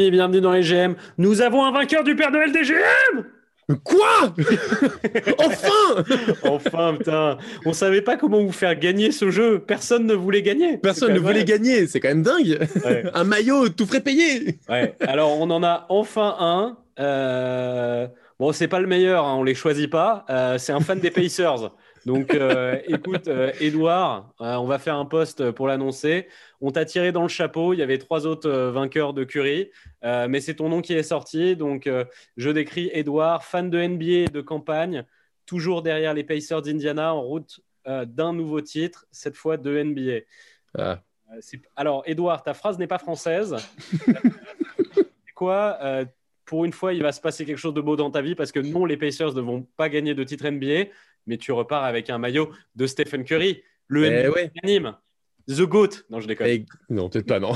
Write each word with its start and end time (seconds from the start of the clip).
Amis, 0.00 0.10
bienvenue 0.10 0.40
dans 0.40 0.52
les 0.52 0.62
GM. 0.62 0.94
Nous 1.18 1.42
avons 1.42 1.62
un 1.62 1.72
vainqueur 1.72 2.02
du 2.04 2.16
Père 2.16 2.30
Noël 2.30 2.52
des 2.52 2.62
GM 2.62 3.22
Quoi? 3.84 4.34
Enfin 5.38 6.04
Enfin, 6.42 6.94
putain 6.96 7.36
On 7.66 7.74
savait 7.74 8.00
pas 8.00 8.16
comment 8.16 8.40
vous 8.40 8.50
faire 8.50 8.74
gagner 8.76 9.10
ce 9.12 9.30
jeu. 9.30 9.58
Personne 9.58 10.06
ne 10.06 10.14
voulait 10.14 10.40
gagner. 10.40 10.78
Personne 10.78 11.12
ne 11.12 11.18
voulait 11.18 11.44
gagner, 11.44 11.86
c'est 11.86 12.00
quand 12.00 12.08
même 12.08 12.22
dingue 12.22 12.66
Un 13.12 13.24
maillot 13.24 13.68
tout 13.68 13.84
frais 13.84 14.00
payé 14.00 14.58
Ouais, 14.70 14.96
alors 15.00 15.38
on 15.38 15.50
en 15.50 15.62
a 15.62 15.84
enfin 15.90 16.34
un. 16.38 16.78
Euh... 16.98 18.06
Bon, 18.38 18.52
c'est 18.52 18.68
pas 18.68 18.80
le 18.80 18.86
meilleur, 18.86 19.26
hein, 19.26 19.34
on 19.36 19.42
les 19.42 19.54
choisit 19.54 19.90
pas. 19.90 20.24
Euh, 20.30 20.56
c'est 20.56 20.72
un 20.72 20.80
fan 20.80 20.98
des 20.98 21.10
Pacers. 21.10 21.72
Donc, 22.06 22.34
euh, 22.34 22.78
écoute, 22.86 23.28
Edouard, 23.60 24.32
on 24.38 24.66
va 24.66 24.78
faire 24.78 24.96
un 24.96 25.04
post 25.04 25.50
pour 25.50 25.66
l'annoncer. 25.66 26.28
On 26.60 26.70
t'a 26.70 26.84
tiré 26.84 27.12
dans 27.12 27.22
le 27.22 27.28
chapeau. 27.28 27.74
Il 27.74 27.78
y 27.78 27.82
avait 27.82 27.98
trois 27.98 28.26
autres 28.26 28.50
vainqueurs 28.50 29.12
de 29.12 29.24
Curry, 29.24 29.70
mais 30.02 30.40
c'est 30.40 30.54
ton 30.54 30.68
nom 30.68 30.80
qui 30.80 30.94
est 30.94 31.02
sorti. 31.02 31.56
Donc, 31.56 31.88
je 32.36 32.50
décris 32.50 32.90
Edouard, 32.92 33.44
fan 33.44 33.70
de 33.70 33.78
NBA 33.78 34.04
et 34.04 34.28
de 34.28 34.40
campagne, 34.40 35.04
toujours 35.46 35.82
derrière 35.82 36.14
les 36.14 36.24
Pacers 36.24 36.62
d'Indiana, 36.62 37.14
en 37.14 37.22
route 37.22 37.60
d'un 37.86 38.32
nouveau 38.32 38.60
titre, 38.60 39.06
cette 39.10 39.36
fois 39.36 39.56
de 39.56 39.82
NBA. 39.82 40.24
Ah. 40.78 41.00
Alors, 41.76 42.02
Edouard, 42.06 42.42
ta 42.42 42.54
phrase 42.54 42.78
n'est 42.78 42.86
pas 42.86 42.98
française. 42.98 43.56
c'est 44.06 45.32
quoi 45.34 45.78
pour 46.50 46.64
une 46.64 46.72
fois, 46.72 46.92
il 46.92 47.00
va 47.00 47.12
se 47.12 47.20
passer 47.20 47.46
quelque 47.46 47.58
chose 47.58 47.74
de 47.74 47.80
beau 47.80 47.94
dans 47.94 48.10
ta 48.10 48.22
vie 48.22 48.34
parce 48.34 48.50
que 48.50 48.58
non, 48.58 48.84
les 48.84 48.96
Pacers 48.96 49.34
ne 49.34 49.40
vont 49.40 49.64
pas 49.76 49.88
gagner 49.88 50.14
de 50.14 50.24
titre 50.24 50.48
NBA, 50.48 50.90
mais 51.30 51.38
tu 51.38 51.52
repars 51.52 51.84
avec 51.84 52.10
un 52.10 52.18
maillot 52.18 52.50
de 52.74 52.86
Stephen 52.86 53.24
Curry, 53.24 53.62
le 53.86 54.04
eh 54.04 54.28
ouais. 54.28 54.50
The 55.48 55.62
GOAT. 55.62 55.88
Non, 56.10 56.20
je 56.20 56.26
déconne. 56.26 56.48
Eh, 56.48 56.66
non, 56.90 57.08
peut-être 57.08 57.26
pas, 57.26 57.40
non. 57.40 57.52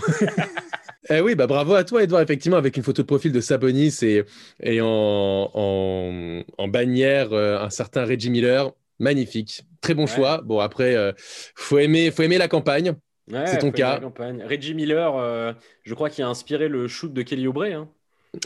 eh 1.10 1.20
oui, 1.20 1.34
bah 1.34 1.46
bravo 1.46 1.74
à 1.74 1.84
toi, 1.84 2.02
Edouard, 2.02 2.22
effectivement, 2.22 2.56
avec 2.56 2.76
une 2.76 2.82
photo 2.82 3.02
de 3.02 3.06
profil 3.06 3.32
de 3.32 3.40
Sabonis 3.40 3.98
et, 4.02 4.24
et 4.62 4.80
en, 4.80 5.50
en, 5.54 6.68
bannière 6.68 7.32
euh, 7.32 7.58
un 7.58 7.70
certain 7.70 8.04
Reggie 8.04 8.30
Miller. 8.30 8.72
Magnifique. 9.00 9.64
Très 9.80 9.94
bon 9.94 10.06
choix. 10.06 10.40
Bon, 10.42 10.60
après, 10.60 10.92
il 10.92 10.96
euh, 10.96 11.12
faut, 11.16 11.78
aimer, 11.78 12.12
faut 12.12 12.22
aimer 12.22 12.38
la 12.38 12.46
campagne. 12.46 12.94
c'est 13.28 13.58
ton 13.58 13.72
cas. 13.72 14.00
Reggie 14.48 14.74
Miller, 14.74 15.16
euh, 15.16 15.52
je 15.82 15.94
crois 15.94 16.10
qu'il 16.10 16.22
a 16.22 16.28
inspiré 16.28 16.68
le 16.68 16.86
shoot 16.86 17.12
de 17.12 17.22
Kelly 17.22 17.48
Oubre. 17.48 17.64
Hein. 17.64 17.88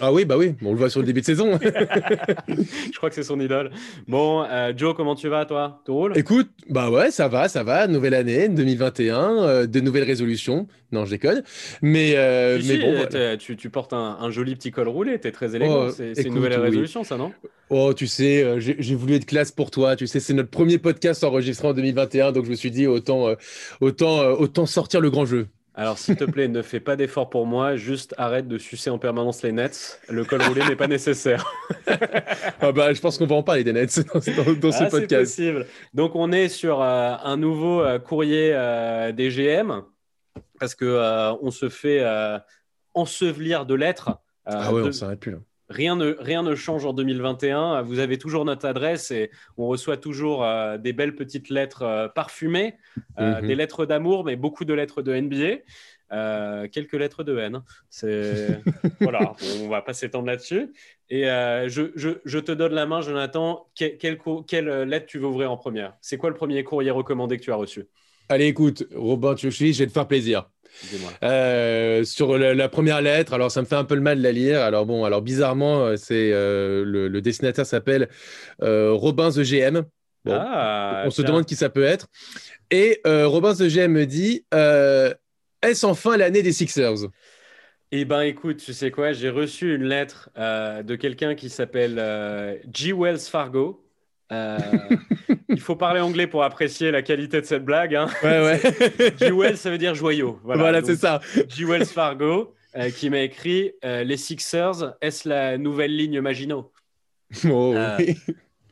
Ah 0.00 0.12
oui, 0.12 0.24
bah 0.24 0.36
oui, 0.36 0.54
on 0.64 0.72
le 0.72 0.78
voit 0.78 0.90
sur 0.90 1.00
le 1.00 1.06
début 1.06 1.20
de 1.20 1.26
saison. 1.26 1.58
je 2.48 2.96
crois 2.96 3.08
que 3.08 3.14
c'est 3.14 3.22
son 3.22 3.40
idole. 3.40 3.70
Bon, 4.06 4.44
euh, 4.44 4.72
Joe, 4.76 4.94
comment 4.94 5.14
tu 5.14 5.28
vas, 5.28 5.44
toi? 5.44 5.82
Tout 5.84 5.94
roule? 5.94 6.12
Écoute, 6.16 6.50
bah 6.68 6.90
ouais, 6.90 7.10
ça 7.10 7.28
va, 7.28 7.48
ça 7.48 7.62
va. 7.62 7.86
Nouvelle 7.86 8.14
année, 8.14 8.48
2021, 8.48 9.42
euh, 9.42 9.66
de 9.66 9.80
nouvelles 9.80 10.04
résolutions. 10.04 10.66
Non, 10.92 11.04
je 11.04 11.10
déconne. 11.10 11.42
Mais, 11.82 12.14
euh, 12.16 12.60
mais 12.66 12.78
bon. 12.78 13.36
Tu, 13.38 13.70
portes 13.70 13.92
un, 13.92 14.30
joli 14.30 14.56
petit 14.56 14.70
col 14.70 14.88
roulé, 14.88 15.18
t'es 15.18 15.32
très 15.32 15.54
élégant. 15.54 15.88
Oh, 15.88 15.90
c'est 15.90 16.22
une 16.22 16.34
nouvelle 16.34 16.58
résolution, 16.58 17.04
ça, 17.04 17.16
non? 17.16 17.32
Oh, 17.70 17.92
tu 17.92 18.06
sais, 18.06 18.58
j'ai 18.58 18.94
voulu 18.94 19.14
être 19.14 19.26
classe 19.26 19.52
pour 19.52 19.70
toi. 19.70 19.96
Tu 19.96 20.06
sais, 20.06 20.20
c'est 20.20 20.34
notre 20.34 20.50
premier 20.50 20.78
podcast 20.78 21.22
enregistré 21.24 21.68
en 21.68 21.74
2021, 21.74 22.32
donc 22.32 22.46
je 22.46 22.50
me 22.50 22.56
suis 22.56 22.70
dit 22.70 22.86
autant, 22.86 23.34
autant, 23.80 24.30
autant 24.32 24.66
sortir 24.66 25.00
le 25.00 25.10
grand 25.10 25.26
jeu. 25.26 25.48
Alors, 25.78 25.96
s'il 25.96 26.16
te 26.16 26.24
plaît, 26.24 26.48
ne 26.48 26.60
fais 26.60 26.80
pas 26.80 26.96
d'effort 26.96 27.30
pour 27.30 27.46
moi, 27.46 27.76
juste 27.76 28.12
arrête 28.18 28.48
de 28.48 28.58
sucer 28.58 28.90
en 28.90 28.98
permanence 28.98 29.44
les 29.44 29.52
nets. 29.52 30.00
Le 30.08 30.24
col 30.24 30.42
roulé 30.42 30.64
n'est 30.64 30.74
pas 30.74 30.88
nécessaire. 30.88 31.48
ah 32.60 32.72
bah, 32.72 32.92
je 32.92 33.00
pense 33.00 33.16
qu'on 33.16 33.26
va 33.26 33.36
en 33.36 33.44
parler 33.44 33.62
des 33.62 33.72
nets 33.72 34.04
dans, 34.12 34.20
ce 34.20 34.82
ah, 34.82 34.90
podcast. 34.90 35.36
possible. 35.36 35.66
Donc, 35.94 36.16
on 36.16 36.32
est 36.32 36.48
sur 36.48 36.82
euh, 36.82 37.14
un 37.22 37.36
nouveau 37.36 37.80
euh, 37.80 38.00
courrier 38.00 38.50
euh, 38.54 39.12
des 39.12 39.30
GM 39.30 39.82
parce 40.58 40.74
que 40.74 41.32
on 41.42 41.52
se 41.52 41.68
fait 41.68 42.04
ensevelir 42.94 43.64
de 43.64 43.74
lettres. 43.74 44.18
ah 44.46 44.72
ouais, 44.72 44.82
on 44.82 44.90
s'arrête 44.90 45.20
plus 45.20 45.30
là. 45.30 45.38
Rien 45.68 45.96
ne, 45.96 46.16
rien 46.18 46.42
ne 46.42 46.54
change 46.54 46.86
en 46.86 46.92
2021. 46.92 47.82
Vous 47.82 47.98
avez 47.98 48.16
toujours 48.16 48.44
notre 48.44 48.66
adresse 48.66 49.10
et 49.10 49.30
on 49.58 49.66
reçoit 49.66 49.98
toujours 49.98 50.44
euh, 50.44 50.78
des 50.78 50.94
belles 50.94 51.14
petites 51.14 51.50
lettres 51.50 51.82
euh, 51.82 52.08
parfumées, 52.08 52.74
euh, 53.18 53.40
mhm. 53.40 53.46
des 53.46 53.54
lettres 53.54 53.84
d'amour, 53.84 54.24
mais 54.24 54.36
beaucoup 54.36 54.64
de 54.64 54.72
lettres 54.72 55.02
de 55.02 55.14
NBA. 55.14 56.68
quelques 56.68 56.94
lettres 56.94 57.22
de 57.22 57.36
haine. 57.36 57.62
C'est 57.90 58.60
voilà, 59.00 59.34
on 59.62 59.68
va 59.68 59.82
pas 59.82 59.92
s'étendre 59.92 60.26
là-dessus. 60.26 60.72
Et 61.10 61.24
je, 61.24 61.90
je, 61.96 62.10
je, 62.24 62.38
te 62.38 62.52
donne 62.52 62.72
la 62.72 62.86
main, 62.86 63.02
Jonathan. 63.02 63.66
quelle, 63.74 64.18
quelle 64.46 64.68
lettre 64.84 65.06
tu 65.06 65.18
veux 65.18 65.26
ouvrir 65.26 65.52
en 65.52 65.58
première? 65.58 65.94
C'est 66.00 66.16
quoi 66.16 66.30
le 66.30 66.36
premier 66.36 66.64
courrier 66.64 66.90
recommandé 66.90 67.36
que 67.36 67.42
tu 67.42 67.52
as 67.52 67.56
reçu? 67.56 67.84
Allez, 68.30 68.46
écoute, 68.46 68.86
Robin 68.94 69.34
Tchouchi, 69.34 69.72
je 69.72 69.78
vais 69.80 69.86
te 69.86 69.92
faire 69.92 70.06
plaisir. 70.06 70.50
Euh, 71.22 72.04
sur 72.04 72.38
la, 72.38 72.68
première 72.68 73.00
lettre, 73.00 73.32
alors 73.32 73.50
ça 73.50 73.60
me 73.60 73.66
fait 73.66 73.76
un 73.76 73.84
peu 73.84 73.94
le 73.94 74.00
mal 74.00 74.18
de 74.18 74.22
la 74.22 74.32
lire. 74.32 74.60
Alors 74.60 74.86
bon, 74.86 75.04
alors 75.04 75.22
bizarrement, 75.22 75.84
euh, 75.84 75.96
c'est 75.96 76.30
euh, 76.32 76.84
le, 76.84 77.20
dessinateur 77.20 77.66
s'appelle 77.66 78.08
Robin 78.60 79.30
The 79.30 79.40
GM. 79.40 79.82
Ah, 80.28 81.04
on 81.06 81.10
se 81.10 81.22
demande 81.22 81.46
qui 81.46 81.56
ça 81.56 81.70
peut 81.70 81.84
être. 81.84 82.08
Et 82.70 83.00
Robin 83.04 83.54
The 83.54 83.68
GM 83.68 83.92
me 83.92 84.06
dit 84.06 84.44
Est-ce 84.52 85.86
enfin 85.86 86.16
l'année 86.16 86.42
des 86.42 86.52
Sixers? 86.52 87.08
Eh 87.90 88.04
ben, 88.04 88.20
écoute, 88.20 88.58
tu 88.58 88.74
sais 88.74 88.90
quoi 88.90 89.12
J'ai 89.12 89.30
reçu 89.30 89.74
une 89.74 89.84
lettre 89.84 90.30
de 90.36 90.96
quelqu'un 90.96 91.34
qui 91.34 91.48
s'appelle 91.48 92.60
G. 92.72 92.92
Wells 92.92 93.20
Fargo. 93.20 93.87
Il 94.30 95.60
faut 95.60 95.76
parler 95.76 96.00
anglais 96.00 96.26
pour 96.26 96.44
apprécier 96.44 96.90
la 96.90 97.02
qualité 97.02 97.40
de 97.40 97.46
cette 97.46 97.64
blague. 97.64 97.94
Hein. 97.94 98.08
Ouais, 98.22 98.44
ouais. 98.44 98.60
G-Wells, 99.18 99.56
ça 99.56 99.70
veut 99.70 99.78
dire 99.78 99.94
joyau. 99.94 100.38
Voilà, 100.44 100.82
c'est 100.82 100.96
ça. 100.96 101.20
G-Wells 101.48 101.86
Fargo, 101.86 102.54
euh, 102.76 102.90
qui 102.90 103.10
m'a 103.10 103.20
écrit 103.20 103.72
euh, 103.84 104.04
Les 104.04 104.16
Sixers, 104.16 104.94
est-ce 105.00 105.28
la 105.28 105.56
nouvelle 105.58 105.96
ligne 105.96 106.20
Maginot? 106.20 106.70
Oh, 107.50 107.72
euh, 107.74 107.96
oui. 107.98 108.16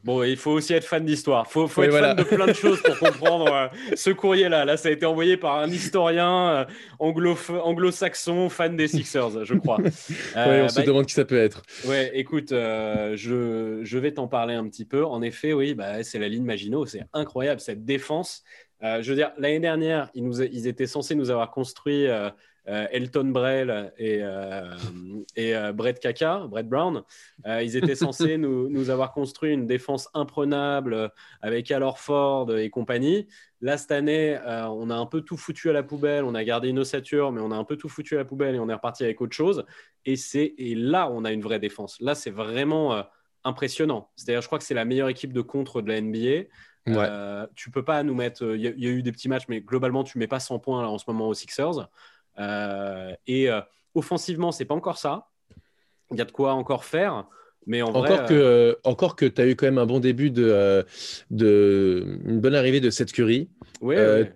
Bon, 0.07 0.23
il 0.23 0.37
faut 0.37 0.53
aussi 0.53 0.73
être 0.73 0.85
fan 0.85 1.05
d'histoire. 1.05 1.47
Il 1.49 1.53
faut, 1.53 1.67
faut 1.67 1.83
être 1.83 1.99
fan 1.99 2.15
de 2.15 2.23
plein 2.23 2.47
de 2.47 2.53
choses 2.55 2.81
pour 2.81 2.97
comprendre 2.97 3.53
euh, 3.53 3.67
ce 3.97 4.11
courrier-là. 4.11 4.65
Là, 4.65 4.77
ça 4.77 4.89
a 4.89 4.93
été 4.93 5.05
envoyé 5.05 5.37
par 5.37 5.57
un 5.57 5.69
historien 5.69 6.49
euh, 6.49 6.65
anglo-saxon, 7.01 8.49
fan 8.49 8.77
des 8.77 8.87
Sixers, 8.87 9.45
je 9.45 9.55
crois. 9.55 9.79
Euh, 10.37 10.65
on 10.65 10.69
se 10.69 10.77
bah, 10.77 10.83
demande 10.87 11.07
qui 11.07 11.15
ça 11.15 11.25
peut 11.25 11.39
être. 11.39 11.63
Ouais, 11.87 12.11
écoute, 12.15 12.51
je, 12.51 13.81
je, 13.83 13.99
vais 13.99 14.13
t'en 14.13 14.29
parler 14.29 14.55
un 14.55 14.69
petit 14.69 14.85
peu. 14.85 15.05
En 15.05 15.23
effet, 15.23 15.53
oui, 15.53 15.75
bah, 15.75 16.03
c'est 16.05 16.19
la 16.19 16.29
ligne 16.29 16.45
Maginot. 16.45 16.87
C'est 16.87 17.05
incroyable, 17.13 17.61
cette 17.61 17.85
défense. 17.85 18.45
je 18.83 19.09
veux 19.09 19.15
dire, 19.17 19.33
l'année 19.39 19.61
dernière, 19.61 20.11
ils, 20.15 20.25
nous, 20.25 20.43
ils 20.43 20.67
étaient 20.67 20.87
censés 20.87 21.15
nous 21.15 21.31
avoir 21.31 21.51
construit 21.51 22.07
euh, 22.69 22.87
Elton 22.91 23.27
Brell 23.27 23.93
et, 23.97 24.19
euh, 24.23 24.75
et 25.37 25.55
euh, 25.55 25.73
Brett 25.73 26.01
Kaka, 26.01 26.47
Brett 26.49 26.69
Brown, 26.69 27.05
ils 27.47 27.77
étaient 27.77 27.95
censés 27.95 28.39
nous, 28.39 28.69
nous, 28.69 28.91
avoir 28.91 29.13
construit 29.13 29.53
une 29.53 29.67
défense 29.67 30.09
imprenable 30.15 31.13
avec 31.43 31.71
Al 31.71 31.85
Ford 31.97 32.53
et 32.57 32.69
compagnie. 32.71 33.29
Là, 33.61 33.79
cette 33.79 33.93
année, 33.93 34.37
on 34.45 34.91
a 34.91 34.97
un 34.97 35.07
peu 35.07 35.21
tout 35.21 35.37
foutu 35.37 35.71
à 35.71 35.73
la 35.73 35.83
poubelle. 35.83 36.25
On 36.25 36.35
a 36.35 36.43
gardé 36.43 36.69
une 36.69 36.81
ossature, 36.81 37.31
mais 37.31 37.41
on 37.41 37.53
a 37.53 37.57
un 37.57 37.65
peu 37.65 37.77
tout 37.77 37.89
foutu 37.89 38.15
à 38.15 38.19
la 38.19 38.25
poubelle 38.25 38.57
et 38.57 38.59
on 38.59 38.69
est 38.69 38.75
reparti 38.75 39.05
avec 39.05 39.21
autre 39.21 39.35
chose. 39.35 39.65
Et, 40.05 40.17
c'est, 40.17 40.55
et 40.59 40.75
là, 40.75 41.09
on 41.11 41.25
a 41.25 41.33
une 41.33 41.43
vraie 41.43 41.61
défense. 41.61 41.99
Là, 42.01 42.15
c'est 42.15 42.31
vraiment 42.31 43.05
impressionnant. 43.45 44.11
C'est-à-dire, 44.17 44.43
je 44.43 44.47
crois 44.49 44.59
que 44.59 44.65
c'est 44.65 44.75
la 44.75 44.85
meilleure 44.85 45.09
équipe 45.09 45.33
de 45.33 45.41
contre 45.41 45.83
de 45.83 45.89
la 45.89 46.01
NBA. 46.01 46.49
Ouais. 46.89 47.47
tu 47.55 47.71
peux 47.71 47.85
pas 47.85 48.03
nous 48.03 48.15
mettre. 48.15 48.55
Il 48.55 48.61
y, 48.61 48.85
y, 48.85 48.87
a 48.87 48.91
eu 48.91 49.03
des 49.03 49.13
petits 49.13 49.29
matchs, 49.29 49.47
mais 49.49 49.61
globalement, 49.61 50.05
tu 50.05 50.19
mets 50.19 50.29
pas 50.29 50.41
100 50.41 50.59
points 50.59 50.87
en 50.87 50.99
ce 50.99 51.05
moment 51.09 51.29
aux 51.29 51.35
Sixers. 51.35 51.89
Euh, 52.39 53.13
et 53.27 53.51
euh, 53.51 53.61
offensivement, 53.95 54.53
c'est 54.53 54.65
pas 54.65 54.75
encore 54.75 54.99
ça. 54.99 55.29
Il 56.11 56.19
y 56.19 56.21
a 56.21 56.25
de 56.25 56.33
quoi 56.33 56.53
encore 56.53 56.85
faire. 56.85 57.27
Mais 57.69 57.83
en 57.83 57.89
encore, 57.89 58.05
vrai, 58.05 58.27
que, 58.29 58.35
euh, 58.35 58.75
encore 58.85 59.17
que 59.17 59.27
tu 59.27 59.41
as 59.41 59.47
eu 59.49 59.57
quand 59.57 59.67
même 59.67 59.79
un 59.79 59.87
bon 59.87 59.99
début 59.99 60.31
de, 60.31 60.87
de 61.31 62.21
une 62.25 62.39
bonne 62.39 62.55
arrivée 62.55 62.79
de 62.79 62.91
cette 62.91 63.13
Curry. 63.13 63.49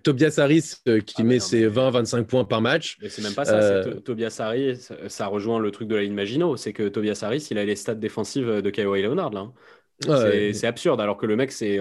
Tobias 0.02 0.34
Harris 0.38 0.74
qui 1.06 1.14
ah, 1.18 1.22
met 1.22 1.38
ses 1.38 1.68
20-25 1.68 2.24
points 2.24 2.44
par 2.44 2.60
match. 2.60 2.98
Mais 3.00 3.08
c'est 3.08 3.22
même 3.22 3.34
pas 3.34 3.44
ça. 3.44 3.84
Tobias 4.04 4.36
Harris, 4.40 4.88
ça 5.06 5.28
rejoint 5.28 5.60
le 5.60 5.70
truc 5.70 5.86
de 5.86 5.94
la 5.94 6.02
ligne 6.02 6.12
Maginot. 6.12 6.56
C'est 6.56 6.72
que 6.72 6.88
Tobias 6.88 7.20
Harris, 7.22 7.46
il 7.52 7.58
a 7.58 7.64
les 7.64 7.76
stats 7.76 7.94
défensives 7.94 8.62
de 8.62 8.70
Kawhi 8.70 9.02
Leonard 9.02 9.30
là. 9.30 9.52
C'est 10.00 10.66
absurde, 10.66 11.00
alors 11.00 11.16
que 11.18 11.26
le 11.26 11.36
mec, 11.36 11.52
c'est 11.52 11.78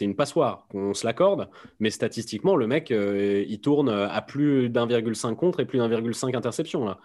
une 0.00 0.16
passoire. 0.16 0.66
On 0.72 0.94
se 0.94 1.06
l'accorde, 1.06 1.50
mais 1.80 1.90
statistiquement, 1.90 2.56
le 2.56 2.66
mec, 2.66 2.90
euh, 2.90 3.44
il 3.46 3.60
tourne 3.60 3.90
à 3.90 4.22
plus 4.22 4.70
d'1,5 4.70 5.36
contre 5.36 5.60
et 5.60 5.66
plus 5.66 5.78
d'1,5 5.78 6.34
interception. 6.34 6.84
Là. 6.86 6.98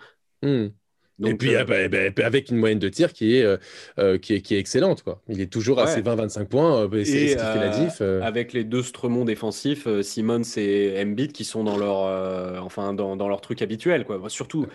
Et 1.28 1.36
puis 1.36 1.56
euh, 1.56 1.64
bah, 1.64 1.88
bah, 1.88 2.10
bah, 2.16 2.26
avec 2.26 2.50
une 2.50 2.58
moyenne 2.58 2.80
de 2.80 2.90
tir 2.90 3.14
qui 3.14 3.38
est, 3.38 3.44
euh, 3.44 3.58
euh, 4.00 4.18
qui 4.18 4.36
est, 4.36 4.42
qui 4.42 4.56
est 4.56 4.60
excellente. 4.60 5.04
Quoi. 5.04 5.22
Il 5.30 5.42
est 5.42 5.52
toujours 5.52 5.80
à 5.80 5.88
ses 5.88 6.02
20-25 6.02 6.46
points. 6.46 6.90
c'est 6.92 7.06
ce 7.06 7.12
qui 7.12 7.38
fait 7.38 7.60
la 7.60 7.70
diff. 7.70 8.02
Avec 8.02 8.54
les 8.54 8.64
deux 8.64 8.84
stremons 8.84 9.26
défensifs, 9.26 9.88
Simmons 10.02 10.42
et 10.58 11.02
Embiid 11.02 11.32
qui 11.32 11.44
sont 11.44 11.64
dans 11.64 11.78
leur, 11.78 12.64
enfin, 12.64 12.94
dans, 12.94 13.16
dans, 13.16 13.28
leur 13.28 13.42
truc 13.42 13.62
habituel. 13.62 14.06
Quoi. 14.06 14.20
Surtout 14.28 14.68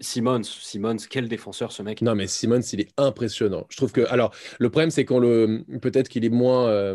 Simmons, 0.00 0.42
Simmons, 0.42 0.96
quel 1.08 1.28
défenseur 1.28 1.72
ce 1.72 1.82
mec. 1.82 2.02
Non, 2.02 2.14
mais 2.14 2.26
Simmons, 2.26 2.60
il 2.72 2.80
est 2.80 2.88
impressionnant. 2.96 3.66
Je 3.68 3.76
trouve 3.76 3.92
que. 3.92 4.02
Alors, 4.08 4.32
le 4.58 4.70
problème, 4.70 4.90
c'est 4.90 5.04
qu'on 5.04 5.18
le. 5.18 5.64
Peut-être 5.80 6.08
qu'il 6.08 6.24
est, 6.24 6.30
moins, 6.30 6.94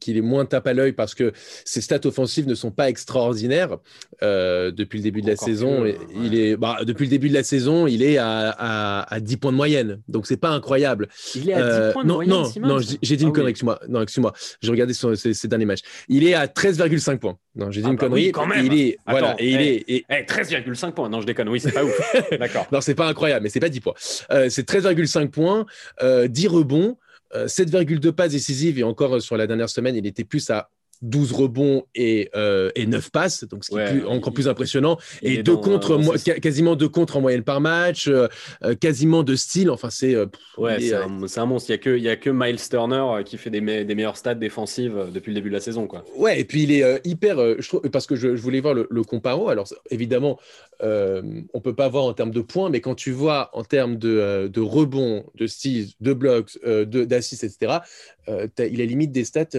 qu'il 0.00 0.16
est 0.16 0.22
moins 0.22 0.44
tape 0.44 0.66
à 0.66 0.72
l'œil 0.72 0.92
parce 0.92 1.14
que 1.14 1.32
ses 1.64 1.80
stats 1.80 2.06
offensives 2.06 2.46
ne 2.46 2.54
sont 2.54 2.70
pas 2.70 2.88
extraordinaires 2.88 3.78
depuis 4.22 4.98
le 4.98 5.02
début 5.02 5.22
de 5.22 5.28
la 5.28 5.36
saison. 5.36 5.84
il 6.22 6.34
est, 6.34 6.56
bah, 6.56 6.78
depuis 6.84 7.04
le 7.04 7.10
début 7.10 7.28
de 7.28 7.34
la 7.34 7.42
saison, 7.42 7.86
il 7.86 8.02
est 8.02 8.18
à 8.18 8.33
à, 8.34 9.20
10 9.20 9.36
points 9.36 9.52
de 9.52 9.56
moyenne. 9.56 10.00
Donc, 10.08 10.26
c'est 10.26 10.36
pas 10.36 10.50
incroyable. 10.50 11.08
Il 11.34 11.50
est 11.50 11.54
à 11.54 11.58
10 11.58 11.62
euh, 11.62 11.92
points 11.92 12.02
de 12.02 12.08
non, 12.08 12.14
moyenne. 12.16 12.34
Non, 12.60 12.68
non 12.68 12.78
j'ai 12.78 13.16
dit 13.16 13.24
une 13.24 13.30
ah 13.30 13.32
connerie, 13.32 13.50
excuse-moi. 13.50 13.80
Non, 13.88 14.02
excuse-moi. 14.02 14.32
J'ai 14.62 14.70
regardé 14.70 14.94
ses, 14.94 15.48
derniers 15.48 15.64
matchs. 15.64 15.82
Il 16.08 16.26
est 16.26 16.34
à 16.34 16.46
13,5 16.46 17.18
points. 17.18 17.38
Non, 17.56 17.70
j'ai 17.70 17.80
dit 17.80 17.86
ah 17.86 17.90
une 17.90 17.96
bah 17.96 18.06
connerie. 18.06 18.32
quand 18.32 18.46
même. 18.46 18.66
Il 18.66 18.78
est, 18.78 18.96
voilà, 19.06 19.36
et 19.38 19.50
il 19.50 19.60
est. 19.60 19.84
Et... 19.88 20.04
13,5 20.08 20.92
points. 20.92 21.08
Non, 21.08 21.20
je 21.20 21.26
déconne. 21.26 21.48
Oui, 21.48 21.60
c'est 21.60 21.72
pas 21.72 21.84
ouf. 21.84 22.16
D'accord. 22.38 22.66
non, 22.72 22.80
c'est 22.80 22.94
pas 22.94 23.08
incroyable, 23.08 23.44
mais 23.44 23.48
c'est 23.48 23.60
pas 23.60 23.68
10 23.68 23.80
points. 23.80 23.94
Euh, 24.30 24.48
c'est 24.48 24.68
13,5 24.68 25.28
points, 25.28 25.66
euh, 26.02 26.28
10 26.28 26.48
rebonds. 26.48 26.98
7,2 27.34 28.06
euh, 28.06 28.12
passes 28.12 28.30
décisives 28.30 28.78
et 28.78 28.84
encore 28.84 29.20
sur 29.20 29.36
la 29.36 29.48
dernière 29.48 29.68
semaine, 29.68 29.96
il 29.96 30.06
était 30.06 30.22
plus 30.22 30.50
à 30.50 30.70
12 31.04 31.32
rebonds 31.32 31.84
et, 31.94 32.30
euh, 32.34 32.70
et 32.74 32.86
9 32.86 33.10
passes, 33.10 33.44
donc 33.44 33.64
ce 33.64 33.70
qui 33.70 33.78
est 33.78 34.04
encore 34.04 34.32
plus 34.32 34.48
impressionnant. 34.48 34.98
Et 35.22 35.42
deux 35.42 35.56
contre, 35.56 36.00
quasiment 36.40 36.76
deux 36.76 36.88
contre 36.88 37.18
en 37.18 37.20
moyenne 37.20 37.42
par 37.42 37.60
match, 37.60 38.08
euh, 38.08 38.26
euh, 38.64 38.74
quasiment 38.74 39.22
de 39.22 39.36
style. 39.36 39.70
Enfin, 39.70 39.90
c'est. 39.90 40.16
ouais, 40.56 40.80
c'est 40.80 40.94
un, 40.94 41.46
monstre. 41.46 41.70
Il 41.70 41.72
n'y 41.72 41.74
a, 41.74 41.78
que, 41.78 41.96
il 41.96 42.02
y 42.02 42.08
a 42.08 42.16
que 42.16 42.30
Miles 42.30 42.60
Turner 42.68 43.22
qui 43.24 43.36
fait 43.36 43.50
des, 43.50 43.60
des 43.60 43.94
meilleurs 43.94 44.16
stats 44.16 44.34
défensives 44.34 45.10
depuis 45.12 45.30
le 45.30 45.34
début 45.34 45.50
de 45.50 45.54
la 45.54 45.60
saison. 45.60 45.86
Quoi. 45.86 46.04
Ouais, 46.16 46.40
et 46.40 46.44
puis 46.44 46.62
il 46.62 46.72
est 46.72 47.06
hyper. 47.06 47.36
je 47.60 47.68
trouve, 47.68 47.82
parce 47.82 48.06
que 48.06 48.16
je, 48.16 48.28
voulais 48.28 48.60
voir 48.60 48.74
le, 48.74 49.02
comparo. 49.02 49.50
Alors, 49.50 49.68
évidemment, 49.90 50.38
on 50.80 51.60
peut 51.62 51.74
pas 51.74 51.88
voir 51.88 52.04
en 52.04 52.14
termes 52.14 52.32
de 52.32 52.40
points, 52.40 52.70
mais 52.70 52.80
quand 52.80 52.94
tu 52.94 53.10
vois 53.10 53.50
en 53.52 53.62
termes 53.62 53.96
de, 53.96 54.50
de 54.52 54.60
rebonds, 54.60 55.26
de 55.34 55.46
steals, 55.46 55.88
de 56.00 56.12
blocs, 56.14 56.58
d'assists, 56.64 57.44
etc., 57.44 57.80
il 58.26 58.80
a 58.80 58.84
limite 58.86 59.12
des 59.12 59.24
stats 59.24 59.58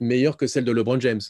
meilleure 0.00 0.36
que 0.36 0.46
celle 0.46 0.64
de 0.64 0.72
LeBron 0.72 1.00
James 1.00 1.20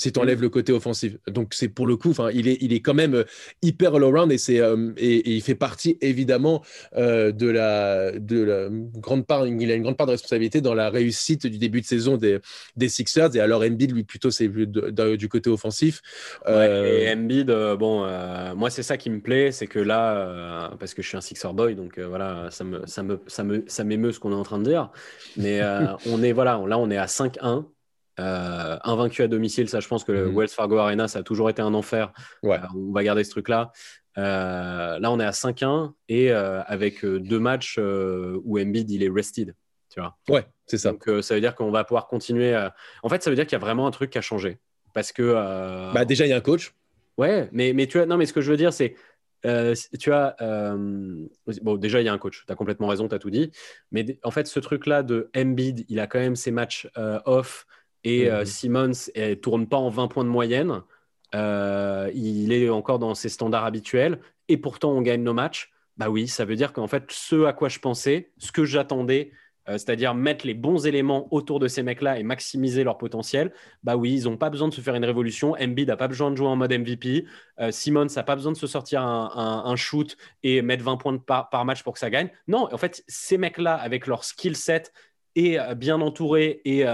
si 0.00 0.12
tu 0.12 0.18
enlèves 0.18 0.38
mm. 0.38 0.42
le 0.42 0.48
côté 0.48 0.72
offensif. 0.72 1.16
Donc 1.28 1.52
c'est 1.52 1.68
pour 1.68 1.86
le 1.86 1.96
coup, 1.96 2.14
il 2.32 2.48
est, 2.48 2.56
il 2.62 2.72
est 2.72 2.80
quand 2.80 2.94
même 2.94 3.14
euh, 3.14 3.24
hyper 3.60 3.94
all-around 3.96 4.32
et, 4.32 4.38
c'est, 4.38 4.58
euh, 4.58 4.92
et, 4.96 5.30
il 5.30 5.42
fait 5.42 5.54
partie 5.54 5.98
évidemment 6.00 6.62
euh, 6.96 7.32
de, 7.32 7.48
la, 7.48 8.12
de 8.12 8.42
la 8.42 8.68
grande 8.70 9.26
part, 9.26 9.46
il 9.46 9.70
a 9.70 9.74
une 9.74 9.82
grande 9.82 9.98
part 9.98 10.06
de 10.06 10.12
responsabilité 10.12 10.62
dans 10.62 10.72
la 10.72 10.88
réussite 10.88 11.46
du 11.46 11.58
début 11.58 11.82
de 11.82 11.86
saison 11.86 12.16
des, 12.16 12.38
des 12.76 12.88
Sixers. 12.88 13.36
Et 13.36 13.40
alors 13.40 13.62
Embiid, 13.62 13.92
lui, 13.92 14.04
plutôt, 14.04 14.30
c'est 14.30 14.48
du 14.48 15.28
côté 15.28 15.50
offensif. 15.50 16.00
et 16.48 17.12
Embiid, 17.12 17.50
bon, 17.78 18.06
moi, 18.56 18.70
c'est 18.70 18.82
ça 18.82 18.96
qui 18.96 19.10
me 19.10 19.20
plaît, 19.20 19.52
c'est 19.52 19.66
que 19.66 19.78
là, 19.78 20.70
parce 20.78 20.94
que 20.94 21.02
je 21.02 21.08
suis 21.08 21.16
un 21.18 21.20
Sixer 21.20 21.52
boy, 21.52 21.74
donc 21.74 21.98
voilà, 21.98 22.48
ça 22.50 22.64
me, 22.64 22.86
ça 22.86 23.02
me, 23.02 23.20
ça 23.26 23.44
me, 23.44 23.64
ça 23.66 23.84
m'émeut 23.84 24.12
ce 24.12 24.18
qu'on 24.18 24.32
est 24.32 24.34
en 24.34 24.44
train 24.44 24.58
de 24.58 24.64
dire. 24.64 24.90
Mais 25.36 25.60
on 26.06 26.22
est, 26.22 26.32
voilà, 26.32 26.62
là, 26.66 26.78
on 26.78 26.90
est 26.90 26.96
à 26.96 27.06
5-1. 27.06 27.66
Euh, 28.18 28.76
invaincu 28.84 29.22
à 29.22 29.28
domicile, 29.28 29.68
ça 29.68 29.80
je 29.80 29.88
pense 29.88 30.04
que 30.04 30.12
le 30.12 30.26
mhm. 30.26 30.36
Wells 30.36 30.48
Fargo 30.48 30.76
Arena, 30.78 31.08
ça 31.08 31.20
a 31.20 31.22
toujours 31.22 31.48
été 31.48 31.62
un 31.62 31.74
enfer. 31.74 32.12
Euh, 32.44 32.58
on 32.74 32.92
va 32.92 33.04
garder 33.04 33.24
ce 33.24 33.30
truc-là. 33.30 33.72
Euh, 34.18 34.98
là, 34.98 35.10
on 35.10 35.20
est 35.20 35.24
à 35.24 35.30
5-1 35.30 35.92
et 36.08 36.32
avec 36.32 37.04
deux 37.04 37.38
matchs 37.38 37.78
où 37.78 38.58
Embiid 38.58 38.90
il 38.90 39.02
est 39.02 39.10
rested. 39.10 39.54
Tu 39.88 40.00
vois 40.00 40.16
ouais, 40.28 40.46
c'est 40.66 40.78
ça. 40.78 40.92
Donc 40.92 41.08
ça 41.22 41.34
veut 41.34 41.40
dire 41.40 41.54
qu'on 41.54 41.70
va 41.70 41.84
pouvoir 41.84 42.06
continuer. 42.06 42.56
En 43.02 43.08
fait, 43.08 43.22
ça 43.22 43.30
veut 43.30 43.36
dire 43.36 43.46
qu'il 43.46 43.54
y 43.54 43.60
a 43.60 43.64
vraiment 43.64 43.86
un 43.86 43.90
truc 43.90 44.10
qui 44.10 44.18
a 44.18 44.22
changé. 44.22 44.58
Parce 44.92 45.12
que. 45.12 45.92
Bah, 45.92 46.04
déjà, 46.04 46.26
il 46.26 46.30
y 46.30 46.32
a 46.32 46.36
un 46.36 46.40
coach. 46.40 46.74
Ouais, 47.16 47.48
mais, 47.52 47.72
mais 47.72 47.86
tu 47.86 47.98
vois, 47.98 48.06
non, 48.06 48.16
mais 48.16 48.26
ce 48.26 48.32
que 48.32 48.40
je 48.40 48.50
veux 48.50 48.56
dire, 48.56 48.72
c'est. 48.72 48.94
tu 49.98 50.12
as. 50.12 50.36
bon, 51.62 51.76
déjà, 51.76 52.00
il 52.00 52.04
y 52.04 52.08
a 52.08 52.12
un 52.12 52.18
coach. 52.18 52.44
Tu 52.46 52.52
as 52.52 52.56
complètement 52.56 52.88
raison, 52.88 53.08
tu 53.08 53.14
as 53.14 53.18
tout 53.18 53.30
dit. 53.30 53.50
Mais 53.92 54.18
en 54.22 54.30
fait, 54.30 54.46
ce 54.46 54.60
truc-là 54.60 55.02
de 55.02 55.30
Embiid, 55.36 55.86
il 55.88 55.98
a 56.00 56.06
quand 56.06 56.20
même 56.20 56.36
ses 56.36 56.50
matchs 56.50 56.88
off 57.24 57.66
et 58.04 58.30
euh, 58.30 58.40
mhm. 58.40 58.46
Simmons 58.46 59.10
ne 59.16 59.34
tourne 59.34 59.66
pas 59.66 59.76
en 59.76 59.90
20 59.90 60.08
points 60.08 60.24
de 60.24 60.28
moyenne. 60.28 60.82
Euh, 61.34 62.10
il 62.14 62.52
est 62.52 62.68
encore 62.68 62.98
dans 62.98 63.14
ses 63.14 63.28
standards 63.28 63.64
habituels 63.64 64.18
et 64.48 64.56
pourtant 64.56 64.90
on 64.92 65.02
gagne 65.02 65.22
nos 65.22 65.34
matchs. 65.34 65.70
Bah 65.96 66.08
oui, 66.08 66.28
ça 66.28 66.44
veut 66.44 66.56
dire 66.56 66.72
qu'en 66.72 66.86
fait, 66.86 67.04
ce 67.10 67.44
à 67.44 67.52
quoi 67.52 67.68
je 67.68 67.78
pensais, 67.78 68.32
ce 68.38 68.52
que 68.52 68.64
j'attendais, 68.64 69.32
euh, 69.68 69.72
c'est-à-dire 69.72 70.14
mettre 70.14 70.46
les 70.46 70.54
bons 70.54 70.86
éléments 70.86 71.28
autour 71.32 71.60
de 71.60 71.68
ces 71.68 71.82
mecs-là 71.82 72.18
et 72.18 72.22
maximiser 72.22 72.84
leur 72.84 72.96
potentiel, 72.96 73.52
bah 73.82 73.96
oui, 73.96 74.14
ils 74.14 74.24
n'ont 74.24 74.38
pas 74.38 74.48
besoin 74.48 74.68
de 74.68 74.72
se 74.72 74.80
faire 74.80 74.94
une 74.94 75.04
révolution. 75.04 75.54
Embiid 75.60 75.88
n'a 75.88 75.98
pas 75.98 76.08
besoin 76.08 76.30
de 76.30 76.36
jouer 76.36 76.48
en 76.48 76.56
mode 76.56 76.72
MVP. 76.72 77.26
Simmons 77.70 78.06
n'a 78.16 78.22
pas 78.22 78.34
besoin 78.34 78.52
de 78.52 78.56
se 78.56 78.66
sortir 78.66 79.02
un, 79.02 79.76
shoot 79.76 80.16
et 80.42 80.62
mettre 80.62 80.82
20 80.82 80.96
points 80.96 81.18
par, 81.18 81.50
par, 81.50 81.66
match 81.66 81.82
pour 81.82 81.92
que 81.92 81.98
ça 81.98 82.08
gagne. 82.08 82.30
Non, 82.48 82.68
en 82.72 82.78
fait, 82.78 83.04
ces 83.06 83.36
mecs-là, 83.36 83.74
avec 83.74 84.06
leur 84.06 84.24
skill 84.24 84.56
set 84.56 84.94
et 85.36 85.58
bien 85.76 86.00
entourés 86.00 86.62
et 86.64 86.86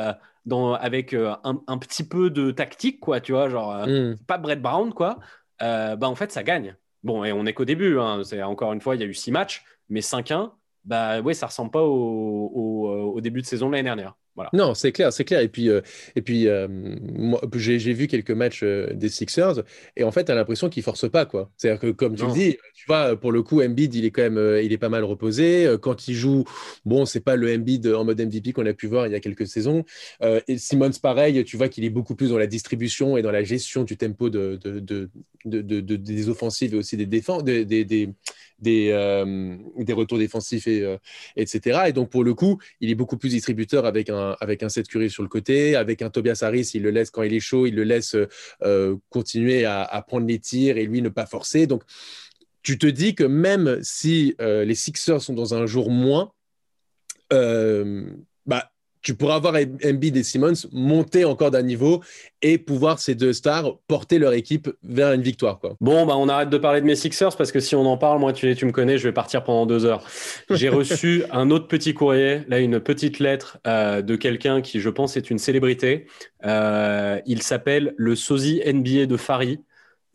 avec 0.52 1.12
euh, 1.12 1.34
un, 1.44 1.78
petit 1.78 2.04
peu 2.04 2.30
de 2.30 2.50
tactique, 2.50 3.00
quoi, 3.00 3.20
tu 3.20 3.32
vois, 3.32 3.48
genre 3.48 3.72
euh, 3.72 4.12
hmm. 4.12 4.18
pas 4.26 4.38
Brett 4.38 4.60
Brown, 4.60 4.92
quoi, 4.92 5.18
euh, 5.62 5.96
bah 5.96 6.08
en 6.08 6.14
fait, 6.14 6.32
ça 6.32 6.42
gagne. 6.42 6.76
Bon, 7.02 7.24
et 7.24 7.32
on 7.32 7.46
est 7.46 7.52
qu'au 7.52 7.64
début, 7.64 7.98
hein, 7.98 8.22
c'est 8.24 8.42
encore 8.42 8.72
une 8.72 8.80
fois, 8.80 8.94
il 8.94 9.00
y 9.00 9.04
a 9.04 9.06
eu 9.06 9.14
six 9.14 9.32
matchs, 9.32 9.64
mais 9.88 10.00
5-1, 10.00 10.52
bah 10.86 11.20
ouais, 11.20 11.34
ça 11.34 11.46
ressemble 11.46 11.70
pas 11.70 11.82
au, 11.82 13.12
au 13.14 13.20
début 13.20 13.42
de 13.42 13.46
saison 13.46 13.66
de 13.68 13.72
l'année 13.72 13.84
dernière. 13.84 14.14
Non, 14.52 14.74
c'est 14.74 14.92
clair, 14.92 15.12
c'est 15.12 15.24
clair. 15.24 15.40
Et 15.40 15.48
puis, 15.48 15.68
euh, 15.68 15.80
et 16.14 16.22
puis 16.22 16.48
euh, 16.48 16.68
moi, 16.68 17.40
j'ai, 17.54 17.92
vu 17.92 18.06
quelques 18.06 18.30
matchs 18.30 18.60
euh, 18.62 18.92
des 18.92 19.08
Sixers 19.08 19.62
et 19.96 20.04
en 20.04 20.10
fait, 20.10 20.24
tu 20.24 20.32
as 20.32 20.34
l'impression 20.34 20.68
qu'ils 20.68 20.82
forcent 20.82 21.10
pas. 21.10 21.24
quoi. 21.26 21.50
C'est-à-dire 21.56 21.80
que, 21.80 21.90
comme 21.90 22.14
tu 22.14 22.26
le 22.26 22.32
dis, 22.32 22.56
tu 22.74 22.84
vois, 22.86 23.16
pour 23.16 23.32
le 23.32 23.42
coup, 23.42 23.62
Embiid, 23.62 23.94
il 23.94 24.04
est 24.04 24.10
quand 24.10 24.22
même 24.22 24.60
il 24.62 24.72
est 24.72 24.78
pas 24.78 24.88
mal 24.88 25.04
reposé. 25.04 25.76
Quand 25.80 26.08
il 26.08 26.14
joue, 26.14 26.44
bon, 26.84 27.06
c'est 27.06 27.20
pas 27.20 27.36
le 27.36 27.52
Embiid 27.54 27.86
en 27.86 28.04
mode 28.04 28.20
MVP 28.20 28.52
qu'on 28.52 28.66
a 28.66 28.74
pu 28.74 28.86
voir 28.86 29.06
il 29.06 29.12
y 29.12 29.16
a 29.16 29.20
quelques 29.20 29.46
saisons. 29.46 29.84
et 30.22 30.58
Simmons, 30.58 30.90
pareil, 31.02 31.42
tu 31.44 31.56
vois 31.56 31.68
qu'il 31.68 31.84
est 31.84 31.90
beaucoup 31.90 32.14
plus 32.14 32.30
dans 32.30 32.38
la 32.38 32.46
distribution 32.46 33.16
et 33.16 33.22
dans 33.22 33.32
la 33.32 33.42
gestion 33.42 33.84
du 33.84 33.96
tempo 33.96 34.28
de, 34.28 34.58
de, 34.62 34.80
de, 35.44 35.96
des 35.96 36.28
offensives 36.28 36.74
et 36.74 36.78
aussi 36.78 36.96
des 36.96 37.06
défenses, 37.06 37.44
des, 37.44 37.64
des, 37.64 37.84
des, 37.84 38.10
euh, 38.66 39.56
des 39.76 39.92
retours 39.92 40.18
défensifs, 40.18 40.66
et, 40.66 40.82
euh, 40.82 40.96
etc. 41.36 41.80
Et 41.88 41.92
donc, 41.92 42.10
pour 42.10 42.24
le 42.24 42.34
coup, 42.34 42.58
il 42.80 42.90
est 42.90 42.94
beaucoup 42.94 43.16
plus 43.16 43.30
distributeur 43.30 43.86
avec 43.86 44.10
un, 44.10 44.36
avec 44.40 44.62
un 44.62 44.68
Curry 44.68 45.10
sur 45.10 45.22
le 45.22 45.28
côté, 45.28 45.76
avec 45.76 46.02
un 46.02 46.10
Tobias 46.10 46.40
Harris, 46.42 46.70
il 46.74 46.82
le 46.82 46.90
laisse 46.90 47.10
quand 47.10 47.22
il 47.22 47.34
est 47.34 47.40
chaud, 47.40 47.66
il 47.66 47.74
le 47.74 47.84
laisse 47.84 48.16
euh, 48.62 48.96
continuer 49.10 49.64
à, 49.64 50.04
prendre 50.06 50.26
les 50.26 50.38
tirs 50.38 50.76
et 50.76 50.86
lui 50.86 51.02
ne 51.02 51.08
pas 51.08 51.26
forcer. 51.26 51.66
Donc, 51.66 51.82
tu 52.62 52.78
te 52.78 52.86
dis 52.86 53.14
que 53.14 53.24
même 53.24 53.78
si 53.82 54.34
les 54.38 54.74
Sixers 54.74 55.22
sont 55.22 55.34
dans 55.34 55.54
un 55.54 55.66
jour 55.66 55.90
moins, 55.90 56.32
bah, 57.30 58.70
tu 59.06 59.14
pourras 59.14 59.36
avoir 59.36 59.54
Embiid 59.54 60.16
et 60.16 60.24
Simmons 60.24 60.66
monter 60.72 61.24
encore 61.24 61.52
d'un 61.52 61.62
niveau 61.62 62.02
et 62.42 62.58
pouvoir 62.58 62.98
ces 62.98 63.14
deux 63.14 63.32
stars 63.32 63.78
porter 63.86 64.18
leur 64.18 64.32
équipe 64.32 64.68
vers 64.82 65.12
une 65.12 65.22
victoire. 65.22 65.60
Quoi. 65.60 65.76
Bon, 65.80 66.04
bah 66.06 66.14
on 66.16 66.28
arrête 66.28 66.50
de 66.50 66.58
parler 66.58 66.80
de 66.80 66.86
mes 66.86 66.96
Sixers 66.96 67.36
parce 67.36 67.52
que 67.52 67.60
si 67.60 67.76
on 67.76 67.86
en 67.86 67.98
parle, 67.98 68.18
moi 68.18 68.32
tu, 68.32 68.52
tu 68.56 68.66
me 68.66 68.72
connais, 68.72 68.98
je 68.98 69.04
vais 69.04 69.12
partir 69.12 69.44
pendant 69.44 69.64
deux 69.64 69.84
heures. 69.84 70.04
J'ai 70.50 70.68
reçu 70.80 71.22
un 71.30 71.52
autre 71.52 71.68
petit 71.68 71.94
courrier, 71.94 72.40
là 72.48 72.58
une 72.58 72.80
petite 72.80 73.20
lettre 73.20 73.58
euh, 73.68 74.02
de 74.02 74.16
quelqu'un 74.16 74.60
qui 74.60 74.80
je 74.80 74.90
pense 74.90 75.16
est 75.16 75.30
une 75.30 75.38
célébrité. 75.38 76.08
Euh, 76.44 77.20
il 77.26 77.42
s'appelle 77.42 77.94
le 77.96 78.16
sosie 78.16 78.60
NBA 78.66 79.06
de 79.06 79.16
Fari, 79.16 79.60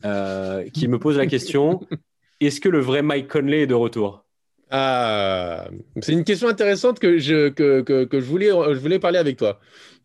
euh, 0.03 0.65
qui 0.74 0.89
me 0.89 1.00
pose 1.00 1.17
la 1.17 1.27
question, 1.27 1.79
est-ce 2.41 2.60
que 2.60 2.67
le 2.67 2.79
vrai 2.81 3.03
Mike 3.03 3.29
Conley 3.29 3.62
est 3.62 3.67
de 3.67 3.74
retour? 3.74 4.25
Ah, 4.72 5.68
c'est 6.01 6.13
une 6.13 6.24
question 6.24 6.48
intéressante 6.48 7.00
que 7.00 7.20
je, 7.20 7.50
que, 7.50 7.82
que, 7.82 8.06
que, 8.06 8.20
je, 8.22 8.25
voulais, 8.25 8.48
je 8.48 8.80
voulais 8.80 9.00
parler 9.00 9.20
avec 9.20 9.38
toi. 9.38 9.60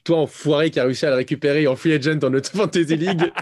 Toi, 0.04 0.18
enfoiré, 0.18 0.70
qui 0.70 0.80
a 0.80 0.84
réussi 0.84 1.06
à 1.06 1.10
le 1.10 1.16
récupérer 1.16 1.66
en 1.66 1.76
free 1.76 1.92
agent 1.92 2.16
dans 2.16 2.30
notre 2.30 2.50
Fantasy 2.56 2.96
League. 2.96 3.32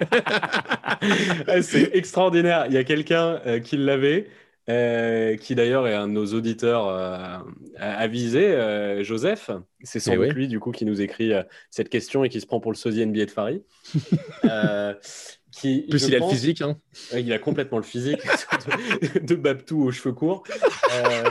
c'est 1.62 1.94
extraordinaire. 1.94 2.66
Il 2.68 2.74
y 2.74 2.78
a 2.78 2.84
quelqu'un 2.84 3.40
euh, 3.46 3.58
qui 3.58 3.78
l'avait, 3.78 4.28
euh, 4.70 5.36
qui 5.36 5.54
d'ailleurs 5.54 5.86
est 5.86 5.94
un 5.94 6.08
de 6.08 6.12
nos 6.12 6.26
auditeurs 6.26 6.88
euh, 6.88 7.38
avisés, 7.78 8.52
euh, 8.52 9.02
Joseph. 9.02 9.50
C'est 9.82 10.00
sans 10.00 10.12
eh 10.12 10.16
doute 10.16 10.32
lui, 10.32 10.48
du 10.48 10.58
coup, 10.58 10.72
qui 10.72 10.86
nous 10.86 11.02
écrit 11.02 11.32
cette 11.70 11.90
question 11.90 12.24
et 12.24 12.30
qui 12.30 12.40
se 12.40 12.46
prend 12.46 12.60
pour 12.60 12.72
le 12.72 12.76
sosie 12.76 13.04
NBA 13.04 13.26
de 13.26 13.30
Farid. 13.30 13.62
plus 15.60 16.08
il 16.08 16.14
a 16.14 16.18
le 16.18 16.28
physique. 16.28 16.60
Hein. 16.60 16.76
Il 17.12 17.32
a 17.32 17.38
complètement 17.38 17.78
le 17.78 17.84
physique 17.84 18.20
de, 19.22 19.34
Babtou 19.34 19.84
aux 19.84 19.92
cheveux 19.92 20.14
courts. 20.14 20.44
Euh, 20.92 21.24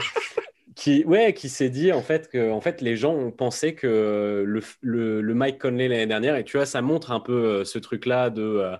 qui, 0.74 1.04
ouais, 1.04 1.34
qui 1.34 1.48
s'est 1.48 1.68
dit 1.68 1.92
en 1.92 2.02
fait 2.02 2.28
que 2.28 2.50
en 2.50 2.60
fait, 2.60 2.80
les 2.80 2.96
gens 2.96 3.14
ont 3.14 3.30
pensé 3.30 3.74
que 3.74 4.44
le, 4.46 4.60
le, 4.80 5.34
Mike 5.34 5.58
Conley 5.58 5.88
l'année 5.88 6.06
dernière, 6.06 6.36
et 6.36 6.44
tu 6.44 6.56
vois, 6.56 6.66
ça 6.66 6.82
montre 6.82 7.12
un 7.12 7.20
peu 7.20 7.32
euh, 7.32 7.64
ce 7.64 7.78
truc-là 7.78 8.30
de 8.30 8.42
euh, 8.42 8.76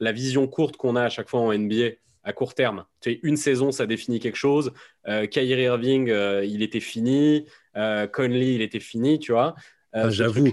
la 0.00 0.12
vision 0.12 0.46
courte 0.46 0.76
qu'on 0.76 0.96
a 0.96 1.02
à 1.02 1.08
chaque 1.08 1.28
fois 1.28 1.40
en 1.40 1.52
NBA. 1.52 1.90
à 2.24 2.32
court 2.32 2.54
terme. 2.54 2.84
Tu 3.00 3.12
sais, 3.12 3.20
une 3.22 3.36
saison, 3.36 3.72
ça 3.72 3.86
définit 3.86 4.20
quelque 4.20 4.36
chose. 4.36 4.72
Kyrie 5.30 5.62
Irving, 5.62 6.12
il 6.44 6.62
était 6.62 6.80
fini. 6.80 7.46
Conley, 7.74 8.54
il 8.54 8.62
était 8.62 8.80
fini, 8.80 9.18
tu 9.18 9.32
vois. 9.32 9.54
Ah, 9.92 10.10
j'avoue, 10.10 10.50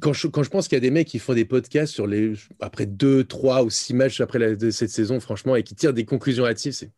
quand 0.00 0.12
je, 0.12 0.26
quand 0.28 0.42
je, 0.42 0.50
pense 0.50 0.68
qu'il 0.68 0.76
y 0.76 0.78
a 0.78 0.80
des 0.80 0.90
mecs 0.90 1.08
qui 1.08 1.18
font 1.18 1.34
des 1.34 1.44
podcasts 1.44 1.92
sur 1.92 2.06
les 2.06 2.34
après 2.60 2.86
deux, 2.86 3.24
trois 3.24 3.62
ou 3.62 3.70
six 3.70 3.94
matchs 3.94 4.20
après 4.20 4.38
la, 4.38 4.70
cette 4.70 4.90
saison, 4.90 5.20
franchement, 5.20 5.56
et 5.56 5.62
qui 5.62 5.74
tirent 5.74 5.92
des 5.92 6.04
conclusions 6.04 6.46
hâtives, 6.46 6.72
c'est. 6.72 6.90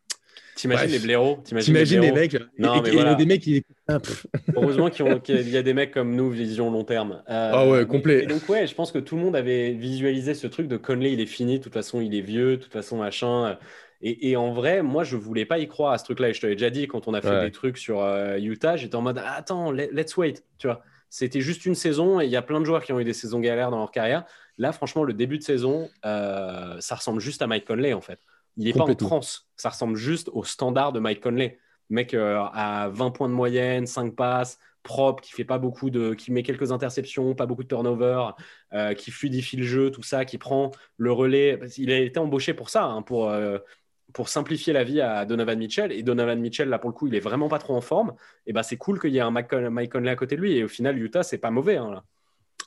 T'imagines 0.55 0.91
les 0.91 0.99
blaireaux 0.99 1.39
T'imagines 1.45 2.01
les, 2.01 2.11
mecs 2.11 2.35
Non, 2.57 2.81
mais 2.81 2.91
voilà. 2.91 3.15
des 3.15 3.25
mecs 3.25 3.41
qui. 3.41 3.63
Heureusement 4.55 4.89
qu'il 4.89 5.49
y 5.49 5.57
a 5.57 5.61
des 5.61 5.73
mecs 5.73 5.91
comme 5.91 6.15
nous, 6.15 6.29
vision 6.29 6.69
long 6.69 6.83
terme. 6.83 7.23
Euh, 7.29 7.51
ah 7.53 7.69
ouais, 7.69 7.85
complet. 7.85 8.23
Et, 8.23 8.25
donc, 8.25 8.47
ouais, 8.49 8.67
je 8.67 8.75
pense 8.75 8.91
que 8.91 8.99
tout 8.99 9.15
le 9.15 9.21
monde 9.21 9.37
avait 9.37 9.71
visualisé 9.71 10.33
ce 10.33 10.47
truc 10.47 10.67
de 10.67 10.75
Conley, 10.75 11.13
il 11.13 11.21
est 11.21 11.25
fini, 11.25 11.59
de 11.59 11.63
toute 11.63 11.73
façon, 11.73 12.01
il 12.01 12.13
est 12.13 12.21
vieux, 12.21 12.57
de 12.57 12.63
toute 12.63 12.73
façon, 12.73 12.97
machin. 12.97 13.57
Et, 14.01 14.31
et, 14.31 14.35
en 14.35 14.51
vrai, 14.51 14.81
moi, 14.81 15.05
je 15.05 15.15
voulais 15.15 15.45
pas 15.45 15.59
y 15.59 15.67
croire 15.67 15.93
à 15.93 15.97
ce 15.97 16.03
truc-là. 16.03 16.29
Et 16.29 16.33
je 16.33 16.41
te 16.41 16.47
l'ai 16.47 16.55
déjà 16.55 16.69
dit, 16.69 16.87
quand 16.87 17.07
on 17.07 17.13
a 17.13 17.21
fait 17.21 17.41
des 17.41 17.51
trucs 17.51 17.77
sur 17.77 18.01
euh, 18.01 18.37
Utah, 18.37 18.75
j'étais 18.75 18.95
en 18.95 19.01
mode, 19.01 19.21
attends, 19.23 19.71
let's 19.71 20.17
wait, 20.17 20.43
tu 20.57 20.67
vois. 20.67 20.83
C'était 21.09 21.41
juste 21.41 21.65
une 21.65 21.75
saison 21.75 22.21
et 22.21 22.25
il 22.25 22.31
y 22.31 22.35
a 22.35 22.41
plein 22.41 22.59
de 22.59 22.65
joueurs 22.65 22.83
qui 22.83 22.93
ont 22.93 22.99
eu 22.99 23.03
des 23.03 23.13
saisons 23.13 23.39
galères 23.39 23.71
dans 23.71 23.79
leur 23.79 23.91
carrière. 23.91 24.25
Là, 24.57 24.71
franchement, 24.71 25.03
le 25.03 25.13
début 25.13 25.37
de 25.37 25.43
saison, 25.43 25.89
euh, 26.05 26.79
ça 26.79 26.95
ressemble 26.95 27.19
juste 27.19 27.41
à 27.41 27.47
Mike 27.47 27.65
Conley 27.65 27.93
en 27.93 28.01
fait. 28.01 28.19
Il 28.57 28.65
n'est 28.65 28.73
pas 28.73 28.83
en 28.83 28.95
transe. 28.95 29.47
Ça 29.55 29.69
ressemble 29.69 29.95
juste 29.95 30.29
au 30.33 30.43
standard 30.43 30.91
de 30.91 30.99
Mike 30.99 31.21
Conley. 31.21 31.57
mec 31.89 32.13
euh, 32.13 32.43
à 32.53 32.89
20 32.89 33.11
points 33.11 33.29
de 33.29 33.33
moyenne, 33.33 33.87
5 33.87 34.15
passes, 34.15 34.59
propre, 34.83 35.23
qui 35.23 35.31
fait 35.31 35.45
pas 35.45 35.57
beaucoup 35.57 35.89
de, 35.89 36.13
qui 36.13 36.31
met 36.31 36.43
quelques 36.43 36.71
interceptions, 36.71 37.33
pas 37.35 37.45
beaucoup 37.45 37.63
de 37.63 37.69
turnover, 37.69 38.31
euh, 38.73 38.93
qui 38.93 39.11
fluidifie 39.11 39.57
le 39.57 39.63
jeu, 39.63 39.91
tout 39.91 40.03
ça, 40.03 40.25
qui 40.25 40.37
prend 40.37 40.71
le 40.97 41.11
relais. 41.11 41.59
Il 41.77 41.91
a 41.91 41.97
été 41.97 42.19
embauché 42.19 42.53
pour 42.53 42.69
ça, 42.69 42.83
hein, 42.83 43.01
pour 43.01 43.31
pour 44.13 44.29
simplifier 44.29 44.73
la 44.73 44.83
vie 44.83 45.01
à 45.01 45.25
Donovan 45.25 45.57
Mitchell. 45.57 45.91
Et 45.91 46.03
Donovan 46.03 46.39
Mitchell, 46.39 46.69
là, 46.69 46.79
pour 46.79 46.89
le 46.89 46.95
coup, 46.95 47.07
il 47.07 47.15
est 47.15 47.19
vraiment 47.19 47.47
pas 47.47 47.59
trop 47.59 47.75
en 47.75 47.81
forme. 47.81 48.13
Et 48.47 48.53
ben, 48.53 48.63
c'est 48.63 48.77
cool 48.77 48.99
qu'il 48.99 49.11
y 49.11 49.17
ait 49.17 49.21
un 49.21 49.31
Mike 49.31 49.91
Conley 49.91 50.09
à 50.09 50.15
côté 50.15 50.35
de 50.35 50.41
lui. 50.41 50.57
Et 50.57 50.63
au 50.63 50.67
final, 50.67 50.97
Utah, 50.97 51.23
c'est 51.23 51.37
pas 51.37 51.51
mauvais. 51.51 51.77
Hein, 51.77 52.01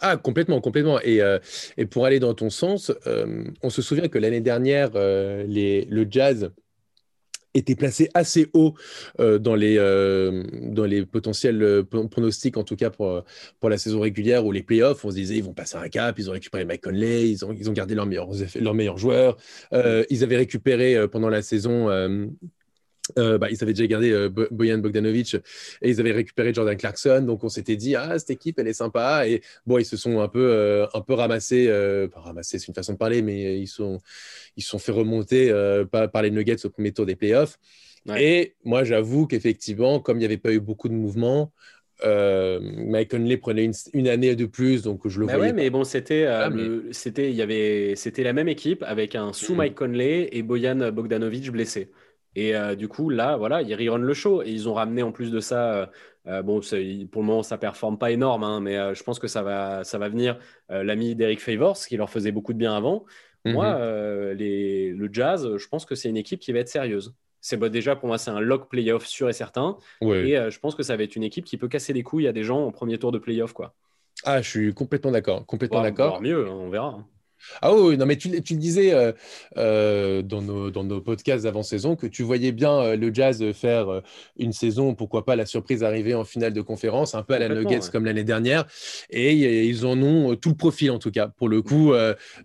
Ah, 0.00 0.16
complètement, 0.16 0.60
complètement. 0.60 1.00
Et, 1.00 1.20
euh, 1.20 1.38
et, 1.76 1.86
pour 1.86 2.06
aller 2.06 2.20
dans 2.20 2.34
ton 2.34 2.50
sens, 2.50 2.92
euh, 3.06 3.44
on 3.62 3.70
se 3.70 3.82
souvient 3.82 4.08
que 4.08 4.18
l'année 4.18 4.40
dernière, 4.40 4.90
euh, 4.94 5.44
le 5.46 6.06
Jazz 6.10 6.52
était 7.54 7.74
placé 7.74 8.08
assez 8.14 8.48
haut 8.54 8.74
euh, 9.20 9.38
dans, 9.38 9.54
les, 9.54 9.76
euh, 9.78 10.42
dans 10.62 10.84
les 10.84 11.04
potentiels 11.04 11.62
euh, 11.62 11.82
pronostics, 11.82 12.56
en 12.56 12.64
tout 12.64 12.76
cas 12.76 12.90
pour, 12.90 13.24
pour 13.60 13.70
la 13.70 13.78
saison 13.78 14.00
régulière 14.00 14.44
ou 14.46 14.52
les 14.52 14.62
playoffs. 14.62 15.04
On 15.04 15.10
se 15.10 15.16
disait, 15.16 15.36
ils 15.36 15.44
vont 15.44 15.54
passer 15.54 15.76
un 15.76 15.88
cap, 15.88 16.18
ils 16.18 16.30
ont 16.30 16.32
récupéré 16.32 16.64
Mike 16.64 16.82
Conley, 16.82 17.30
ils 17.30 17.44
ont, 17.44 17.52
ils 17.52 17.68
ont 17.68 17.72
gardé 17.72 17.94
leurs 17.94 18.06
meilleurs, 18.06 18.28
leurs 18.60 18.74
meilleurs 18.74 18.98
joueurs. 18.98 19.36
ils 19.72 20.24
avaient 20.24 20.36
récupéré 20.36 21.08
pendant 21.08 21.28
la 21.28 21.42
saison 21.42 21.88
euh, 23.18 23.36
bah, 23.36 23.48
ils 23.50 23.62
avaient 23.62 23.72
déjà 23.72 23.86
gardé 23.86 24.12
euh, 24.12 24.28
Boyan 24.28 24.78
Bogdanovic 24.78 25.34
et 25.34 25.90
ils 25.90 26.00
avaient 26.00 26.12
récupéré 26.12 26.54
Jordan 26.54 26.76
Clarkson. 26.76 27.22
Donc 27.26 27.42
on 27.44 27.48
s'était 27.48 27.76
dit, 27.76 27.96
ah, 27.96 28.18
cette 28.18 28.30
équipe, 28.30 28.58
elle 28.58 28.68
est 28.68 28.72
sympa. 28.72 29.26
Et 29.26 29.42
bon, 29.66 29.78
ils 29.78 29.84
se 29.84 29.96
sont 29.96 30.20
un 30.20 30.28
peu, 30.28 30.52
euh, 30.52 30.86
un 30.94 31.00
peu 31.00 31.14
ramassés, 31.14 31.66
pas 32.12 32.20
ramassés, 32.20 32.58
c'est 32.58 32.68
une 32.68 32.74
façon 32.74 32.92
de 32.92 32.98
parler, 32.98 33.22
mais 33.22 33.58
ils 33.58 33.66
sont, 33.66 34.00
ils 34.56 34.62
sont 34.62 34.78
fait 34.78 34.92
remonter 34.92 35.52
par, 35.90 36.10
par, 36.10 36.22
les 36.22 36.30
Nuggets 36.30 36.64
au 36.64 36.70
premier 36.70 36.92
tour 36.92 37.06
des 37.06 37.16
playoffs. 37.16 37.58
Et 38.16 38.56
moi, 38.64 38.84
j'avoue 38.84 39.26
qu'effectivement, 39.26 40.00
comme 40.00 40.16
il 40.16 40.20
n'y 40.20 40.26
avait 40.26 40.36
pas 40.36 40.52
eu 40.52 40.60
beaucoup 40.60 40.88
de 40.88 40.94
mouvements, 40.94 41.52
euh, 42.04 42.58
Mike 42.60 43.12
Conley 43.12 43.36
prenait 43.36 43.70
une, 43.92 44.08
année 44.08 44.34
de 44.34 44.46
plus, 44.46 44.82
donc 44.82 45.06
je 45.06 45.20
le 45.20 45.26
bah 45.26 45.36
voyais. 45.36 45.52
Ouais, 45.52 45.56
mais 45.56 45.70
bon, 45.70 45.84
c'était, 45.84 46.26
ah, 46.26 46.50
c'était, 46.90 47.30
il 47.30 47.36
y 47.36 47.42
avait, 47.42 47.94
c'était 47.94 48.24
la 48.24 48.32
même 48.32 48.48
équipe 48.48 48.82
avec 48.82 49.14
un 49.14 49.32
sous 49.32 49.54
mm. 49.54 49.56
Mike 49.56 49.74
Conley 49.76 50.28
et 50.32 50.42
Boyan 50.42 50.90
Bogdanovic 50.90 51.50
blessé. 51.50 51.90
Et 52.34 52.56
euh, 52.56 52.74
du 52.74 52.88
coup, 52.88 53.10
là, 53.10 53.36
voilà, 53.36 53.62
ils 53.62 53.74
rerun 53.74 53.98
le 53.98 54.14
show. 54.14 54.42
Et 54.42 54.50
ils 54.50 54.68
ont 54.68 54.74
ramené 54.74 55.02
en 55.02 55.12
plus 55.12 55.30
de 55.30 55.40
ça, 55.40 55.74
euh, 55.74 55.86
euh, 56.26 56.42
bon, 56.42 56.60
pour 56.60 57.22
le 57.22 57.26
moment, 57.26 57.42
ça 57.42 57.58
performe 57.58 57.98
pas 57.98 58.10
énorme, 58.10 58.44
hein, 58.44 58.60
mais 58.60 58.94
je 58.94 59.02
pense 59.02 59.18
que 59.18 59.28
ça 59.28 59.42
va, 59.42 59.84
ça 59.84 59.98
va 59.98 60.08
venir 60.08 60.38
l'ami 60.68 61.14
d'Eric 61.14 61.40
Favors, 61.40 61.78
qui 61.78 61.96
leur 61.96 62.10
faisait 62.10 62.32
beaucoup 62.32 62.52
de 62.52 62.58
bien 62.58 62.74
avant. 62.74 63.04
Moi, 63.44 63.76
mhm. 63.76 64.36
les, 64.36 64.90
le 64.92 65.08
Jazz, 65.12 65.56
je 65.56 65.68
pense 65.68 65.84
que 65.84 65.94
c'est 65.94 66.08
une 66.08 66.16
équipe 66.16 66.40
qui 66.40 66.52
va 66.52 66.60
être 66.60 66.68
sérieuse. 66.68 67.14
C'est 67.40 67.56
bah, 67.56 67.68
déjà 67.68 67.96
pour 67.96 68.06
moi, 68.06 68.18
c'est 68.18 68.30
un 68.30 68.38
lock 68.38 68.68
playoff 68.68 69.04
sûr 69.04 69.28
et 69.28 69.32
certain. 69.32 69.76
Et 70.00 70.36
je 70.48 70.58
pense 70.60 70.76
que 70.76 70.84
ça 70.84 70.96
va 70.96 71.02
être 71.02 71.16
une 71.16 71.24
équipe 71.24 71.44
qui 71.44 71.56
peut 71.56 71.68
casser 71.68 71.92
les 71.92 72.04
couilles 72.04 72.28
à 72.28 72.32
des 72.32 72.44
gens 72.44 72.64
en 72.64 72.70
premier 72.70 72.98
tour 72.98 73.12
de 73.12 73.18
playoff, 73.18 73.52
quoi. 73.52 73.74
Ah, 74.24 74.40
je 74.40 74.48
suis 74.48 74.74
complètement 74.74 75.10
d'accord, 75.10 75.44
complètement 75.46 75.82
d'accord. 75.82 76.22
Mieux, 76.22 76.46
hein, 76.46 76.52
on 76.52 76.68
verra. 76.68 77.04
Ah 77.60 77.74
oui, 77.74 77.96
non, 77.96 78.06
mais 78.06 78.16
tu, 78.16 78.42
tu 78.42 78.54
le 78.54 78.58
disais 78.58 78.92
euh, 78.92 79.12
euh, 79.56 80.22
dans, 80.22 80.42
nos, 80.42 80.70
dans, 80.70 80.84
nos, 80.84 81.00
podcasts 81.00 81.44
d'avant-saison 81.44 81.96
que 81.96 82.06
tu 82.06 82.22
voyais 82.22 82.52
bien 82.52 82.72
euh, 82.72 82.96
le 82.96 83.12
Jazz 83.12 83.52
faire 83.52 84.02
une 84.38 84.52
saison, 84.52 84.94
pourquoi 84.94 85.24
pas 85.24 85.36
la 85.36 85.46
surprise 85.46 85.82
arriver 85.82 86.14
en 86.14 86.24
finale 86.24 86.52
de 86.52 86.60
conférence, 86.60 87.14
un 87.14 87.22
peu 87.22 87.34
à 87.34 87.38
la 87.38 87.48
Nuggets 87.48 87.90
comme 87.90 88.04
l'année 88.04 88.24
dernière. 88.24 88.66
Et, 89.10 89.66
ils 89.66 89.86
en 89.86 90.00
ont 90.02 90.36
tout 90.36 90.50
le 90.50 90.54
profil 90.56 90.90
en 90.90 90.98
tout 90.98 91.10
cas. 91.10 91.28
Pour 91.28 91.48
le 91.48 91.62
coup, 91.62 91.92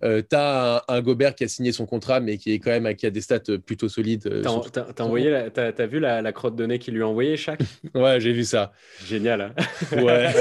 tu 0.02 0.36
as 0.36 0.84
un, 0.88 1.02
Gobert 1.02 1.36
qui 1.36 1.44
a 1.44 1.48
signé 1.48 1.72
son 1.72 1.86
contrat, 1.86 2.20
mais 2.20 2.38
qui 2.38 2.52
est 2.52 2.60
quand 2.60 2.72
même 2.72 2.96
qui 2.96 3.06
a 3.06 3.10
des 3.10 3.22
stats 3.22 3.40
plutôt 3.66 3.90
solides. 3.90 4.42
T'as 4.42 5.04
envoyé, 5.04 5.48
t'as 5.54 5.86
vu 5.86 6.00
la, 6.00 6.32
crotte 6.32 6.56
de 6.56 6.66
nez 6.66 6.80
qu'il 6.80 6.94
lui 6.94 7.04
a 7.04 7.08
envoyé, 7.08 7.38
chaque 7.38 7.62
Ouais, 7.96 8.20
j'ai 8.20 8.34
vu 8.34 8.44
ça. 8.44 8.74
Génial. 9.06 9.42
Hein. 9.42 9.54
ouais. 10.02 10.34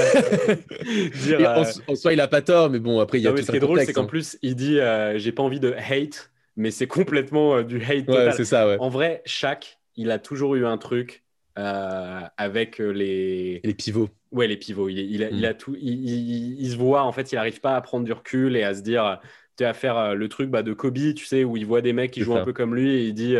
en, 1.87 1.95
soi, 1.95 2.13
il 2.13 2.21
a 2.21 2.27
pas 2.27 2.41
tort, 2.41 2.69
mais 2.69 2.79
bon, 2.79 2.99
après, 2.99 3.19
il 3.19 3.23
y 3.23 3.27
a 3.27 3.31
tout 3.31 3.41
Ce 3.41 3.51
qui 3.51 3.57
est 3.57 3.59
drôle, 3.59 3.79
c'est 3.81 3.93
qu'en 3.93 4.03
hein. 4.03 4.05
plus, 4.05 4.37
il 4.47 4.55
dit 4.55 4.79
euh, 4.79 5.17
j'ai 5.17 5.31
pas 5.31 5.43
envie 5.43 5.59
de 5.59 5.73
hate, 5.73 6.31
mais 6.55 6.71
c'est 6.71 6.87
complètement 6.87 7.57
euh, 7.57 7.63
du 7.63 7.81
hate 7.83 8.05
total. 8.05 8.33
c'est 8.33 8.45
ça, 8.45 8.67
ouais. 8.67 8.77
En 8.79 8.89
vrai, 8.89 9.21
Shaq, 9.25 9.79
il 9.95 10.09
a 10.09 10.19
toujours 10.19 10.55
eu 10.55 10.65
un 10.65 10.77
truc 10.77 11.23
euh, 11.57 12.21
avec 12.37 12.79
les... 12.79 13.59
les 13.63 13.73
pivots. 13.73 14.09
Ouais, 14.31 14.47
les 14.47 14.57
pivots. 14.57 14.89
Il, 14.89 14.99
il, 14.99 15.23
a, 15.23 15.29
il 15.29 15.45
a, 15.45 15.53
mm. 15.53 15.57
tout. 15.57 15.75
Il, 15.79 16.69
se 16.69 16.77
voit, 16.77 17.03
en 17.03 17.11
fait, 17.11 17.31
il 17.31 17.35
n'arrive 17.35 17.59
pas 17.59 17.75
à 17.75 17.81
prendre 17.81 18.05
du 18.05 18.13
recul 18.13 18.55
et 18.55 18.63
à 18.63 18.73
se 18.73 18.81
dire. 18.81 19.19
Tu 19.57 19.65
à 19.65 19.73
faire 19.73 20.13
le 20.13 20.29
truc 20.29 20.51
bah, 20.51 20.61
de 20.61 20.71
Kobe, 20.71 21.15
tu 21.15 21.25
sais, 21.25 21.43
où 21.43 21.57
il 21.57 21.65
voit 21.65 21.81
des 21.81 21.91
mecs 21.91 22.11
qui 22.11 22.21
jouent 22.21 22.35
un 22.35 22.45
peu 22.45 22.53
comme 22.53 22.75
lui 22.75 22.91
et 22.91 23.07
il 23.07 23.15
dit, 23.15 23.35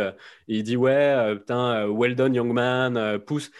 il 0.47 0.63
dit 0.63 0.75
ouais, 0.75 1.35
putain, 1.35 1.85
well 1.85 2.15
done, 2.15 2.33
young 2.33 2.51
man, 2.51 3.19
pousse. 3.19 3.51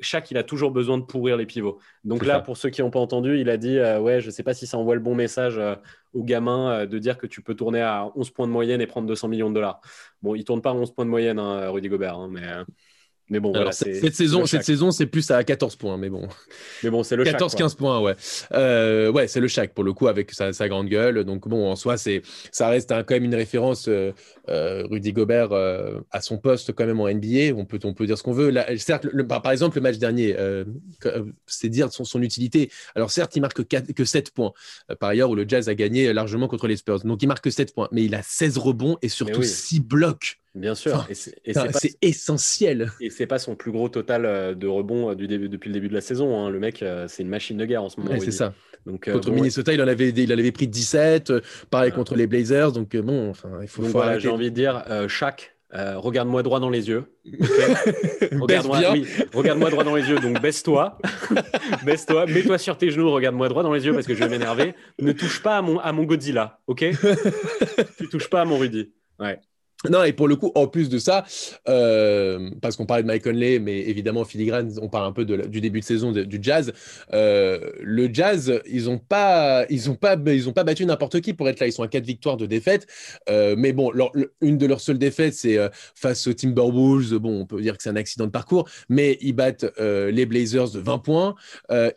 Chaque, 0.00 0.30
il 0.30 0.36
a 0.36 0.42
toujours 0.42 0.70
besoin 0.70 0.98
de 0.98 1.04
pourrir 1.04 1.36
les 1.36 1.46
pivots. 1.46 1.78
Donc 2.04 2.24
là, 2.24 2.40
pour 2.40 2.56
ceux 2.56 2.70
qui 2.70 2.82
n'ont 2.82 2.90
pas 2.90 2.98
entendu, 2.98 3.38
il 3.38 3.48
a 3.48 3.56
dit 3.56 3.78
euh, 3.78 3.98
Ouais, 4.00 4.20
je 4.20 4.26
ne 4.26 4.30
sais 4.30 4.42
pas 4.42 4.54
si 4.54 4.66
ça 4.66 4.78
envoie 4.78 4.94
le 4.94 5.00
bon 5.00 5.14
message 5.14 5.58
euh, 5.58 5.74
aux 6.16 6.24
gamins 6.24 6.70
euh, 6.80 6.86
de 6.86 6.98
dire 6.98 7.18
que 7.18 7.26
tu 7.26 7.42
peux 7.42 7.54
tourner 7.54 7.82
à 7.82 8.10
11 8.16 8.30
points 8.30 8.46
de 8.46 8.52
moyenne 8.52 8.80
et 8.80 8.86
prendre 8.86 9.06
200 9.06 9.28
millions 9.28 9.50
de 9.50 9.54
dollars. 9.54 9.80
Bon, 10.22 10.34
il 10.34 10.40
ne 10.40 10.44
tourne 10.44 10.62
pas 10.62 10.70
à 10.70 10.74
11 10.74 10.94
points 10.94 11.04
de 11.04 11.10
moyenne, 11.10 11.38
hein, 11.38 11.68
Rudy 11.70 11.88
Gobert, 11.88 12.16
hein, 12.16 12.28
mais 12.30 12.42
mais 13.28 13.40
bon, 13.40 13.50
voilà, 13.52 13.72
cette 13.72 14.14
saison, 14.14 14.46
cette 14.46 14.62
saison, 14.62 14.92
c'est 14.92 15.06
plus 15.06 15.28
à 15.32 15.42
14 15.42 15.74
points, 15.74 15.96
mais 15.96 16.08
bon. 16.08 16.28
Mais 16.84 16.90
bon, 16.90 17.02
c'est 17.02 17.16
le 17.16 17.24
14-15 17.24 17.76
points, 17.76 17.98
ouais. 18.00 18.14
Euh, 18.52 19.10
ouais, 19.10 19.26
c'est 19.26 19.40
le 19.40 19.48
Shaq 19.48 19.74
pour 19.74 19.82
le 19.82 19.92
coup 19.92 20.06
avec 20.06 20.30
sa, 20.30 20.52
sa, 20.52 20.68
grande 20.68 20.88
gueule. 20.88 21.24
Donc 21.24 21.48
bon, 21.48 21.68
en 21.68 21.74
soi, 21.74 21.96
c'est, 21.96 22.22
ça 22.52 22.68
reste 22.68 22.90
quand 22.90 23.14
même 23.14 23.24
une 23.24 23.34
référence. 23.34 23.88
Euh, 23.88 24.12
euh, 24.48 24.86
Rudy 24.88 25.12
Gobert 25.12 25.52
à 25.52 26.20
son 26.20 26.38
poste 26.38 26.72
quand 26.72 26.86
même 26.86 27.00
en 27.00 27.08
NBA. 27.08 27.52
On 27.56 27.64
peut, 27.64 27.80
on 27.82 27.94
peut 27.94 28.06
dire 28.06 28.16
ce 28.16 28.22
qu'on 28.22 28.32
veut. 28.32 28.50
Là, 28.50 28.64
certes, 28.78 29.08
par 29.26 29.50
exemple, 29.50 29.76
le 29.78 29.82
match 29.82 29.98
dernier, 29.98 30.36
c'est 31.46 31.68
dire 31.68 31.92
son, 31.92 32.04
son, 32.04 32.22
utilité. 32.22 32.70
Alors 32.94 33.10
certes, 33.10 33.34
il 33.34 33.40
marque 33.40 33.64
que, 33.64 33.92
que 33.92 34.04
7 34.04 34.30
points. 34.30 34.52
par 35.00 35.08
ailleurs, 35.08 35.30
où 35.30 35.34
le 35.34 35.46
Jazz 35.48 35.68
a 35.68 35.74
gagné 35.74 36.12
largement 36.12 36.46
contre 36.46 36.68
les 36.68 36.76
Spurs. 36.76 37.00
Donc 37.00 37.22
il 37.22 37.26
marque 37.26 37.42
que 37.42 37.50
7 37.50 37.74
points, 37.74 37.88
mais 37.90 38.04
il 38.04 38.14
a 38.14 38.22
16 38.22 38.58
rebonds 38.58 38.98
et 39.02 39.08
surtout 39.08 39.42
6 39.42 39.80
blocs. 39.80 40.38
Bien 40.56 40.74
sûr. 40.74 41.06
c'est 41.12 41.98
essentiel. 42.00 42.90
Et 43.00 43.10
c'est 43.10 43.26
pas 43.26 43.38
son 43.38 43.54
plus 43.54 43.70
gros 43.70 43.90
total 43.90 44.24
euh, 44.24 44.54
de 44.54 44.66
rebond 44.66 45.10
euh, 45.10 45.14
du 45.14 45.28
début, 45.28 45.50
depuis 45.50 45.68
le 45.68 45.74
début 45.74 45.88
de 45.88 45.94
la 45.94 46.00
saison. 46.00 46.38
Hein. 46.38 46.48
Le 46.48 46.58
mec, 46.58 46.82
euh, 46.82 47.04
c'est 47.08 47.22
une 47.22 47.28
machine 47.28 47.58
de 47.58 47.66
guerre 47.66 47.82
en 47.82 47.90
ce 47.90 48.00
moment. 48.00 48.18
c'est 48.18 48.30
ça. 48.30 48.54
Donc, 48.86 49.10
contre 49.10 49.30
Minnesota, 49.32 49.74
il 49.74 49.82
en 49.82 49.88
avait, 49.88 50.08
il 50.10 50.32
avait 50.32 50.52
pris 50.52 50.66
17. 50.66 51.32
pareil 51.70 51.92
contre 51.92 52.14
les 52.14 52.26
Blazers. 52.26 52.72
Donc 52.72 52.96
bon, 52.96 53.28
enfin, 53.28 53.50
il 53.60 53.68
faut. 53.68 53.82
voilà, 53.82 54.18
j'ai 54.18 54.30
envie 54.30 54.50
de 54.50 54.54
dire, 54.54 54.82
chaque. 55.08 55.56
regarde-moi 55.72 56.42
droit 56.42 56.60
dans 56.60 56.70
les 56.70 56.88
yeux. 56.88 57.04
regarde-moi 58.40 58.78
oui, 58.92 59.06
regarde 59.34 59.58
droit 59.58 59.84
dans 59.84 59.96
les 59.96 60.08
yeux. 60.08 60.20
Donc 60.20 60.40
baisse-toi, 60.40 60.98
baisse-toi, 61.84 62.26
mets-toi 62.26 62.58
sur 62.58 62.78
tes 62.78 62.90
genoux, 62.90 63.10
regarde-moi 63.10 63.48
droit 63.48 63.64
dans 63.64 63.72
les 63.72 63.84
yeux 63.84 63.92
parce 63.92 64.06
que 64.06 64.14
je 64.14 64.20
vais 64.20 64.30
m'énerver. 64.30 64.74
Ne 65.00 65.10
touche 65.10 65.42
pas 65.42 65.58
à 65.58 65.62
mon, 65.62 65.80
à 65.80 65.92
mon 65.92 66.04
Godzilla, 66.04 66.60
ok? 66.66 66.84
Tu 67.98 68.08
touches 68.08 68.30
pas 68.30 68.42
à 68.42 68.44
mon 68.44 68.56
Rudy. 68.56 68.92
Ouais. 69.18 69.40
Non, 69.84 70.02
et 70.04 70.12
pour 70.12 70.26
le 70.26 70.36
coup, 70.36 70.52
en 70.54 70.66
plus 70.66 70.88
de 70.88 70.98
ça, 70.98 71.24
euh, 71.68 72.50
parce 72.62 72.76
qu'on 72.76 72.86
parlait 72.86 73.02
de 73.02 73.06
Mike 73.06 73.24
Conley, 73.24 73.58
mais 73.58 73.80
évidemment, 73.80 74.24
filigrane, 74.24 74.72
on 74.80 74.88
parle 74.88 75.06
un 75.06 75.12
peu 75.12 75.24
du 75.24 75.60
début 75.60 75.80
de 75.80 75.84
saison 75.84 76.12
du 76.12 76.38
jazz. 76.40 76.72
Euh, 77.12 77.72
le 77.82 78.12
jazz, 78.12 78.60
ils 78.66 78.84
n'ont 78.84 78.98
pas, 78.98 79.66
ils 79.68 79.90
ont 79.90 79.94
pas, 79.94 80.16
ils 80.26 80.48
ont 80.48 80.52
pas 80.52 80.64
battu 80.64 80.86
n'importe 80.86 81.20
qui 81.20 81.34
pour 81.34 81.48
être 81.48 81.60
là. 81.60 81.66
Ils 81.66 81.72
sont 81.72 81.82
à 81.82 81.88
quatre 81.88 82.06
victoires 82.06 82.38
de 82.38 82.46
défaite. 82.46 82.86
Euh, 83.28 83.54
mais 83.56 83.72
bon, 83.72 83.92
une 84.40 84.56
de 84.56 84.66
leurs 84.66 84.80
seules 84.80 84.98
défaites, 84.98 85.34
c'est 85.34 85.58
face 85.94 86.26
aux 86.26 86.32
Timberwolves. 86.32 87.18
Bon, 87.18 87.42
on 87.42 87.46
peut 87.46 87.60
dire 87.60 87.76
que 87.76 87.82
c'est 87.82 87.90
un 87.90 87.96
accident 87.96 88.26
de 88.26 88.30
parcours, 88.30 88.68
mais 88.88 89.18
ils 89.20 89.34
battent 89.34 89.66
les 89.78 90.26
Blazers 90.26 90.70
de 90.70 90.80
20 90.80 90.98
points. 90.98 91.34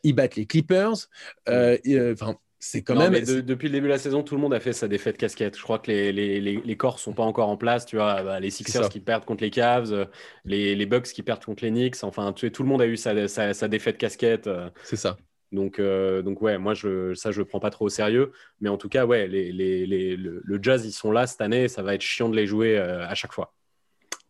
ils 0.03 0.13
battent 0.13 0.35
les 0.35 0.45
Clippers. 0.45 1.07
Enfin 1.47 2.35
c'est 2.61 2.81
quand 2.81 2.95
même. 2.95 3.13
depuis 3.13 3.69
le 3.69 3.73
début 3.73 3.87
de 3.87 3.93
la 3.93 3.97
saison, 3.97 4.21
tout 4.21 4.35
le 4.35 4.41
monde 4.41 4.53
a 4.53 4.59
fait 4.59 4.73
sa 4.73 4.89
défaite 4.89 5.17
casquette. 5.17 5.57
Je 5.57 5.63
crois 5.63 5.79
que 5.79 5.89
les, 5.89 6.11
les, 6.11 6.41
les, 6.41 6.77
corps 6.77 6.99
sont 6.99 7.13
pas 7.13 7.23
encore 7.23 7.47
en 7.47 7.55
place. 7.55 7.85
Tu 7.85 7.95
vois, 7.95 8.21
bah, 8.21 8.39
les 8.41 8.49
Sixers 8.49 8.89
qui 8.89 8.99
perdent 8.99 9.23
contre 9.23 9.43
les 9.43 9.49
Cavs, 9.49 9.93
euh, 9.93 10.05
les, 10.43 10.75
les 10.75 10.85
Bucks 10.85 11.07
qui 11.07 11.23
perdent 11.23 11.43
contre 11.43 11.63
les 11.63 11.71
Knicks. 11.71 12.03
Enfin, 12.03 12.33
tu 12.33 12.51
tout 12.51 12.63
le 12.63 12.69
monde 12.69 12.81
a 12.81 12.85
eu 12.85 12.97
sa, 12.97 13.27
sa, 13.29 13.67
défaite 13.69 13.97
casquette. 13.97 14.47
Euh. 14.47 14.69
C'est 14.83 14.97
ça. 14.97 15.17
Donc, 15.53 15.79
euh, 15.79 16.21
donc 16.21 16.41
ouais, 16.41 16.57
moi, 16.57 16.73
je, 16.73 17.13
ça, 17.13 17.31
je 17.31 17.39
le 17.39 17.45
prends 17.45 17.61
pas 17.61 17.69
trop 17.69 17.85
au 17.85 17.89
sérieux. 17.89 18.33
Mais 18.59 18.67
en 18.67 18.77
tout 18.77 18.89
cas, 18.89 19.05
ouais, 19.05 19.27
les, 19.27 19.53
les, 19.53 19.85
les, 19.85 20.17
le, 20.17 20.41
le, 20.43 20.59
Jazz, 20.61 20.85
ils 20.85 20.91
sont 20.91 21.13
là 21.13 21.27
cette 21.27 21.41
année. 21.41 21.69
Ça 21.69 21.81
va 21.81 21.95
être 21.95 22.01
chiant 22.01 22.27
de 22.27 22.35
les 22.35 22.45
jouer 22.45 22.77
à 22.77 23.15
chaque 23.15 23.31
fois. 23.31 23.53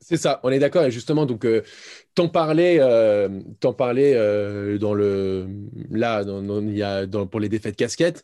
C'est 0.02 0.18
ça, 0.18 0.40
on 0.44 0.50
est 0.50 0.60
d'accord. 0.60 0.86
Et 0.86 0.92
justement, 0.92 1.26
donc, 1.26 1.46
euh, 1.46 1.62
t'en 2.16 2.30
parlais, 2.30 2.78
euh, 2.80 3.28
parlais 3.78 4.14
euh, 4.16 4.78
dans 4.78 4.94
le, 4.94 5.48
là, 5.92 6.24
dans, 6.24 6.62
il 6.62 6.78
y 6.78 6.84
a, 6.84 7.06
dans, 7.06 7.28
pour 7.28 7.40
les 7.40 7.50
défaites 7.50 7.76
casquettes. 7.76 8.24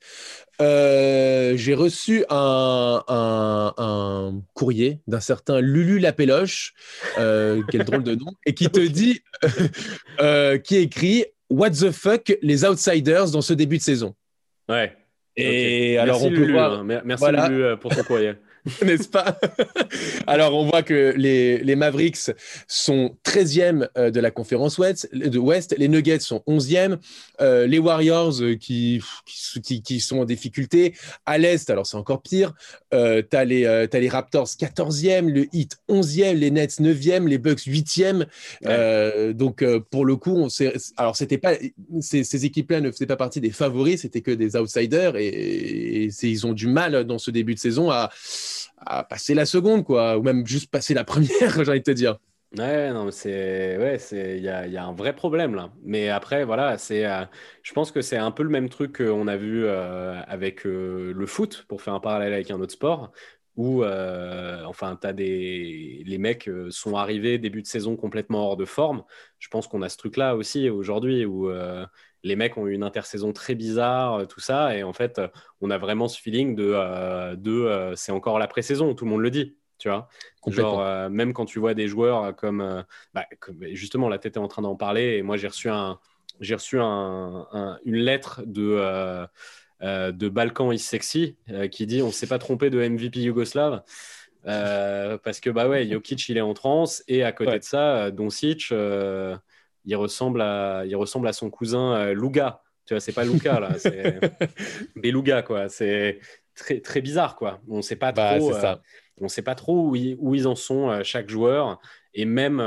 J'ai 0.60 1.74
reçu 1.76 2.24
un, 2.30 3.04
un, 3.08 4.42
courrier 4.54 5.00
d'un 5.08 5.20
certain 5.20 5.60
Lulu 5.60 6.00
Lapéloche, 6.00 6.74
quel 7.16 7.84
drôle 7.84 8.04
de 8.04 8.16
nom, 8.16 8.32
et 8.46 8.54
qui 8.54 8.70
te 8.70 8.80
dit, 8.80 9.22
qui 10.64 10.78
écrit 10.78 11.26
What 11.50 11.72
the 11.72 11.92
fuck, 11.92 12.36
les 12.42 12.66
outsiders 12.66 13.30
dans 13.32 13.42
ce 13.42 13.54
début 13.54 13.78
de 13.78 13.84
saison? 13.84 14.16
Ouais. 14.70 14.96
Et 15.36 15.98
alors, 15.98 16.24
on 16.24 16.30
peut 16.30 16.52
voir. 16.52 16.80
Hein. 16.80 17.02
Merci 17.04 17.26
Lulu 17.32 17.78
pour 17.78 17.94
ton 17.94 18.04
courrier. 18.04 18.34
n'est-ce 18.84 19.08
pas? 19.08 19.38
Alors, 20.28 20.56
on 20.56 20.66
voit 20.66 20.82
que 20.82 21.14
les, 21.16 21.60
les 21.60 21.76
Mavericks 21.76 22.32
sont 22.68 23.16
13e 23.24 23.88
euh, 23.98 24.10
de 24.10 24.20
la 24.20 24.32
conférence 24.32 24.78
Ouest, 24.78 25.14
de 25.14 25.38
West, 25.38 25.76
les 25.78 25.88
Nuggets 25.88 26.20
sont 26.20 26.42
11e, 26.48 26.98
euh, 27.42 27.68
les 27.68 27.78
Warriors 27.78 28.42
euh, 28.42 28.56
qui, 28.56 29.02
qui, 29.64 29.82
qui, 29.82 30.00
sont 30.00 30.20
en 30.20 30.26
difficulté. 30.26 30.96
À 31.26 31.38
l'Est, 31.38 31.70
alors 31.70 31.86
c'est 31.86 31.98
encore 31.98 32.22
pire, 32.22 32.54
euh, 32.94 33.22
tu 33.30 33.38
as, 33.38 33.42
as, 33.42 33.46
les 34.00 34.10
Raptors 34.10 34.48
14e, 34.48 35.30
le 35.30 35.48
Heat 35.54 35.78
11e, 35.90 36.34
les 36.34 36.50
Nets 36.50 36.80
9e, 36.80 37.28
les 37.28 37.38
Bucks 37.38 37.68
8e. 37.68 38.26
donc, 39.34 39.64
pour 39.92 40.06
le 40.06 40.16
coup, 40.16 40.36
on 40.36 40.48
alors 40.98 41.16
c'était 41.16 41.38
pas, 41.38 41.54
ces, 42.02 42.24
ces 42.24 42.46
équipes-là 42.46 42.82
ne 42.82 42.92
faisaient 42.92 43.06
pas 43.06 43.16
partie 43.16 43.42
des 43.42 43.52
favoris, 43.52 44.02
c'était 44.02 44.22
que 44.22 44.32
des 44.32 44.56
outsiders 44.56 45.16
et, 45.18 45.28
et 45.28 46.10
ils 46.24 46.48
ont 46.48 46.54
du 46.54 46.68
mal 46.68 47.04
dans 47.04 47.20
ce 47.20 47.32
début 47.32 47.54
de 47.54 47.60
saison 47.60 47.92
à 47.92 48.10
à 48.78 49.04
passer 49.04 49.34
la 49.34 49.46
seconde, 49.46 49.84
quoi, 49.84 50.18
ou 50.18 50.24
même 50.24 50.46
juste 50.46 50.72
passer 50.72 50.94
la 50.94 51.04
première, 51.04 51.30
j'ai 51.64 51.70
envie 51.70 51.80
de 51.80 51.84
te 51.84 51.92
dire. 51.92 52.18
Ouais, 52.58 52.94
non, 52.94 53.12
c'est 53.12 53.78
ouais, 53.78 54.00
c'est 54.00 54.38
il 54.38 54.44
y 54.44 54.48
a, 54.48 54.66
y 54.66 54.78
a, 54.78 54.86
un 54.86 54.94
vrai 54.94 55.14
problème 55.14 55.56
là. 55.56 55.74
Mais 55.84 56.08
après, 56.08 56.46
voilà, 56.46 56.78
c'est, 56.78 57.06
euh, 57.06 57.26
je 57.64 57.74
pense 57.74 57.92
que 57.92 58.02
c'est 58.02 58.16
un 58.16 58.32
peu 58.32 58.44
le 58.44 58.50
même 58.50 58.70
truc 58.70 58.98
qu'on 58.98 59.28
a 59.28 59.36
vu 59.36 59.66
euh, 59.66 60.22
avec 60.26 60.66
euh, 60.66 61.12
le 61.14 61.26
foot, 61.26 61.66
pour 61.68 61.82
faire 61.82 61.94
un 61.94 62.00
parallèle 62.00 62.34
avec 62.34 62.52
un 62.52 62.60
autre 62.62 62.72
sport, 62.72 63.12
où, 63.58 63.84
enfin, 63.86 64.98
t'as 65.00 65.14
des, 65.14 66.04
les 66.06 66.18
mecs 66.18 66.50
sont 66.70 66.96
arrivés 66.96 67.38
début 67.38 67.62
de 67.62 67.68
saison 67.68 67.96
complètement 67.96 68.48
hors 68.50 68.58
de 68.58 68.66
forme. 68.66 69.04
Je 69.40 69.48
pense 69.50 69.68
qu'on 69.68 69.82
a 69.82 69.90
ce 69.90 69.98
truc-là 69.98 70.36
aussi 70.36 70.70
aujourd'hui 70.70 71.26
où 71.26 71.50
les 72.26 72.36
mecs 72.36 72.58
ont 72.58 72.66
eu 72.66 72.74
une 72.74 72.84
intersaison 72.84 73.32
très 73.34 73.54
bizarre, 73.54 74.16
euh, 74.16 74.26
tout 74.26 74.40
ça. 74.40 74.76
Et 74.76 74.84
en 74.84 74.94
fait, 74.94 75.20
euh, 75.20 75.28
on 75.62 75.70
a 75.70 75.78
vraiment 75.78 76.08
ce 76.08 76.20
feeling 76.20 76.56
de, 76.56 76.72
euh, 76.74 77.36
de 77.36 77.94
c'est 77.96 78.12
encore 78.12 78.40
la 78.40 78.48
pré-saison, 78.48 78.96
tout 78.96 79.06
le 79.06 79.12
monde 79.12 79.22
le 79.22 79.30
dit. 79.30 79.56
Tu 79.78 79.90
vois 79.90 80.08
Genre, 80.48 81.10
même 81.10 81.34
quand 81.34 81.46
tu 81.46 81.60
vois 81.60 81.74
des 81.74 81.88
joueurs 81.88 82.36
comme, 82.36 82.84
bah, 83.14 83.26
justement, 83.74 84.08
la 84.10 84.18
tête 84.18 84.38
est 84.38 84.40
en 84.40 84.48
train 84.48 84.62
d'en 84.62 84.76
parler. 84.76 85.18
Et 85.18 85.22
moi, 85.22 85.38
j'ai 85.38 85.48
reçu, 85.48 85.70
un, 85.70 86.00
j'ai 86.40 86.56
reçu 86.56 86.80
un, 86.80 87.78
une 87.84 87.98
lettre 87.98 88.42
de, 88.46 89.28
de 89.82 90.30
Balkan 90.30 90.72
is 90.72 90.80
sexy 90.80 91.36
qui 91.72 91.86
dit 91.86 92.02
on 92.02 92.08
ne 92.08 92.12
s'est 92.12 92.26
pas 92.26 92.40
trompé 92.40 92.70
de 92.70 92.88
MVP 92.88 93.20
yougoslave. 93.20 93.84
parce 94.44 95.42
que 95.42 95.50
bah 95.50 95.68
ouais, 95.68 95.86
Jokic 95.90 96.30
il 96.30 96.38
est 96.38 96.42
en 96.42 96.54
transe 96.54 97.04
et 97.10 97.24
à 97.24 97.34
côté 97.34 97.60
de 97.60 97.64
ça, 97.66 98.12
Doncic, 98.12 98.72
il 99.86 99.96
ressemble 99.96 100.42
à, 100.42 100.84
il 100.86 100.96
ressemble 100.96 101.28
à 101.28 101.34
son 101.34 101.50
cousin 101.50 101.94
euh, 101.94 102.14
Luga. 102.14 102.62
Tu 102.86 102.94
vois, 102.94 103.00
c'est 103.02 103.14
pas 103.14 103.24
Luca 103.24 103.60
là, 103.60 103.70
c'est 103.78 104.20
Beluga 104.96 105.42
quoi. 105.42 105.70
C'est 105.70 106.20
très 106.56 106.80
très 106.80 107.02
bizarre 107.02 107.36
quoi. 107.36 107.62
On 107.68 107.82
sait 107.82 107.96
pas 107.96 108.12
bah, 108.12 108.38
trop. 108.38 108.54
Euh, 108.54 108.76
on 109.22 109.28
sait 109.28 109.42
pas 109.42 109.56
trop 109.56 109.90
où 109.90 109.96
ils, 109.96 110.18
où 110.20 110.36
ils 110.36 110.48
en 110.48 110.56
sont 110.56 110.90
euh, 110.90 111.04
chaque 111.04 111.30
joueur. 111.30 111.80
Et 112.14 112.26
même, 112.26 112.64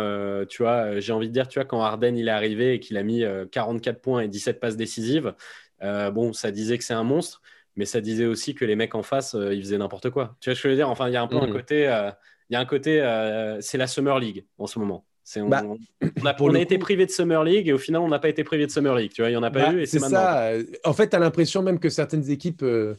tu 0.50 0.62
vois, 0.62 1.00
j'ai 1.00 1.14
envie 1.14 1.28
de 1.28 1.32
dire, 1.32 1.48
tu 1.48 1.58
vois, 1.58 1.64
quand 1.64 1.80
Arden 1.80 2.18
il 2.18 2.28
est 2.28 2.30
arrivé 2.30 2.74
et 2.74 2.80
qu'il 2.80 2.98
a 2.98 3.02
mis 3.02 3.24
44 3.50 3.98
points 4.02 4.20
et 4.20 4.28
17 4.28 4.60
passes 4.60 4.76
décisives, 4.76 5.34
bon, 5.80 6.34
ça 6.34 6.50
disait 6.50 6.76
que 6.76 6.84
c'est 6.84 6.92
un 6.92 7.02
monstre, 7.02 7.40
mais 7.74 7.86
ça 7.86 8.02
disait 8.02 8.26
aussi 8.26 8.54
que 8.54 8.66
les 8.66 8.76
mecs 8.76 8.94
en 8.94 9.02
face, 9.02 9.34
ils 9.34 9.62
faisaient 9.62 9.78
n'importe 9.78 10.10
quoi. 10.10 10.36
Tu 10.40 10.50
vois 10.50 10.54
ce 10.54 10.62
que 10.62 10.68
je 10.68 10.72
veux 10.74 10.76
dire? 10.76 10.90
Enfin, 10.90 11.08
il 11.08 11.14
y 11.14 11.16
a 11.16 11.22
un 11.22 11.28
peu 11.28 11.38
un 11.38 11.46
mmh. 11.46 11.52
côté, 11.52 11.84
il 11.84 12.52
y 12.52 12.56
a 12.56 12.60
un 12.60 12.66
côté, 12.66 13.00
c'est 13.62 13.78
la 13.78 13.86
Summer 13.86 14.18
League 14.18 14.44
en 14.58 14.66
ce 14.66 14.78
moment. 14.78 15.06
On, 15.36 15.48
bah, 15.48 15.62
on, 16.40 16.54
a, 16.54 16.60
été 16.60 16.78
privé 16.78 17.06
de 17.06 17.10
Summer 17.10 17.44
League 17.44 17.68
et 17.68 17.72
au 17.72 17.78
final, 17.78 18.00
on 18.00 18.08
n'a 18.08 18.18
pas 18.18 18.28
été 18.28 18.44
privé 18.44 18.66
de 18.66 18.70
Summer 18.70 18.94
League. 18.94 19.12
Tu 19.14 19.22
vois, 19.22 19.28
il 19.28 19.32
n'y 19.32 19.36
en 19.36 19.42
a 19.42 19.50
pas 19.50 19.66
bah, 19.66 19.72
eu 19.74 19.82
et 19.82 19.86
c'est 19.86 19.98
ça. 19.98 20.52
En 20.84 20.92
fait, 20.92 21.10
tu 21.10 21.16
as 21.16 21.18
l'impression 21.18 21.62
même 21.62 21.78
que 21.78 21.90
certaines 21.90 22.30
équipes, 22.30 22.62
euh, 22.62 22.94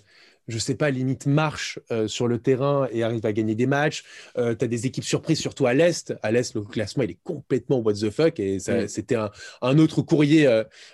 je 0.48 0.56
ne 0.56 0.60
sais 0.60 0.76
pas, 0.76 0.92
limite 0.92 1.26
marchent 1.26 1.80
euh, 1.92 2.08
sur 2.08 2.28
le 2.28 2.38
terrain 2.38 2.88
et 2.92 3.04
arrivent 3.04 3.26
à 3.26 3.34
gagner 3.34 3.56
des 3.56 3.66
matchs. 3.66 4.04
Euh, 4.38 4.54
tu 4.56 4.66
as 4.66 4.68
des 4.68 4.86
équipes 4.86 5.04
surprises, 5.04 5.40
surtout 5.40 5.66
à 5.66 5.74
l'Est. 5.74 6.14
À 6.22 6.32
l'Est, 6.32 6.54
le 6.54 6.62
classement, 6.62 7.04
il 7.04 7.12
est 7.12 7.20
complètement 7.24 7.80
what 7.80 7.94
the 7.94 8.12
fuck. 8.12 8.40
Et 8.40 8.58
mm. 8.58 8.88
c'était 8.88 9.16
un, 9.16 9.78
autre 9.80 10.02
courrier 10.04 10.46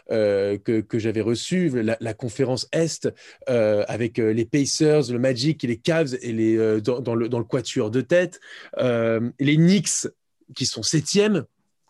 que, 0.09 0.81
que 0.81 0.99
j'avais 0.99 1.21
reçu, 1.21 1.69
la, 1.83 2.13
conférence 2.13 2.69
Est, 2.71 3.09
avec 3.47 4.17
les 4.19 4.45
Pacers, 4.45 5.11
le 5.11 5.19
Magic 5.19 5.63
et 5.63 5.67
les 5.67 5.77
Cavs 5.77 6.15
et 6.21 6.31
les, 6.31 6.81
dans, 6.81 7.15
le, 7.15 7.27
dans 7.27 7.39
le 7.39 7.45
quatuor 7.45 7.91
de 7.91 8.01
tête. 8.01 8.39
les 8.77 9.57
Knicks 9.57 10.07
qui 10.55 10.65
sont 10.65 10.83
septièmes. 10.83 11.45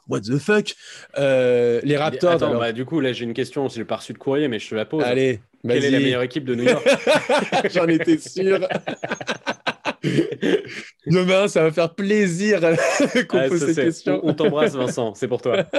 What 0.08 0.22
the 0.22 0.38
fuck? 0.38 0.76
Euh, 1.18 1.82
Les 1.84 1.98
Raptors. 1.98 2.34
Attends, 2.34 2.60
bah, 2.60 2.72
du 2.72 2.86
coup, 2.86 3.00
là, 3.00 3.12
j'ai 3.12 3.24
une 3.24 3.34
question. 3.34 3.68
Je 3.68 3.80
n'ai 3.80 3.86
pas 3.86 3.96
reçu 3.98 4.14
de 4.14 4.18
courrier, 4.20 4.48
mais 4.48 4.60
je 4.60 4.70
te 4.70 4.76
la 4.76 4.86
pose. 4.86 5.04
Allez, 5.04 5.42
Quelle 5.68 5.84
est 5.84 5.90
la 5.90 6.00
meilleure 6.00 6.22
équipe 6.22 6.46
de 6.46 6.54
New 6.54 6.64
York? 6.64 6.88
J'en 7.74 7.88
étais 7.88 8.18
sûr. 8.20 8.68
Demain, 11.08 11.48
ça 11.48 11.64
va 11.64 11.72
faire 11.72 11.94
plaisir 11.94 12.62
qu'on 13.28 13.48
pose 13.48 13.66
ces 13.66 13.76
questions. 13.76 14.20
On, 14.24 14.34
t'embrasse, 14.34 14.76
Vincent, 14.76 15.14
c'est 15.16 15.28
pour 15.28 15.42
toi. 15.42 15.66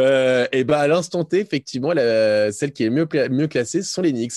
Euh, 0.00 0.46
et 0.52 0.64
bah, 0.64 0.78
à 0.78 0.88
l'instant 0.88 1.24
T, 1.24 1.38
effectivement, 1.38 1.92
celle 1.94 2.72
qui 2.72 2.84
est 2.84 2.90
mieux, 2.90 3.06
mieux 3.30 3.46
classée, 3.46 3.82
ce 3.82 3.92
sont 3.92 4.00
les 4.00 4.12
Knicks. 4.12 4.32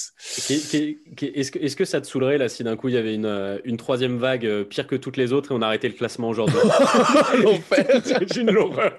Est-ce 0.50 1.52
que, 1.52 1.60
est 1.60 1.76
que, 1.76 1.86
ça 1.86 2.02
te 2.02 2.08
saoulerait 2.08 2.38
là, 2.38 2.50
si 2.50 2.64
d'un 2.64 2.76
coup 2.76 2.90
il 2.90 2.96
y 2.96 2.98
avait 2.98 3.16
une, 3.16 3.26
euh, 3.26 3.58
une, 3.64 3.78
troisième 3.78 4.18
vague 4.18 4.46
euh, 4.46 4.66
pire 4.66 4.88
que 4.88 4.96
toutes 4.96 5.16
les 5.16 5.32
autres 5.32 5.52
et 5.52 5.56
on 5.56 5.62
arrêtait 5.62 5.88
le 5.88 5.94
classement 5.94 6.28
aujourd'hui? 6.28 6.60
C'est 8.04 8.36
une 8.36 8.58
horreur. 8.58 8.98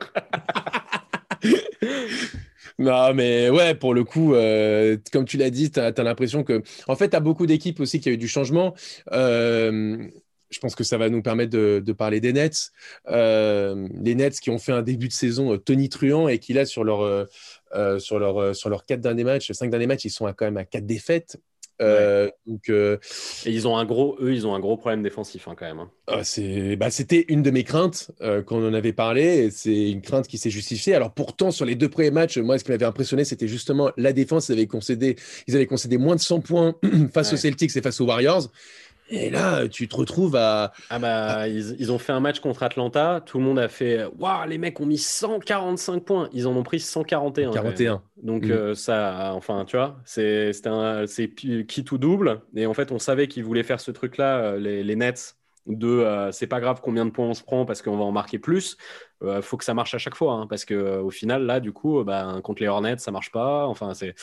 Non, 2.79 3.15
mais 3.15 3.49
ouais, 3.49 3.75
pour 3.75 3.95
le 3.95 4.05
coup, 4.05 4.35
euh, 4.35 4.99
comme 5.11 5.25
tu 5.25 5.39
l'as 5.39 5.49
dit, 5.49 5.71
tu 5.71 5.81
as, 5.81 5.93
l'impression 6.03 6.45
que. 6.45 6.63
En 6.89 6.97
fait, 6.97 7.09
tu 7.09 7.17
as 7.17 7.21
beaucoup 7.21 7.47
d'équipes 7.47 7.81
aussi 7.81 8.01
qui 8.01 8.11
a 8.11 8.13
eu 8.13 8.19
du 8.19 8.29
changement. 8.29 8.75
Euh, 9.13 10.07
je 10.51 10.59
pense 10.61 10.75
que 10.75 10.85
ça 10.85 10.99
va 10.99 11.09
nous 11.09 11.23
permettre 11.23 11.51
de, 11.51 11.93
parler 11.93 12.21
des 12.21 12.35
Nets. 12.35 12.73
Euh, 13.09 13.89
les 13.95 14.15
Nets 14.15 14.39
qui 14.41 14.51
ont 14.51 14.59
fait 14.59 14.73
un 14.73 14.83
début 14.83 15.09
de 15.09 15.13
saison 15.13 15.57
tonitruant 15.57 16.29
et 16.29 16.39
qui, 16.39 16.53
là, 16.53 16.67
sur 16.67 16.85
leur, 16.85 17.27
leurs 17.73 18.85
quatre 18.87 19.01
derniers 19.01 19.25
matchs, 19.25 19.53
cinq 19.53 19.71
derniers 19.71 19.87
matchs, 19.87 20.05
ils 20.05 20.11
sont 20.11 20.27
quand 20.27 20.45
même 20.45 20.59
à 20.59 20.65
quatre 20.65 20.87
défaites. 20.87 21.39
Euh, 21.83 22.31
donc, 22.47 22.69
euh, 22.71 22.97
et 23.45 23.51
ils 23.51 23.69
ont 23.69 23.77
un 23.77 23.85
gros, 23.85 24.17
eux, 24.21 24.33
ils 24.33 24.47
ont 24.47 24.55
un 24.55 24.61
gros 24.61 24.77
problème 24.77 25.03
défensif 25.03 25.47
hein, 25.49 25.55
quand 25.59 25.67
même. 25.67 25.81
Hein. 25.81 25.91
Ah, 26.07 26.25
c'est, 26.25 26.77
bah, 26.77 26.91
c'était 26.91 27.25
une 27.29 27.43
de 27.43 27.51
mes 27.51 27.65
craintes 27.65 28.11
euh, 28.23 28.43
quand 28.43 28.57
on 28.57 28.69
en 28.69 28.75
avait 28.75 28.93
parlé. 28.93 29.51
c'est 29.51 29.91
une 29.91 30.01
crainte 30.01 30.27
qui 30.27 30.39
s'est 30.39 30.51
justifiée. 30.51 30.95
Alors 30.95 31.13
pourtant, 31.13 31.51
sur 31.51 31.65
les 31.65 31.75
deux 31.75 31.89
premiers 31.89 32.11
matchs, 32.11 32.39
moi, 32.39 32.59
ce 32.59 32.65
qui 32.65 32.71
m'avait 32.71 32.87
impressionné, 32.87 33.25
c'était 33.25 33.49
justement 33.49 33.91
la 33.97 34.13
défense. 34.13 34.49
Ils 34.49 34.53
avaient 34.53 34.67
concédé, 34.67 35.17
ils 35.47 35.55
avaient 35.55 35.67
concédé 35.67 35.99
moins 35.99 36.17
de 36.17 36.21
100 36.21 36.41
points 36.41 36.75
face 37.13 37.33
aux 37.33 37.37
Celtics 37.37 37.77
et 37.77 37.83
face 37.83 38.01
aux 38.01 38.07
Warriors. 38.07 38.51
Et 39.09 39.31
là, 39.31 39.69
tu 39.69 39.89
te 39.89 39.97
retrouves 39.97 40.37
à. 40.37 40.73
Ah 40.91 40.99
bah, 40.99 41.49
Ils, 41.49 41.93
ont 41.93 41.99
fait 41.99 42.13
un 42.13 42.21
match 42.21 42.41
contre 42.41 42.63
Atlanta. 42.63 43.23
Tout 43.25 43.39
le 43.39 43.45
monde 43.45 43.59
a 43.59 43.69
fait 43.69 44.05
Waouh, 44.19 44.49
les 44.49 44.59
mecs 44.59 44.81
ont 44.81 44.87
mis 44.87 44.99
145 44.99 46.05
points. 46.05 46.29
Ils 46.33 46.47
en 46.47 46.57
ont 46.57 46.63
pris 46.63 46.81
141. 46.81 47.53
41. 47.53 48.03
Donc, 48.23 48.45
mm. 48.45 48.51
euh, 48.51 48.75
ça, 48.75 49.33
enfin, 49.35 49.65
tu 49.65 49.77
vois, 49.77 49.97
c'est 50.05 50.53
qui 51.35 51.85
tout 51.85 51.99
double. 51.99 52.41
Et 52.55 52.67
en 52.67 52.75
fait, 52.75 52.91
on 52.93 52.99
savait 52.99 53.29
qu'ils 53.29 53.45
voulaient 53.45 53.63
faire 53.63 53.81
ce 53.81 53.91
truc-là, 53.91 54.39
euh, 54.39 54.59
les, 54.59 54.97
Nets, 54.97 55.37
de 55.67 55.89
euh, 55.89 56.33
c'est 56.33 56.47
pas 56.47 56.61
grave 56.61 56.81
combien 56.83 57.05
de 57.05 57.11
points 57.11 57.27
on 57.27 57.35
se 57.35 57.43
prend 57.43 57.65
parce 57.65 57.83
qu'on 57.83 57.97
va 57.97 58.05
en 58.05 58.13
marquer 58.13 58.39
plus. 58.39 58.77
Il 59.25 59.41
faut 59.43 59.57
que 59.57 59.65
ça 59.65 59.75
marche 59.75 59.95
à 59.95 59.99
chaque 59.99 60.15
fois. 60.15 60.35
Hein, 60.35 60.47
parce 60.47 60.65
qu'au 60.65 61.11
final, 61.11 61.47
là, 61.47 61.61
du 61.61 61.73
coup, 61.73 62.03
bah, 62.05 62.41
contre 62.43 62.63
les 62.63 62.69
Hornets, 62.69 62.99
ça 62.99 63.11
marche 63.11 63.31
pas. 63.31 63.67
Enfin, 63.67 63.95
c'est. 63.95 64.15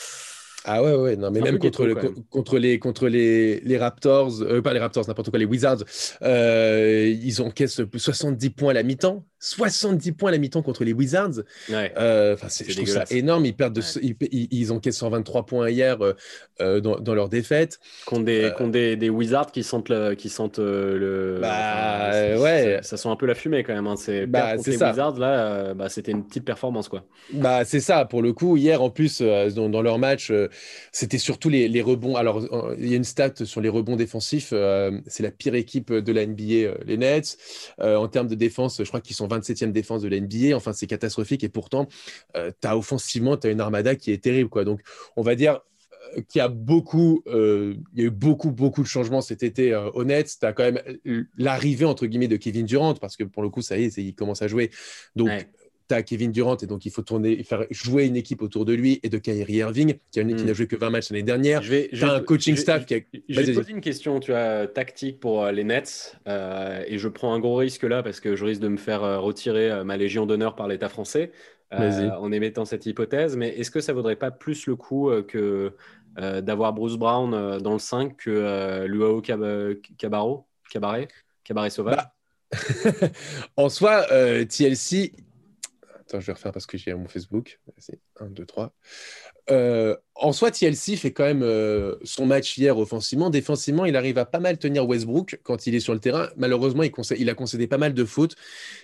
Ah 0.66 0.82
ouais, 0.82 0.94
ouais, 0.94 1.16
non, 1.16 1.30
mais 1.30 1.42
même 1.42 1.58
contre, 1.58 1.84
le, 1.84 1.94
contre, 2.30 2.58
les, 2.58 2.78
contre 2.78 3.08
les, 3.08 3.60
les 3.60 3.76
Raptors, 3.76 4.40
euh, 4.40 4.62
pas 4.62 4.72
les 4.72 4.80
Raptors, 4.80 5.06
n'importe 5.06 5.28
quoi, 5.28 5.38
les 5.38 5.44
Wizards, 5.44 5.84
euh, 6.22 7.06
ils 7.06 7.42
encaissent 7.42 7.82
70 7.94 8.48
points 8.48 8.70
à 8.70 8.72
la 8.72 8.82
mi-temps. 8.82 9.26
70 9.44 10.12
points 10.12 10.30
à 10.30 10.32
la 10.32 10.38
mi-temps 10.38 10.62
contre 10.62 10.84
les 10.84 10.94
Wizards. 10.94 11.42
Euh, 11.70 12.36
je 12.66 12.74
trouve 12.74 12.86
ça 12.86 13.04
énorme. 13.10 13.44
Ils, 13.44 13.54
perdent 13.54 13.74
de, 13.74 13.82
ils, 14.00 14.16
ils, 14.50 14.72
encaissent 14.72 14.96
123 14.96 15.44
points 15.44 15.68
hier 15.68 15.98
euh, 16.60 16.80
dans, 16.80 17.14
leur 17.14 17.28
défaite. 17.28 17.78
Contre 18.06 18.24
des, 18.24 18.96
des, 18.96 19.10
Wizards 19.10 19.52
qui 19.52 19.62
sentent 19.62 19.90
le. 19.90 20.14
Qui 20.14 20.30
sentent, 20.30 20.58
le 20.58 21.40
bah, 21.42 22.38
ouais. 22.38 22.80
Ça, 22.82 22.96
sent 22.96 23.08
un 23.08 23.16
peu 23.16 23.26
la 23.26 23.34
fumée 23.34 23.62
quand 23.64 23.74
même. 23.74 23.86
Hein. 23.86 23.96
C'est 23.96 24.26
bah, 24.26 24.56
les 24.56 24.82
Wizards, 24.82 25.18
là, 25.18 25.74
bah, 25.74 25.90
c'était 25.90 26.12
une 26.12 26.24
petite 26.24 26.44
performance. 26.44 26.88
quoi. 26.88 27.04
Bah, 27.34 27.66
c'est 27.66 27.80
ça. 27.80 28.06
Pour 28.06 28.22
le 28.22 28.32
coup, 28.32 28.56
hier, 28.56 28.80
en 28.80 28.88
plus, 28.88 29.20
dans, 29.20 29.68
dans, 29.68 29.82
leur 29.82 29.98
match, 29.98 30.32
c'était 30.90 31.18
surtout 31.18 31.50
les, 31.50 31.68
les, 31.68 31.82
rebonds. 31.82 32.16
Alors, 32.16 32.42
il 32.78 32.88
y 32.88 32.94
a 32.94 32.96
une 32.96 33.04
stat 33.04 33.44
sur 33.44 33.60
les 33.60 33.68
rebonds 33.68 33.96
défensifs. 33.96 34.54
c'est 35.06 35.22
la 35.22 35.30
pire 35.30 35.54
équipe 35.54 35.92
de 35.92 36.12
la 36.12 36.24
NBA, 36.24 36.84
les 36.86 36.96
Nets. 36.96 37.36
en 37.78 38.08
termes 38.08 38.28
de 38.28 38.34
défense, 38.34 38.78
je 38.82 38.88
crois 38.88 39.02
qu'ils 39.02 39.16
sont 39.16 39.28
27e 39.38 39.72
défense 39.72 40.02
de 40.02 40.08
la 40.08 40.20
NBA. 40.20 40.56
Enfin, 40.56 40.72
c'est 40.72 40.86
catastrophique. 40.86 41.44
Et 41.44 41.48
pourtant, 41.48 41.88
euh, 42.36 42.50
offensivement, 42.64 43.36
tu 43.36 43.46
as 43.46 43.50
une 43.50 43.60
armada 43.60 43.94
qui 43.94 44.12
est 44.12 44.22
terrible. 44.22 44.50
Quoi. 44.50 44.64
Donc, 44.64 44.80
on 45.16 45.22
va 45.22 45.34
dire 45.34 45.60
euh, 46.16 46.22
qu'il 46.28 46.38
y 46.38 46.42
a 46.42 46.48
beaucoup, 46.48 47.22
euh, 47.26 47.74
il 47.94 48.00
y 48.00 48.02
a 48.02 48.06
eu 48.06 48.10
beaucoup, 48.10 48.50
beaucoup 48.50 48.82
de 48.82 48.88
changements 48.88 49.20
cet 49.20 49.42
été 49.42 49.74
honnête. 49.94 50.34
Tu 50.38 50.46
as 50.46 50.52
quand 50.52 50.64
même 50.64 50.80
l'arrivée, 51.36 51.84
entre 51.84 52.06
guillemets, 52.06 52.28
de 52.28 52.36
Kevin 52.36 52.66
Durant, 52.66 52.94
parce 52.94 53.16
que 53.16 53.24
pour 53.24 53.42
le 53.42 53.48
coup, 53.48 53.62
ça 53.62 53.78
y 53.78 53.84
est, 53.84 53.96
il 53.96 54.14
commence 54.14 54.42
à 54.42 54.48
jouer. 54.48 54.70
Donc, 55.16 55.30
tu 55.88 55.94
as 55.94 56.02
Kevin 56.02 56.32
Durant 56.32 56.56
et 56.56 56.66
donc 56.66 56.86
il 56.86 56.90
faut 56.90 57.02
tourner, 57.02 57.42
faire 57.42 57.66
jouer 57.70 58.06
une 58.06 58.16
équipe 58.16 58.42
autour 58.42 58.64
de 58.64 58.72
lui 58.72 59.00
et 59.02 59.08
de 59.08 59.18
Kyrie 59.18 59.54
Irving 59.54 59.94
qui, 60.10 60.24
n'a 60.24 60.34
hmm. 60.34 60.54
joué 60.54 60.66
que 60.66 60.76
20 60.76 60.90
matchs 60.90 61.10
l'année 61.10 61.22
dernière. 61.22 61.62
Je 61.62 61.70
vais, 61.70 61.90
un 62.02 62.20
coaching 62.20 62.56
staff 62.56 62.86
qui 62.86 62.94
a... 62.94 63.00
Je 63.28 63.40
vais 63.40 63.46
te 63.46 63.58
poser 63.58 63.72
une 63.72 63.80
question, 63.80 64.20
tu 64.20 64.32
as 64.32 64.66
tactique 64.66 65.20
pour 65.20 65.44
euh, 65.44 65.52
les 65.52 65.64
Nets 65.64 66.16
euh, 66.26 66.82
et 66.86 66.98
je 66.98 67.08
prends 67.08 67.34
un 67.34 67.38
gros 67.38 67.56
risque 67.56 67.82
là 67.82 68.02
parce 68.02 68.20
que 68.20 68.36
je 68.36 68.44
risque 68.44 68.60
de 68.60 68.68
me 68.68 68.76
faire 68.76 69.04
euh, 69.04 69.18
retirer 69.18 69.84
ma 69.84 69.96
légion 69.96 70.26
d'honneur 70.26 70.54
par 70.54 70.68
l'État 70.68 70.88
français 70.88 71.32
en 71.70 72.30
émettant 72.30 72.64
cette 72.64 72.86
hypothèse. 72.86 73.36
Mais 73.36 73.48
est-ce 73.48 73.70
que 73.70 73.80
ça 73.80 73.92
vaudrait 73.92 74.16
pas 74.16 74.30
plus 74.30 74.66
le 74.66 74.76
coup 74.76 75.10
que 75.26 75.72
d'avoir 76.16 76.72
Bruce 76.72 76.96
Brown 76.96 77.58
dans 77.58 77.72
le 77.72 77.78
5 77.80 78.16
que 78.16 78.84
Luao 78.86 79.20
Cabarro, 79.20 80.46
Cabaret, 80.70 81.08
Cabaret 81.42 81.70
Sauvage? 81.70 81.96
Bah, 81.96 82.14
en 83.56 83.68
soi, 83.68 84.04
TLC, 84.48 85.14
Attends, 86.06 86.20
je 86.20 86.26
vais 86.26 86.32
refaire 86.34 86.52
parce 86.52 86.66
que 86.66 86.76
j'ai 86.76 86.92
mon 86.94 87.08
Facebook. 87.08 87.60
C'est 87.78 87.98
1, 88.20 88.26
2, 88.26 88.44
3. 88.44 88.74
en 90.14 90.32
soi, 90.32 90.50
TLC 90.50 90.96
fait 90.96 91.12
quand 91.12 91.24
même 91.24 91.42
euh, 91.42 91.96
son 92.04 92.26
match 92.26 92.58
hier 92.58 92.76
offensivement. 92.76 93.30
Défensivement, 93.30 93.86
il 93.86 93.96
arrive 93.96 94.18
à 94.18 94.26
pas 94.26 94.40
mal 94.40 94.58
tenir 94.58 94.86
Westbrook 94.86 95.40
quand 95.42 95.66
il 95.66 95.74
est 95.74 95.80
sur 95.80 95.94
le 95.94 96.00
terrain. 96.00 96.28
Malheureusement, 96.36 96.82
il, 96.82 97.30
a 97.30 97.34
concédé 97.34 97.66
pas 97.66 97.78
mal 97.78 97.94
de 97.94 98.04
fautes. 98.04 98.36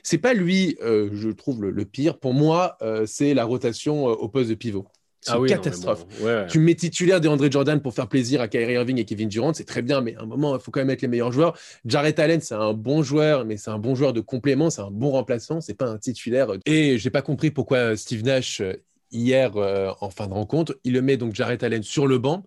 C'est 0.02 0.18
pas 0.18 0.32
lui, 0.32 0.78
euh, 0.82 1.10
je 1.12 1.28
trouve, 1.28 1.62
le, 1.62 1.84
pire. 1.84 2.18
Pour 2.18 2.32
moi, 2.32 2.78
euh, 2.80 3.04
c'est 3.06 3.34
la 3.34 3.44
rotation 3.44 4.06
au 4.06 4.28
poste 4.28 4.48
de 4.48 4.54
pivot. 4.54 4.86
C'est 5.20 5.32
ah 5.32 5.38
une 5.38 5.46
catastrophe. 5.46 6.06
Tu 6.48 6.58
mets 6.60 6.74
titulaire 6.74 7.20
de 7.20 7.28
André 7.28 7.50
Jordan 7.50 7.80
pour 7.80 7.92
faire 7.92 8.08
plaisir 8.08 8.40
à 8.40 8.48
Kyrie 8.48 8.72
Irving 8.74 8.98
et 8.98 9.04
Kevin 9.04 9.28
Durant, 9.28 9.52
c'est 9.52 9.64
très 9.64 9.82
bien, 9.82 10.00
mais 10.00 10.16
à 10.16 10.22
un 10.22 10.26
moment, 10.26 10.56
il 10.56 10.60
faut 10.60 10.70
quand 10.70 10.80
même 10.80 10.90
être 10.90 11.02
les 11.02 11.08
meilleurs 11.08 11.32
joueurs. 11.32 11.58
Jarrett 11.84 12.18
Allen, 12.18 12.40
c'est 12.40 12.54
un 12.54 12.72
bon 12.72 13.02
joueur, 13.02 13.44
mais 13.44 13.58
c'est 13.58 13.70
un 13.70 13.78
bon 13.78 13.94
joueur 13.94 14.14
de 14.14 14.20
complément, 14.20 14.70
c'est 14.70 14.80
un 14.80 14.90
bon 14.90 15.10
remplaçant, 15.10 15.60
c'est 15.60 15.74
pas 15.74 15.88
un 15.88 15.98
titulaire. 15.98 16.48
Et 16.64 16.98
j'ai 16.98 17.10
pas 17.10 17.22
compris 17.22 17.50
pourquoi 17.50 17.96
Steve 17.96 18.24
Nash, 18.24 18.62
euh, 18.62 18.72
hier, 19.12 19.56
euh, 19.56 19.92
en 20.00 20.08
fin 20.08 20.26
de 20.26 20.32
rencontre, 20.32 20.78
il 20.84 20.94
le 20.94 21.02
met 21.02 21.18
donc 21.18 21.34
Jarrett 21.34 21.62
Allen 21.62 21.82
sur 21.82 22.06
le 22.06 22.18
banc. 22.18 22.46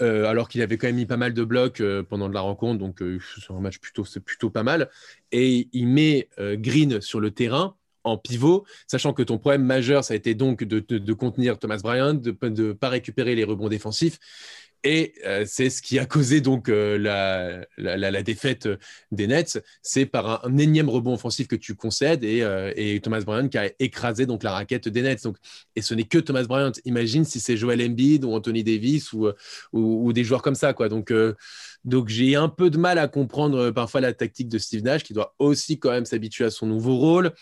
Euh, 0.00 0.24
alors 0.24 0.48
qu'il 0.48 0.62
avait 0.62 0.78
quand 0.78 0.88
même 0.88 0.96
mis 0.96 1.06
pas 1.06 1.18
mal 1.18 1.32
de 1.32 1.44
blocs 1.44 1.82
pendant 2.08 2.28
de 2.28 2.34
la 2.34 2.40
rencontre, 2.40 2.78
donc 2.78 3.00
c'est 3.00 3.52
un 3.52 3.60
match 3.60 3.78
plutôt, 3.78 4.04
c'est 4.04 4.20
plutôt 4.20 4.50
pas 4.50 4.62
mal. 4.62 4.90
Et 5.30 5.68
il 5.72 5.86
met 5.86 6.28
Green 6.38 7.00
sur 7.00 7.20
le 7.20 7.30
terrain 7.30 7.76
en 8.04 8.18
pivot, 8.18 8.64
sachant 8.86 9.12
que 9.12 9.22
ton 9.22 9.38
problème 9.38 9.64
majeur, 9.64 10.04
ça 10.04 10.14
a 10.14 10.16
été 10.16 10.34
donc 10.34 10.64
de, 10.64 11.12
contenir 11.12 11.58
Thomas 11.58 11.80
Bryant, 11.82 12.14
de 12.14 12.36
ne 12.42 12.72
pas 12.72 12.88
récupérer 12.88 13.34
les 13.34 13.44
rebonds 13.44 13.68
défensifs. 13.68 14.18
Et 14.84 15.14
euh, 15.24 15.44
c'est 15.46 15.70
ce 15.70 15.80
qui 15.80 15.98
a 16.00 16.06
causé 16.06 16.40
donc 16.40 16.68
euh, 16.68 16.98
la, 17.78 18.22
défaite 18.22 18.68
des 19.12 19.28
Nets, 19.28 19.62
c'est 19.80 20.06
par 20.06 20.44
un, 20.44 20.58
énième 20.58 20.88
rebond 20.88 21.14
offensif 21.14 21.46
que 21.46 21.54
tu 21.54 21.76
concèdes 21.76 22.24
euh, 22.24 22.72
et, 22.74 22.98
Thomas 23.00 23.20
Bryant 23.20 23.48
qui 23.48 23.58
a 23.58 23.70
écrasé 23.78 24.26
donc 24.26 24.42
la 24.42 24.52
raquette 24.52 24.88
des 24.88 25.02
Nets. 25.02 25.22
Donc, 25.22 25.36
et 25.76 25.82
ce 25.82 25.94
n'est 25.94 26.04
que 26.04 26.18
Thomas 26.18 26.42
Bryant. 26.44 26.72
Imagine 26.84 27.24
si 27.24 27.38
c'est 27.38 27.56
Joel 27.56 27.80
Embiid 27.80 28.24
ou 28.24 28.32
Anthony 28.32 28.64
Davis 28.64 29.12
ou, 29.12 29.28
ou, 29.72 30.12
des 30.12 30.24
joueurs 30.24 30.42
comme 30.42 30.56
ça, 30.56 30.72
quoi. 30.72 30.88
Donc 30.88 31.12
donc 31.84 32.08
j'ai 32.08 32.34
un 32.34 32.48
peu 32.48 32.70
de 32.70 32.78
mal 32.78 32.98
à 32.98 33.08
comprendre 33.08 33.70
parfois 33.70 34.00
la 34.00 34.12
tactique 34.12 34.48
de 34.48 34.58
Steve 34.58 34.82
Nash 34.82 35.04
qui 35.04 35.14
doit 35.14 35.34
aussi 35.38 35.78
quand 35.78 35.90
même 35.90 36.04
s'habituer 36.04 36.44
à 36.44 36.50
son 36.50 36.66
nouveau 36.66 36.96
rôle 36.96 37.32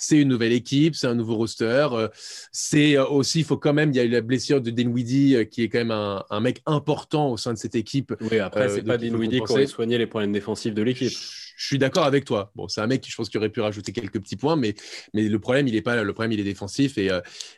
c'est 0.00 0.16
une 0.16 0.28
nouvelle 0.28 0.52
équipe, 0.52 0.96
c'est 0.96 1.06
un 1.06 1.14
nouveau 1.14 1.36
roster. 1.36 1.88
Euh, 1.92 2.08
c'est 2.52 2.96
euh, 2.96 3.06
aussi, 3.06 3.40
il 3.40 3.44
faut 3.44 3.58
quand 3.58 3.74
même, 3.74 3.90
il 3.90 3.96
y 3.96 4.00
a 4.00 4.04
eu 4.04 4.08
la 4.08 4.22
blessure 4.22 4.60
de 4.60 4.70
Dinwiddie, 4.70 5.36
euh, 5.36 5.44
qui 5.44 5.62
est 5.62 5.68
quand 5.68 5.78
même 5.78 5.90
un, 5.90 6.40
mec 6.40 6.62
important 6.64 7.30
au 7.30 7.36
sein 7.36 7.52
de 7.52 7.58
cette 7.58 7.74
équipe. 7.74 8.14
Oui, 8.30 8.38
après, 8.38 8.68
c'est 8.70 8.82
pas 8.82 8.96
Dinwiddie 8.96 9.42
qui 9.42 9.52
aurait 9.52 9.66
soigné 9.66 9.98
les 9.98 10.06
problèmes 10.06 10.32
défensifs 10.32 10.74
de 10.74 10.82
l'équipe. 10.82 11.12
Je 11.12 11.66
suis 11.66 11.78
d'accord 11.78 12.04
avec 12.04 12.24
toi. 12.24 12.50
Bon, 12.56 12.66
c'est 12.66 12.80
un 12.80 12.86
mec 12.86 13.02
qui, 13.02 13.10
je 13.10 13.16
pense, 13.16 13.28
qui 13.28 13.36
aurait 13.36 13.50
pu 13.50 13.60
rajouter 13.60 13.92
quelques 13.92 14.18
petits 14.18 14.36
points, 14.36 14.56
mais, 14.56 14.74
mais 15.12 15.28
le 15.28 15.38
problème, 15.38 15.68
il 15.68 15.76
est 15.76 15.82
pas 15.82 16.02
le 16.02 16.12
problème, 16.14 16.32
il 16.32 16.40
est 16.40 16.44
défensif. 16.44 16.96
Et, 16.96 17.10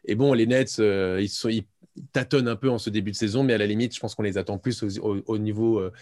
et 0.05 0.15
bon, 0.17 0.33
les 0.33 0.47
Nets, 0.47 0.79
ils, 0.79 1.29
sont, 1.29 1.49
ils 1.49 1.65
tâtonnent 2.13 2.49
un 2.49 2.57
peu 2.57 2.71
en 2.71 2.79
ce 2.79 2.91
début 2.91 3.11
de 3.11 3.17
saison, 3.17 3.43
mais 3.43 3.53
à 3.53 3.59
la 3.59 3.67
limite, 3.67 3.95
je 3.95 4.01
pense 4.01 4.15
qu'on 4.15 4.23
les 4.23 4.39
attend 4.39 4.59
plus 4.59 4.83
au, 4.83 5.39
niveau, 5.39 5.79
euh, 5.79 5.93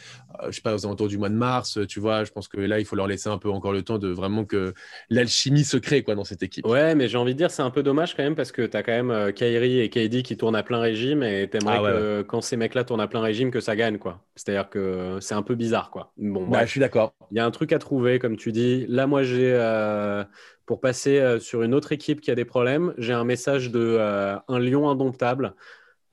je 0.47 0.53
sais 0.53 0.63
pas, 0.63 0.75
aux 0.75 0.87
alentours 0.87 1.09
du 1.09 1.19
mois 1.19 1.29
de 1.29 1.35
mars, 1.35 1.79
tu 1.89 2.01
vois. 2.01 2.25
Je 2.25 2.31
pense 2.31 2.49
que 2.49 2.59
là, 2.59 2.79
il 2.79 2.85
faut 2.85 2.97
leur 2.97 3.07
laisser 3.07 3.29
un 3.29 3.39
peu 3.39 3.51
encore 3.51 3.73
le 3.73 3.83
temps 3.83 3.99
de 3.99 4.09
vraiment 4.09 4.45
que 4.45 4.73
l'alchimie 5.09 5.65
se 5.65 5.77
crée 5.77 6.03
quoi, 6.03 6.15
dans 6.15 6.25
cette 6.25 6.43
équipe. 6.43 6.67
Ouais, 6.67 6.95
mais 6.95 7.09
j'ai 7.09 7.19
envie 7.19 7.33
de 7.33 7.39
dire, 7.39 7.51
c'est 7.51 7.63
un 7.63 7.71
peu 7.71 7.83
dommage 7.83 8.17
quand 8.17 8.23
même 8.23 8.37
parce 8.37 8.53
que 8.53 8.63
tu 8.63 8.77
as 8.77 8.83
quand 8.83 8.93
même 8.93 9.11
euh, 9.11 9.33
Kyrie 9.33 9.81
et 9.81 9.89
KD 9.89 10.23
qui 10.23 10.37
tournent 10.37 10.57
à 10.57 10.63
plein 10.63 10.79
régime 10.79 11.23
et 11.23 11.49
t'aimerais 11.49 11.79
ah 11.79 11.91
que 11.91 12.23
quand 12.23 12.41
ces 12.41 12.57
mecs-là 12.57 12.85
tournent 12.85 13.01
à 13.01 13.09
plein 13.09 13.21
régime, 13.21 13.51
que 13.51 13.61
ça 13.61 13.75
gagne, 13.75 13.99
quoi. 13.99 14.21
C'est-à-dire 14.37 14.71
que 14.71 15.19
c'est 15.21 15.35
un 15.35 15.43
peu 15.43 15.55
bizarre, 15.55 15.91
quoi. 15.91 16.13
Bon, 16.17 16.47
bah, 16.47 16.65
je 16.65 16.71
suis 16.71 16.81
d'accord. 16.81 17.13
Il 17.31 17.37
y 17.37 17.41
a 17.41 17.45
un 17.45 17.51
truc 17.51 17.73
à 17.73 17.79
trouver, 17.79 18.19
comme 18.19 18.37
tu 18.37 18.53
dis. 18.53 18.87
Là, 18.89 19.07
moi, 19.07 19.23
j'ai. 19.23 19.53
Euh, 19.53 20.25
pour 20.67 20.81
passer 20.81 21.41
sur 21.41 21.65
une 21.65 21.75
autre 21.75 21.91
équipe 21.91 22.21
qui 22.21 22.31
a 22.31 22.37
des 22.37 22.45
problèmes, 22.45 22.95
j'ai 22.97 23.13
un 23.13 23.25
message 23.25 23.73
de 23.73 23.99
un 24.47 24.59
lion 24.61 24.89
indomptable. 24.89 25.55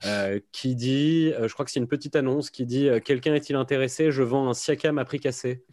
Euh, 0.06 0.38
qui 0.52 0.76
dit, 0.76 1.32
euh, 1.34 1.48
je 1.48 1.54
crois 1.54 1.64
que 1.64 1.72
c'est 1.72 1.80
une 1.80 1.88
petite 1.88 2.14
annonce 2.14 2.50
qui 2.50 2.66
dit 2.66 2.88
euh, 2.88 3.00
Quelqu'un 3.00 3.34
est-il 3.34 3.56
intéressé 3.56 4.12
Je 4.12 4.22
vends 4.22 4.48
un 4.48 4.54
Siakam 4.54 4.96
à 4.98 5.04
prix 5.04 5.18
cassé. 5.18 5.64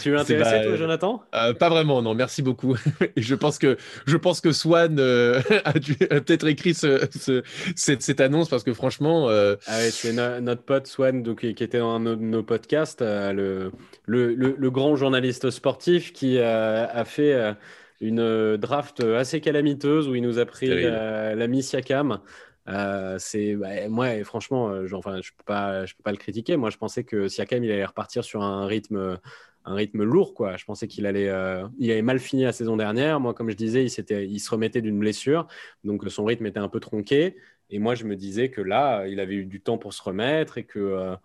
tu 0.00 0.10
es 0.10 0.16
intéressé, 0.16 0.64
toi, 0.66 0.76
Jonathan? 0.76 1.22
Pas 1.32 1.68
vraiment, 1.68 2.00
non, 2.00 2.14
merci 2.14 2.40
beaucoup. 2.40 2.76
je, 3.18 3.34
pense 3.34 3.58
que, 3.58 3.76
je 4.06 4.16
pense 4.16 4.40
que 4.40 4.52
Swan 4.52 4.98
a, 5.64 5.72
peut-être 5.74 6.46
écrit 6.46 6.72
ce, 6.72 7.42
cette, 7.76 8.20
annonce 8.20 8.48
parce 8.48 8.62
que 8.62 8.72
franchement. 8.72 9.28
Ah 9.28 9.56
ouais, 9.68 9.90
c'est 9.90 10.14
notre 10.14 10.62
pote 10.62 10.86
Swan 10.86 11.22
donc, 11.22 11.40
qui 11.40 11.62
était 11.62 11.80
dans 11.80 11.96
un 11.96 12.00
de 12.00 12.14
nos 12.14 12.42
podcasts, 12.42 13.02
le, 13.02 13.70
le, 14.06 14.34
le, 14.34 14.70
grand 14.70 14.96
journaliste 14.96 15.50
sportif 15.50 16.14
qui 16.14 16.38
a 16.38 17.04
fait 17.04 17.54
une 18.00 18.20
euh, 18.20 18.56
draft 18.56 19.00
assez 19.00 19.40
calamiteuse 19.40 20.08
où 20.08 20.14
il 20.14 20.22
nous 20.22 20.38
a 20.38 20.46
pris 20.46 20.66
la, 20.66 21.34
la 21.34 21.62
Siakam. 21.62 22.20
Euh, 22.68 23.16
c'est 23.20 23.54
bah, 23.54 23.88
moi 23.88 24.24
franchement 24.24 24.70
euh, 24.70 24.88
enfin 24.92 25.20
je 25.22 25.30
peux 25.30 25.44
pas 25.44 25.86
je 25.86 25.94
peux 25.94 26.02
pas 26.02 26.10
le 26.10 26.16
critiquer. 26.16 26.56
Moi 26.56 26.70
je 26.70 26.76
pensais 26.78 27.04
que 27.04 27.28
Siakam 27.28 27.62
il 27.62 27.70
allait 27.70 27.84
repartir 27.84 28.24
sur 28.24 28.42
un 28.42 28.66
rythme 28.66 29.18
un 29.64 29.74
rythme 29.74 30.02
lourd 30.02 30.34
quoi. 30.34 30.56
Je 30.56 30.64
pensais 30.64 30.88
qu'il 30.88 31.06
allait 31.06 31.30
il 31.78 31.90
avait 31.90 32.02
mal 32.02 32.18
fini 32.18 32.42
la 32.42 32.52
saison 32.52 32.76
dernière. 32.76 33.20
Moi 33.20 33.34
comme 33.34 33.50
je 33.50 33.56
disais 33.56 33.84
il 33.84 33.90
s'était 33.90 34.26
il 34.26 34.40
se 34.40 34.50
remettait 34.50 34.80
d'une 34.80 34.98
blessure. 34.98 35.46
Donc 35.84 36.02
son 36.08 36.24
rythme 36.24 36.46
était 36.46 36.58
un 36.58 36.68
peu 36.68 36.80
tronqué. 36.80 37.36
Et 37.70 37.78
moi 37.78 37.94
je 37.94 38.04
me 38.04 38.16
disais 38.16 38.50
que 38.50 38.60
là 38.60 39.06
il 39.06 39.20
avait 39.20 39.34
eu 39.34 39.44
du 39.44 39.60
temps 39.60 39.78
pour 39.78 39.92
se 39.92 40.02
remettre 40.02 40.58
et 40.58 40.64
que 40.64 41.16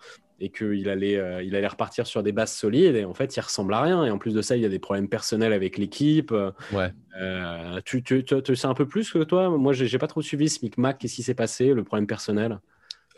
et 0.41 0.49
qu'il 0.49 0.89
allait, 0.89 1.17
euh, 1.17 1.43
il 1.43 1.55
allait 1.55 1.67
repartir 1.67 2.07
sur 2.07 2.23
des 2.23 2.31
bases 2.31 2.51
solides. 2.51 2.95
Et 2.95 3.05
en 3.05 3.13
fait, 3.13 3.35
il 3.37 3.39
ressemble 3.39 3.73
à 3.75 3.81
rien. 3.81 4.03
Et 4.05 4.09
en 4.09 4.17
plus 4.17 4.33
de 4.33 4.41
ça, 4.41 4.57
il 4.57 4.63
y 4.63 4.65
a 4.65 4.69
des 4.69 4.79
problèmes 4.79 5.07
personnels 5.07 5.53
avec 5.53 5.77
l'équipe. 5.77 6.33
Ouais. 6.73 6.91
Euh, 7.21 7.79
tu, 7.85 8.01
tu, 8.01 8.23
tu, 8.23 8.55
sais 8.55 8.65
un 8.65 8.73
peu 8.73 8.87
plus 8.87 9.11
que 9.11 9.19
toi? 9.19 9.55
Moi, 9.55 9.71
j'ai 9.73 9.97
pas 9.99 10.07
trop 10.07 10.23
suivi 10.23 10.49
ce 10.49 10.59
micmac. 10.63 10.97
Qu'est-ce 10.97 11.15
qui 11.15 11.23
s'est 11.23 11.35
passé, 11.35 11.73
le 11.73 11.83
problème 11.83 12.07
personnel? 12.07 12.59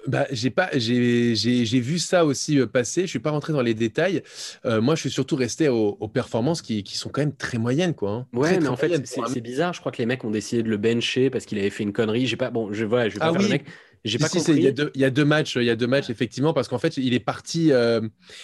Bah, 0.06 0.28
j'ai 0.32 0.50
pas, 0.50 0.70
j'ai, 0.74 1.34
j'ai, 1.34 1.80
vu 1.80 1.98
ça 1.98 2.26
aussi 2.26 2.60
euh, 2.60 2.68
passer. 2.68 3.04
Je 3.04 3.08
suis 3.08 3.20
pas 3.20 3.32
rentré 3.32 3.54
dans 3.54 3.62
les 3.62 3.74
détails. 3.74 4.22
moi, 4.66 4.96
je 4.96 5.00
suis 5.00 5.10
surtout 5.10 5.38
resté 5.38 5.70
aux, 5.70 5.96
performances 6.10 6.62
qui, 6.62 6.84
qui, 6.84 6.98
sont 6.98 7.08
quand 7.08 7.22
même 7.22 7.34
très 7.34 7.58
moyennes, 7.58 7.94
quoi. 7.94 8.12
Hein. 8.12 8.28
Ouais, 8.34 8.60
mais 8.60 8.68
en 8.68 8.76
fait, 8.76 9.08
c'est, 9.08 9.40
bizarre. 9.40 9.72
Je 9.72 9.80
crois 9.80 9.94
que 9.94 10.00
les 10.00 10.06
mecs 10.06 10.26
ont 10.26 10.32
décidé 10.32 10.62
de 10.62 10.70
le 10.70 10.76
bencher 10.76 11.30
parce 11.30 11.46
qu'il 11.46 11.58
avait 11.58 11.70
fait 11.70 11.84
une 11.84 11.94
connerie. 11.94 12.28
J'ai 12.28 12.36
pas, 12.36 12.50
bon, 12.50 12.74
je 12.74 12.84
vois, 12.84 13.08
je 13.08 13.14
vais 13.14 13.20
pas 13.20 13.28
ah 13.28 13.32
faire 13.32 13.42
le 13.42 13.48
mec. 13.48 13.64
J'ai 14.06 14.18
pas 14.18 14.28
compris. 14.28 14.54
il, 14.54 14.64
y 14.64 14.68
a 14.68 14.72
deux, 14.72 14.92
il, 14.96 15.02
y 15.02 15.06
a 15.06 15.10
deux, 15.10 15.24
matchs, 15.24 15.56
il 15.56 15.64
y 15.64 15.70
a 15.70 15.76
deux 15.76 15.88
matchs 15.88 16.10
effectivement, 16.10 16.54
parce 16.54 16.68
qu'en 16.68 16.78
fait, 16.78 16.98
il 16.98 17.14
est 17.14 17.22
parti, 17.22 17.72
euh, 17.72 18.02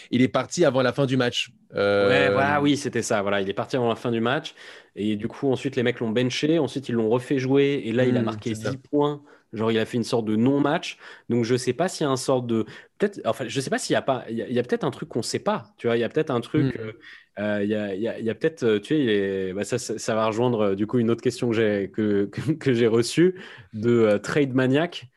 il 0.09 0.21
est 0.21 0.29
parti 0.29 0.63
avant 0.63 0.81
la 0.81 0.93
fin 0.93 1.05
du 1.05 1.17
match. 1.17 1.51
Euh... 1.75 2.07
Ouais, 2.09 2.31
voilà, 2.31 2.61
oui, 2.61 2.77
c'était 2.77 3.01
ça. 3.01 3.21
Voilà, 3.21 3.41
il 3.41 3.49
est 3.49 3.53
parti 3.53 3.75
avant 3.75 3.89
la 3.89 3.95
fin 3.95 4.11
du 4.11 4.21
match, 4.21 4.55
et 4.95 5.17
du 5.17 5.27
coup, 5.27 5.51
ensuite, 5.51 5.75
les 5.75 5.83
mecs 5.83 5.99
l'ont 5.99 6.11
benché, 6.11 6.59
ensuite 6.59 6.87
ils 6.87 6.95
l'ont 6.95 7.09
refait 7.09 7.39
jouer, 7.39 7.81
et 7.85 7.91
là, 7.91 8.05
il 8.05 8.15
a 8.15 8.21
hmm, 8.21 8.25
marqué 8.25 8.53
10 8.53 8.77
points 8.89 9.21
Genre, 9.51 9.71
il 9.71 9.79
a 9.79 9.85
fait 9.85 9.97
une 9.97 10.03
sorte 10.03 10.25
de 10.25 10.35
non-match. 10.35 10.99
Donc, 11.27 11.43
je 11.43 11.55
sais 11.55 11.73
pas 11.73 11.87
s'il 11.87 12.05
y 12.05 12.07
a 12.07 12.11
un 12.11 12.17
sorte 12.17 12.45
de. 12.45 12.65
Peut-être. 12.99 13.19
Enfin, 13.25 13.45
je 13.47 13.59
sais 13.59 13.71
pas 13.71 13.79
s'il 13.79 13.95
y 13.95 13.97
a 13.97 14.01
pas. 14.01 14.25
Il 14.29 14.37
y 14.37 14.59
a, 14.59 14.63
peut-être 14.63 14.83
un 14.83 14.91
truc 14.91 15.09
qu'on 15.09 15.23
sait 15.23 15.39
pas. 15.39 15.73
Tu 15.77 15.87
vois, 15.87 15.97
il 15.97 16.01
y 16.01 16.03
a 16.03 16.09
peut-être 16.09 16.29
un 16.29 16.39
truc. 16.39 16.75
Hmm. 16.75 16.91
Euh, 17.39 17.63
il 17.63 17.69
y 17.69 17.75
a, 17.75 17.95
y 17.95 18.29
a 18.29 18.35
peut-être. 18.35 18.77
Tu 18.77 18.95
sais, 18.95 19.53
bah, 19.53 19.63
ça, 19.63 19.79
ça, 19.79 20.15
va 20.15 20.27
rejoindre 20.27 20.75
du 20.75 20.85
coup 20.85 20.99
une 20.99 21.09
autre 21.09 21.23
question 21.23 21.49
que 21.49 21.55
j'ai 21.55 21.89
que, 21.89 22.29
que, 22.59 22.73
j'ai 22.73 22.85
reçue 22.85 23.41
de 23.73 24.19
Trade 24.21 24.53
Maniac 24.53 25.09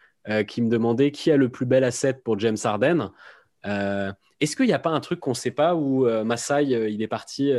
qui 0.47 0.63
me 0.63 0.69
demandait 0.69 1.11
qui 1.11 1.31
a 1.31 1.37
le 1.37 1.49
plus 1.49 1.67
bel 1.67 1.85
asset 1.85 2.15
pour 2.15 2.39
James 2.39 2.57
Harden. 2.63 3.11
Est-ce 3.65 4.57
qu'il 4.57 4.67
n'y 4.67 4.73
a 4.73 4.79
pas 4.79 4.91
un 4.91 5.01
truc 5.01 5.21
qu'on 5.21 5.31
ne 5.31 5.37
sait 5.37 5.51
pas 5.51 5.75
où 5.75 6.07
Masai 6.25 6.65
il 6.65 7.03
est 7.03 7.09
parti 7.09 7.53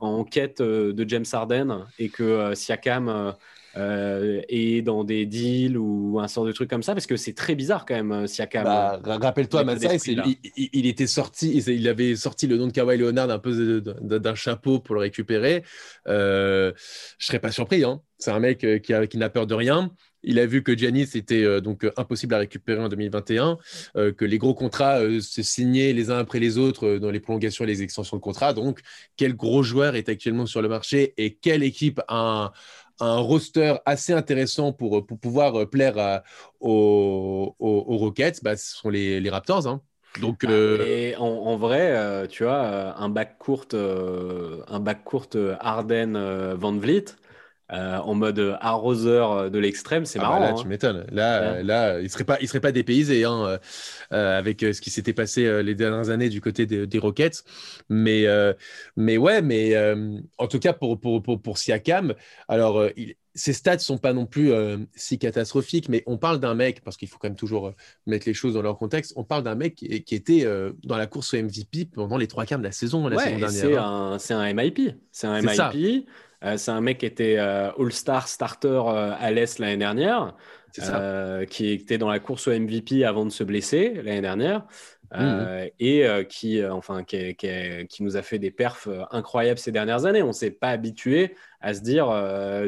en 0.00 0.24
quête 0.24 0.60
de 0.62 1.08
James 1.08 1.24
Harden 1.32 1.86
et 1.98 2.08
que 2.08 2.54
Siakam 2.54 3.34
euh, 3.76 4.42
et 4.48 4.82
dans 4.82 5.04
des 5.04 5.24
deals 5.24 5.78
ou 5.78 6.20
un 6.20 6.28
sort 6.28 6.44
de 6.44 6.52
truc 6.52 6.68
comme 6.68 6.82
ça 6.82 6.92
Parce 6.92 7.06
que 7.06 7.16
c'est 7.16 7.32
très 7.32 7.54
bizarre 7.54 7.86
quand 7.86 7.94
même, 7.94 8.12
euh, 8.12 8.26
Siakam. 8.26 8.64
Bah, 8.64 9.00
rappelle-toi, 9.04 9.64
Masai, 9.64 9.96
il, 10.06 10.36
il, 10.72 10.86
était 10.86 11.06
sorti, 11.06 11.56
il 11.56 11.88
avait 11.88 12.14
sorti 12.16 12.46
le 12.46 12.56
nom 12.56 12.66
de 12.66 12.72
Kawhi 12.72 12.98
Leonard 12.98 13.30
un 13.30 13.38
peu 13.38 13.80
d'un 13.80 14.34
chapeau 14.34 14.78
pour 14.78 14.94
le 14.94 15.00
récupérer. 15.00 15.62
Euh, 16.06 16.72
je 17.18 17.26
serais 17.26 17.38
pas 17.38 17.52
surpris. 17.52 17.84
Hein. 17.84 18.00
C'est 18.18 18.30
un 18.30 18.40
mec 18.40 18.62
euh, 18.64 18.78
qui, 18.78 18.92
qui 19.08 19.18
n'a 19.18 19.30
peur 19.30 19.46
de 19.46 19.54
rien. 19.54 19.90
Il 20.24 20.38
a 20.38 20.46
vu 20.46 20.62
que 20.62 20.76
Giannis 20.76 21.08
était 21.14 21.60
donc 21.60 21.84
impossible 21.96 22.32
à 22.34 22.38
récupérer 22.38 22.80
en 22.80 22.88
2021, 22.88 23.58
que 23.94 24.24
les 24.24 24.38
gros 24.38 24.54
contrats 24.54 25.00
se 25.20 25.42
signaient 25.42 25.92
les 25.92 26.12
uns 26.12 26.18
après 26.18 26.38
les 26.38 26.58
autres 26.58 26.98
dans 26.98 27.10
les 27.10 27.18
prolongations 27.18 27.64
et 27.64 27.66
les 27.66 27.82
extensions 27.82 28.18
de 28.18 28.22
contrats. 28.22 28.52
Donc, 28.52 28.82
quel 29.16 29.34
gros 29.34 29.64
joueur 29.64 29.96
est 29.96 30.08
actuellement 30.08 30.46
sur 30.46 30.62
le 30.62 30.68
marché 30.68 31.12
et 31.16 31.34
quelle 31.34 31.64
équipe 31.64 32.00
a 32.06 32.20
un, 32.44 32.52
un 33.00 33.16
roster 33.18 33.76
assez 33.86 34.12
intéressant 34.12 34.72
pour, 34.72 35.06
pour 35.06 35.18
pouvoir 35.18 35.60
euh, 35.60 35.66
plaire 35.66 36.22
aux, 36.60 37.54
Rockets, 37.58 38.42
bah, 38.42 38.56
ce 38.56 38.76
sont 38.76 38.90
les, 38.90 39.30
Raptors. 39.30 39.66
Hein. 39.66 39.80
Donc, 40.20 40.44
bah, 40.44 40.52
euh, 40.52 41.14
en, 41.16 41.56
vrai, 41.56 41.92
euh, 41.92 42.26
tu 42.26 42.44
vois, 42.44 42.98
un 42.98 43.08
bac 43.08 43.38
court, 43.38 43.66
un 43.72 44.80
bac 44.80 45.04
court 45.04 45.28
Arden 45.60 46.54
Van 46.54 46.72
Vliet, 46.72 47.16
euh, 47.72 47.98
en 47.98 48.14
mode 48.14 48.58
arroseur 48.60 49.50
de 49.50 49.58
l'extrême, 49.58 50.04
c'est 50.04 50.18
ah 50.18 50.22
bah 50.22 50.28
marrant. 50.28 50.40
là, 50.40 50.52
tu 50.52 50.66
hein. 50.66 50.68
m'étonnes. 50.68 51.06
Là, 51.10 51.62
là, 51.62 52.00
il 52.00 52.10
serait 52.10 52.24
pas, 52.24 52.38
il 52.40 52.48
serait 52.48 52.60
pas 52.60 52.72
dépaysé 52.72 53.24
hein, 53.24 53.58
euh, 54.12 54.38
avec 54.38 54.60
ce 54.60 54.80
qui 54.80 54.90
s'était 54.90 55.14
passé 55.14 55.62
les 55.62 55.74
dernières 55.74 56.10
années 56.10 56.28
du 56.28 56.40
côté 56.40 56.66
des, 56.66 56.98
Rockets. 56.98 57.44
Mais, 57.88 58.26
mais 58.96 59.16
ouais, 59.16 59.42
mais 59.42 59.74
en 60.38 60.46
tout 60.46 60.58
cas 60.58 60.72
pour 60.72 61.00
pour, 61.00 61.22
pour, 61.22 61.40
pour 61.40 61.58
Siakam, 61.58 62.14
alors 62.48 62.86
ses 63.34 63.54
stats 63.54 63.78
sont 63.78 63.96
pas 63.96 64.12
non 64.12 64.26
plus 64.26 64.52
si 64.94 65.18
catastrophiques, 65.18 65.88
mais 65.88 66.02
on 66.06 66.18
parle 66.18 66.40
d'un 66.40 66.54
mec, 66.54 66.82
parce 66.84 66.98
qu'il 66.98 67.08
faut 67.08 67.18
quand 67.18 67.28
même 67.28 67.36
toujours 67.36 67.72
mettre 68.06 68.28
les 68.28 68.34
choses 68.34 68.54
dans 68.54 68.62
leur 68.62 68.76
contexte, 68.76 69.14
on 69.16 69.24
parle 69.24 69.42
d'un 69.42 69.54
mec 69.54 69.76
qui, 69.76 70.04
qui 70.04 70.14
était 70.14 70.46
dans 70.84 70.96
la 70.98 71.06
course 71.06 71.32
au 71.32 71.42
MVP 71.42 71.86
pendant 71.86 72.18
les 72.18 72.28
trois 72.28 72.44
quarts 72.44 72.58
de 72.58 72.64
la 72.64 72.72
saison, 72.72 73.08
la 73.08 73.18
saison 73.18 73.38
dernière. 73.38 74.20
C'est 74.20 74.34
un, 74.34 74.40
un, 74.40 74.52
MIP. 74.52 74.94
C'est 75.10 75.26
un 75.26 75.40
MIP. 75.40 76.06
Euh, 76.44 76.56
c'est 76.56 76.70
un 76.70 76.80
mec 76.80 76.98
qui 76.98 77.06
était 77.06 77.36
euh, 77.38 77.70
All-Star 77.78 78.28
starter 78.28 78.82
euh, 78.86 79.14
à 79.18 79.30
l'Est 79.30 79.58
l'année 79.58 79.76
dernière, 79.76 80.34
qui 81.48 81.68
était 81.68 81.98
dans 81.98 82.08
la 82.08 82.18
course 82.18 82.48
au 82.48 82.58
MVP 82.58 83.04
avant 83.04 83.24
de 83.24 83.30
se 83.30 83.44
blesser 83.44 84.00
l'année 84.02 84.22
dernière. 84.22 84.66
Mmh. 85.14 85.66
et 85.78 86.06
qui, 86.26 86.64
enfin, 86.64 87.04
qui, 87.04 87.36
qui, 87.36 88.02
nous 88.02 88.16
a 88.16 88.22
fait 88.22 88.38
des 88.38 88.50
perfs 88.50 88.88
incroyables 89.10 89.58
ces 89.58 89.70
dernières 89.70 90.06
années. 90.06 90.22
On 90.22 90.28
ne 90.28 90.32
s'est 90.32 90.50
pas 90.50 90.70
habitué 90.70 91.34
à 91.60 91.74
se 91.74 91.82
dire, 91.82 92.06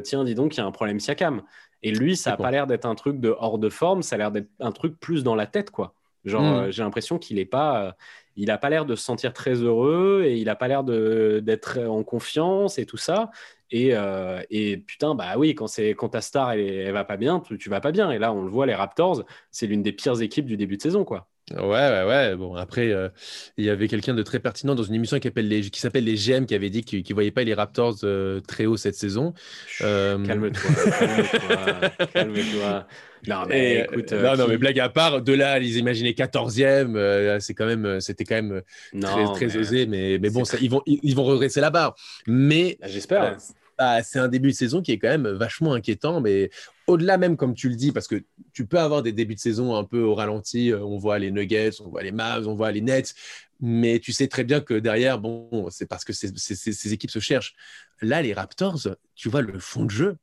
tiens, 0.05 0.25
dis 0.25 0.35
donc, 0.35 0.55
il 0.55 0.59
y 0.59 0.61
a 0.61 0.67
un 0.67 0.71
problème 0.71 1.01
Siakam. 1.01 1.41
Et 1.83 1.91
lui, 1.91 2.19
ça 2.19 2.33
n'a 2.33 2.37
pas 2.37 2.51
l'air 2.51 2.67
d'être 2.67 2.85
un 2.85 2.95
truc 2.95 3.19
de 3.19 3.35
hors 3.39 3.59
de 3.59 3.71
forme, 3.71 4.03
ça 4.03 4.17
a 4.17 4.19
l'air 4.19 4.31
d'être 4.31 4.51
un 4.61 4.73
truc 4.73 5.01
plus 5.01 5.25
dans 5.25 5.35
la 5.35 5.47
tête, 5.47 5.71
quoi. 5.71 5.95
Genre, 6.27 6.43
mmh. 6.43 6.71
j'ai 6.71 6.83
l'impression 6.83 7.19
qu'il 7.19 7.37
n'est 7.37 7.47
pas, 7.47 7.97
il 8.37 8.55
pas 8.61 8.69
l'air 8.69 8.85
de 8.85 8.95
se 8.95 9.05
sentir 9.05 9.33
très 9.33 9.55
heureux 9.55 10.23
et 10.27 10.37
il 10.37 10.45
n'a 10.45 10.57
pas 10.57 10.69
l'air 10.69 10.85
d'être 10.85 11.79
en 11.79 12.03
confiance 12.03 12.79
et 12.79 12.85
tout 12.85 12.97
ça. 12.99 13.31
Euh, 13.75 14.43
et, 14.51 14.77
putain, 14.79 15.15
bah 15.15 15.35
oui, 15.37 15.55
quand, 15.55 15.67
quand 15.97 16.09
ta 16.11 16.21
star, 16.21 16.53
elle, 16.53 16.61
elle, 16.61 16.93
va 16.93 17.05
pas 17.05 17.17
bien, 17.17 17.41
tu, 17.41 17.59
tu 17.59 17.69
vas 17.71 17.81
pas 17.81 17.93
bien. 17.93 18.11
Et 18.11 18.19
là, 18.19 18.33
on 18.33 18.43
le 18.43 18.51
voit, 18.51 18.67
les 18.67 18.75
Raptors, 18.75 19.25
c'est 19.51 19.67
l'une 19.67 19.83
des 19.83 19.93
pires 19.93 20.21
équipes 20.23 20.47
du 20.47 20.57
début 20.57 20.77
de 20.77 20.83
saison, 20.83 21.05
quoi. 21.05 21.29
Ouais, 21.51 21.59
ouais, 21.61 22.05
ouais. 22.07 22.37
Bon, 22.37 22.55
après, 22.55 22.91
euh, 22.91 23.11
il 23.59 23.67
y 23.67 23.71
avait 23.71 23.87
quelqu'un 23.87 24.15
de 24.15 24.23
très 24.23 24.39
pertinent 24.39 24.75
dans 24.75 24.83
une 24.83 24.95
émission 24.95 25.19
qui 25.19 25.29
s'appelle 25.29 25.47
les, 25.47 25.61
qui 25.61 25.79
s'appelle 25.79 26.05
les 26.05 26.15
GM 26.15 26.47
qui 26.47 26.55
avait 26.55 26.71
dit 26.71 26.83
qu'il 26.85 27.05
ne 27.07 27.15
voyait 27.15 27.31
pas 27.33 27.45
les 27.45 27.53
Raptors 27.53 27.97
euh, 28.03 28.41
très 28.41 28.65
haut 28.65 28.79
cette 28.79 28.95
saison. 28.95 29.35
Calme-toi, 29.79 30.51
calme-toi, 30.99 32.07
calme-toi. 32.15 32.87
Non, 33.27 33.45
mais 33.47 33.87
écoute. 33.91 34.13
non, 34.13 34.37
non, 34.37 34.49
mais 34.49 34.57
blague 34.57 34.81
à 34.81 34.89
part, 34.89 35.21
de 35.21 35.33
là, 35.35 35.59
ils 35.59 35.77
imaginaient 35.77 36.13
14e, 36.13 37.41
c'est 37.41 37.55
quand 37.55 37.67
même, 37.67 38.01
c'était 38.01 38.25
quand 38.25 38.37
même 38.37 38.63
très, 39.01 39.25
très 39.35 39.57
osé, 39.57 39.87
mais, 39.87 40.19
mais 40.21 40.31
bon, 40.31 40.45
ça, 40.45 40.57
ils, 40.61 40.71
vont, 40.71 40.83
ils, 40.87 41.15
vont 41.15 41.25
redresser 41.25 41.61
la 41.61 41.71
barre. 41.71 41.95
Mais. 42.27 42.79
Bah, 42.81 42.87
j'espère. 42.89 43.37
Bah, 43.77 44.03
c'est 44.03 44.19
un 44.21 44.29
début 44.29 44.51
de 44.51 44.55
saison 44.55 44.83
qui 44.83 44.93
est 44.93 44.99
quand 44.99 45.09
même 45.09 45.29
vachement 45.29 45.73
inquiétant, 45.73 46.21
mais 46.21 46.51
au-delà 46.87 47.19
même, 47.19 47.37
comme 47.37 47.55
tu 47.55 47.69
le 47.69 47.75
dis, 47.75 47.91
parce 47.91 48.07
que 48.07 48.23
tu 48.53 48.67
peux 48.67 48.79
avoir 48.79 49.03
des 49.03 49.13
débuts 49.13 49.35
de 49.35 49.41
saison 49.41 49.75
un 49.75 49.85
peu 49.85 50.01
au 50.03 50.15
ralenti, 50.15 50.71
euh, 50.71 50.81
on 50.81 50.97
voit 50.97 51.19
les 51.19 51.33
Nuggets, 51.33 51.81
on 51.81 51.89
voit 51.89 52.03
les 52.03 52.13
Mavs, 52.13 52.47
on 52.47 52.55
voit 52.55 52.71
les 52.71 52.81
Nets, 52.81 53.15
mais 53.61 53.99
tu 53.99 54.13
sais 54.13 54.29
très 54.29 54.45
bien 54.45 54.61
que 54.61 54.75
derrière, 54.75 55.19
bon, 55.19 55.69
c'est 55.71 55.87
parce 55.87 56.05
que 56.05 56.13
ces 56.13 56.93
équipes 56.93 57.11
se 57.11 57.19
cherchent. 57.19 57.55
Là, 58.01 58.23
les 58.23 58.33
Raptors, 58.33 58.89
tu 59.17 59.29
vois 59.29 59.43
le 59.43 59.59
fond 59.59 59.85
de 59.85 59.91
jeu. 59.91 60.17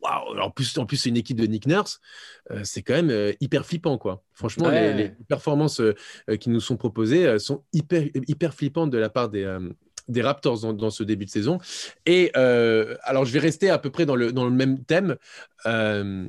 Waouh 0.00 0.38
En 0.40 0.50
plus, 0.50 0.76
en 0.78 0.86
plus 0.86 0.96
c'est 0.96 1.08
une 1.08 1.16
équipe 1.16 1.40
de 1.40 1.46
Nick 1.46 1.66
Nurse. 1.66 2.00
Euh, 2.50 2.60
c'est 2.64 2.82
quand 2.82 2.94
même 2.94 3.10
euh, 3.10 3.32
hyper 3.40 3.64
flippant, 3.66 3.98
quoi. 3.98 4.22
Franchement, 4.32 4.68
les, 4.68 5.12
performances 5.28 5.80
qui 6.40 6.50
nous 6.50 6.60
sont 6.60 6.76
proposées 6.76 7.38
sont 7.40 7.64
hyper, 7.72 8.04
hyper 8.28 8.54
flippantes 8.54 8.90
de 8.90 8.98
la 8.98 9.08
part 9.08 9.28
des, 9.28 9.44
des 10.08 10.22
Raptors 10.22 10.72
dans, 10.72 10.90
ce 10.90 11.02
début 11.02 11.24
de 11.24 11.30
saison. 11.30 11.58
Et 12.06 12.30
euh, 12.36 12.96
alors, 13.02 13.24
je 13.24 13.32
vais 13.32 13.38
rester 13.38 13.70
à 13.70 13.78
peu 13.78 13.90
près 13.90 14.06
dans 14.06 14.16
le, 14.16 14.32
même 14.50 14.84
thème. 14.84 15.16
Euh, 15.66 16.26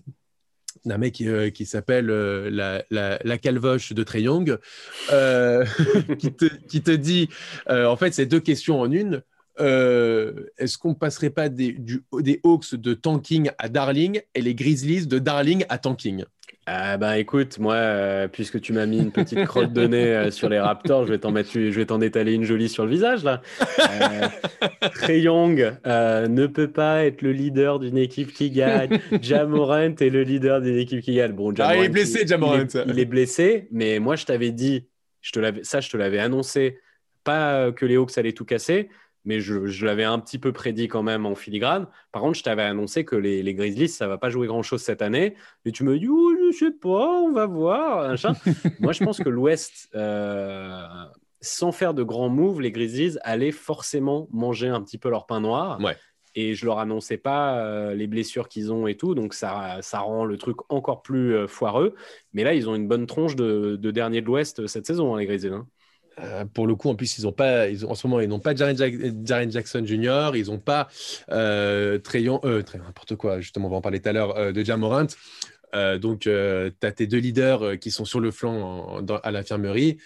d'un 0.86 0.98
mec 0.98 1.14
qui, 1.14 1.28
euh, 1.28 1.50
s'appelle 1.66 2.08
la, 2.08 2.84
la, 2.90 3.38
calvoche 3.38 3.94
de 3.94 4.04
Trey 4.04 4.24
Young, 4.24 4.58
qui, 6.20 6.34
te, 6.34 6.46
qui, 6.68 6.82
te, 6.82 6.92
dit, 6.92 7.30
en 7.68 7.96
fait, 7.96 8.14
c'est 8.14 8.26
deux 8.26 8.42
questions 8.42 8.82
en 8.82 8.92
une. 8.92 9.24
Est-ce 9.58 10.78
qu'on 10.78 10.96
passerait 10.96 11.30
pas 11.30 11.50
des, 11.50 11.74
du, 11.74 12.04
des 12.20 12.40
Hawks 12.44 12.76
de 12.76 12.94
tanking 12.94 13.52
à 13.58 13.70
Darling 13.70 14.22
et 14.36 14.42
les 14.42 14.56
Grizzlies 14.56 15.08
de 15.08 15.20
Darling 15.20 15.66
à 15.70 15.78
tanking? 15.78 16.24
Ah 16.66 16.96
bah 16.96 17.18
écoute, 17.18 17.60
moi, 17.60 17.74
euh, 17.74 18.28
puisque 18.30 18.62
tu 18.62 18.72
m'as 18.72 18.86
mis 18.86 18.98
une 18.98 19.12
petite 19.12 19.44
crotte 19.46 19.74
de 19.74 19.86
nez 19.86 20.16
euh, 20.16 20.32
sur 20.32 20.48
les 20.48 20.62
Raptors, 20.62 21.06
je 21.06 21.12
vais 21.12 21.18
t'en 21.18 21.32
mettre, 21.32 21.52
je 21.52 21.60
vais 21.70 21.86
t'en 21.86 22.00
étaler 22.00 22.34
une 22.34 22.46
jolie 22.46 22.70
sur 22.70 22.86
le 22.86 22.92
visage 22.92 23.26
là. 23.26 23.42
Euh, 23.80 24.28
Trey 24.94 25.20
Young 25.20 25.74
ne 25.86 26.48
peut 26.48 26.70
pas 26.70 27.04
être 27.04 27.22
le 27.22 27.34
leader 27.34 27.80
d'une 27.80 27.98
équipe 27.98 28.32
qui 28.32 28.50
gagne. 28.50 28.98
Jamorant 29.22 29.96
est 30.00 30.10
le 30.10 30.24
leader 30.24 30.62
d'une 30.62 30.78
équipe 30.78 31.02
qui 31.02 31.16
gagne. 31.16 31.34
Bon, 31.34 31.54
ah, 31.60 31.76
il 31.76 31.84
est 31.84 31.90
blessé, 31.90 32.26
Jamorant. 32.26 32.60
Il, 32.60 32.84
il, 32.88 33.00
est 33.00 33.06
blessé, 33.06 33.68
mais 33.72 34.00
moi 34.00 34.16
je 34.16 34.26
t'avais 34.26 34.52
dit, 34.52 34.88
je 35.20 35.32
te 35.32 35.40
l'avais, 35.42 35.66
ça 35.66 35.82
je 35.82 35.90
te 35.90 35.98
l'avais 35.98 36.20
annoncé, 36.20 36.80
pas 37.26 37.74
que 37.74 37.86
les 37.86 37.98
Hawks 37.98 38.18
allaient 38.18 38.32
tout 38.32 38.46
casser, 38.46 38.88
mais 39.26 39.40
je, 39.40 39.86
l'avais 39.86 40.04
un 40.04 40.20
petit 40.20 40.38
peu 40.38 40.52
prédit 40.52 40.88
quand 40.88 41.04
même 41.04 41.26
en 41.26 41.36
filigrane. 41.36 41.88
Par 42.12 42.22
contre, 42.22 42.38
je 42.38 42.44
t'avais 42.44 42.64
annoncé 42.64 43.06
que 43.06 43.16
les, 43.16 43.42
les, 43.44 43.54
Grizzlies, 43.54 43.90
ça 43.90 44.08
va 44.08 44.18
pas 44.18 44.30
jouer 44.30 44.48
grand-chose 44.48 44.82
cette 44.82 45.02
année. 45.02 45.36
Et 45.66 45.72
tu 45.72 45.84
me 45.84 45.98
dis, 45.98 46.08
oh, 46.10 46.34
je 46.52 46.58
sais 46.58 46.72
pas, 46.72 47.22
on 47.22 47.32
va 47.32 47.46
voir. 47.46 48.16
Moi, 48.80 48.94
je 48.94 49.04
pense 49.04 49.20
que 49.20 49.30
l'Ouest, 49.30 49.90
euh, 49.96 50.86
sans 51.42 51.72
faire 51.72 51.94
de 51.94 52.04
grands 52.04 52.30
moves, 52.30 52.62
les 52.62 52.72
Grizzlies 52.72 53.18
allaient 53.22 53.52
forcément 53.52 54.28
manger 54.32 54.68
un 54.68 54.82
petit 54.82 54.98
peu 54.98 55.10
leur 55.10 55.26
pain 55.26 55.40
noir. 55.40 55.80
Et 56.36 56.56
je 56.56 56.66
leur 56.66 56.80
annonçais 56.80 57.18
pas 57.18 57.60
euh, 57.60 57.94
les 57.94 58.08
blessures 58.08 58.50
qu'ils 58.50 58.74
ont 58.74 58.88
et 58.88 58.98
tout, 58.98 59.14
donc 59.14 59.36
ça, 59.36 59.78
ça 59.82 60.00
rend 60.00 60.26
le 60.26 60.36
truc 60.40 60.58
encore 60.70 61.04
plus 61.04 61.36
euh, 61.36 61.48
foireux. 61.48 61.94
Mais 62.34 62.44
là, 62.44 62.56
ils 62.56 62.68
ont 62.68 62.74
une 62.74 62.88
bonne 62.88 63.06
tronche 63.06 63.36
de, 63.36 63.76
de 63.76 63.92
dernier 63.92 64.22
de 64.22 64.26
l'Ouest 64.26 64.66
cette 64.66 64.88
saison, 64.88 65.14
hein, 65.14 65.20
les 65.20 65.28
Grizzlies. 65.28 65.54
Hein. 65.54 65.68
Euh, 66.20 66.46
pour 66.46 66.68
le 66.68 66.76
coup, 66.76 66.90
en 66.90 66.96
plus, 66.96 67.18
ils 67.18 67.28
ont 67.28 67.32
pas, 67.32 67.70
ils 67.70 67.86
ont, 67.86 67.92
en 67.92 67.96
ce 67.96 68.06
moment, 68.08 68.20
ils 68.20 68.30
n'ont 68.30 68.40
pas 68.40 68.56
Jaren, 68.56 68.78
Jackson 69.52 69.84
Jr., 69.86 70.32
ils 70.36 70.48
n'ont 70.48 70.60
pas 70.60 70.88
euh, 71.32 71.98
Trayon, 72.00 72.40
euh, 72.46 72.62
n'importe 72.76 73.16
quoi, 73.16 73.40
justement, 73.40 73.68
on 73.68 73.72
va 73.72 73.78
en 73.78 73.82
parler 73.82 74.00
tout 74.00 74.10
à 74.10 74.14
l'heure, 74.14 74.38
euh, 74.38 74.52
de 74.52 74.64
Jamorant. 74.64 75.08
donc, 76.00 76.22
tu 76.22 76.30
as 76.30 76.92
tes 76.92 77.08
deux 77.08 77.18
leaders 77.18 77.80
qui 77.80 77.92
sont 77.92 78.06
sur 78.06 78.20
le 78.20 78.32
flanc 78.32 79.04
à 79.24 79.32
l'infirmerie. 79.32 79.98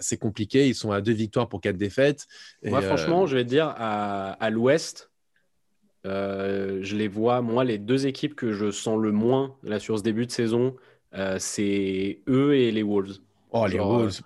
C'est 0.00 0.16
compliqué, 0.16 0.68
ils 0.68 0.74
sont 0.74 0.90
à 0.90 1.00
deux 1.02 1.12
victoires 1.12 1.48
pour 1.48 1.60
quatre 1.60 1.76
défaites. 1.76 2.26
Moi, 2.64 2.80
franchement, 2.82 3.26
je 3.26 3.36
vais 3.36 3.44
te 3.44 3.48
dire, 3.48 3.72
à, 3.76 4.32
à 4.32 4.50
l'ouest, 4.50 5.10
je 6.04 6.96
les 6.96 7.08
vois, 7.08 7.40
moi, 7.40 7.62
les 7.62 7.78
deux 7.78 8.06
équipes 8.06 8.34
que 8.34 8.52
je 8.52 8.72
sens 8.72 8.98
le 8.98 9.12
moins 9.12 9.54
là, 9.62 9.78
sur 9.78 9.96
ce 9.96 10.02
début 10.02 10.26
de 10.26 10.32
saison, 10.32 10.74
c'est 11.38 12.18
eux 12.26 12.56
et 12.56 12.72
les 12.72 12.82
Wolves. 12.82 13.18
Oh, 13.52 13.66
les 13.66 13.78
Wolves. 13.78 14.22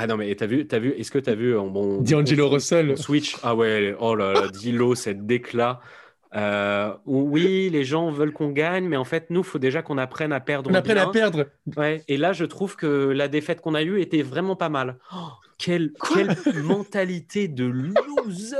Ah 0.00 0.06
non, 0.06 0.16
mais 0.16 0.32
t'as 0.36 0.46
vu, 0.46 0.64
as 0.70 0.78
vu 0.78 0.94
est-ce 0.96 1.10
que 1.10 1.18
t'as 1.18 1.34
vu 1.34 1.58
en 1.58 1.66
bon. 1.66 2.00
D'Angelo 2.00 2.48
Russell. 2.48 2.96
Switch? 2.96 3.36
Ah 3.42 3.56
ouais, 3.56 3.96
oh 3.98 4.14
là 4.14 4.32
là, 4.32 4.48
Dilo, 4.48 4.94
cette 4.94 5.26
déclat. 5.26 5.80
Euh, 6.36 6.94
oui, 7.04 7.68
les 7.68 7.82
gens 7.82 8.08
veulent 8.12 8.32
qu'on 8.32 8.50
gagne, 8.50 8.86
mais 8.86 8.96
en 8.96 9.04
fait, 9.04 9.28
nous, 9.30 9.40
il 9.40 9.46
faut 9.46 9.58
déjà 9.58 9.82
qu'on 9.82 9.98
apprenne 9.98 10.32
à 10.32 10.38
perdre. 10.38 10.70
On 10.70 10.74
apprenne 10.74 10.98
à 10.98 11.08
perdre. 11.08 11.46
Ouais. 11.76 12.04
Et 12.06 12.16
là, 12.16 12.32
je 12.32 12.44
trouve 12.44 12.76
que 12.76 12.86
la 12.86 13.26
défaite 13.26 13.60
qu'on 13.60 13.74
a 13.74 13.82
eue 13.82 14.00
était 14.00 14.22
vraiment 14.22 14.54
pas 14.54 14.68
mal. 14.68 14.98
Oh, 15.12 15.30
quelle, 15.58 15.92
quelle 16.14 16.36
mentalité 16.62 17.48
de 17.48 17.64
loser 17.64 18.56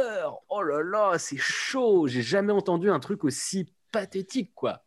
Oh 0.48 0.62
là 0.62 0.82
là, 0.82 1.18
c'est 1.18 1.38
chaud. 1.38 2.08
J'ai 2.08 2.22
jamais 2.22 2.52
entendu 2.52 2.90
un 2.90 2.98
truc 2.98 3.22
aussi 3.22 3.72
pathétique, 3.92 4.50
quoi. 4.56 4.82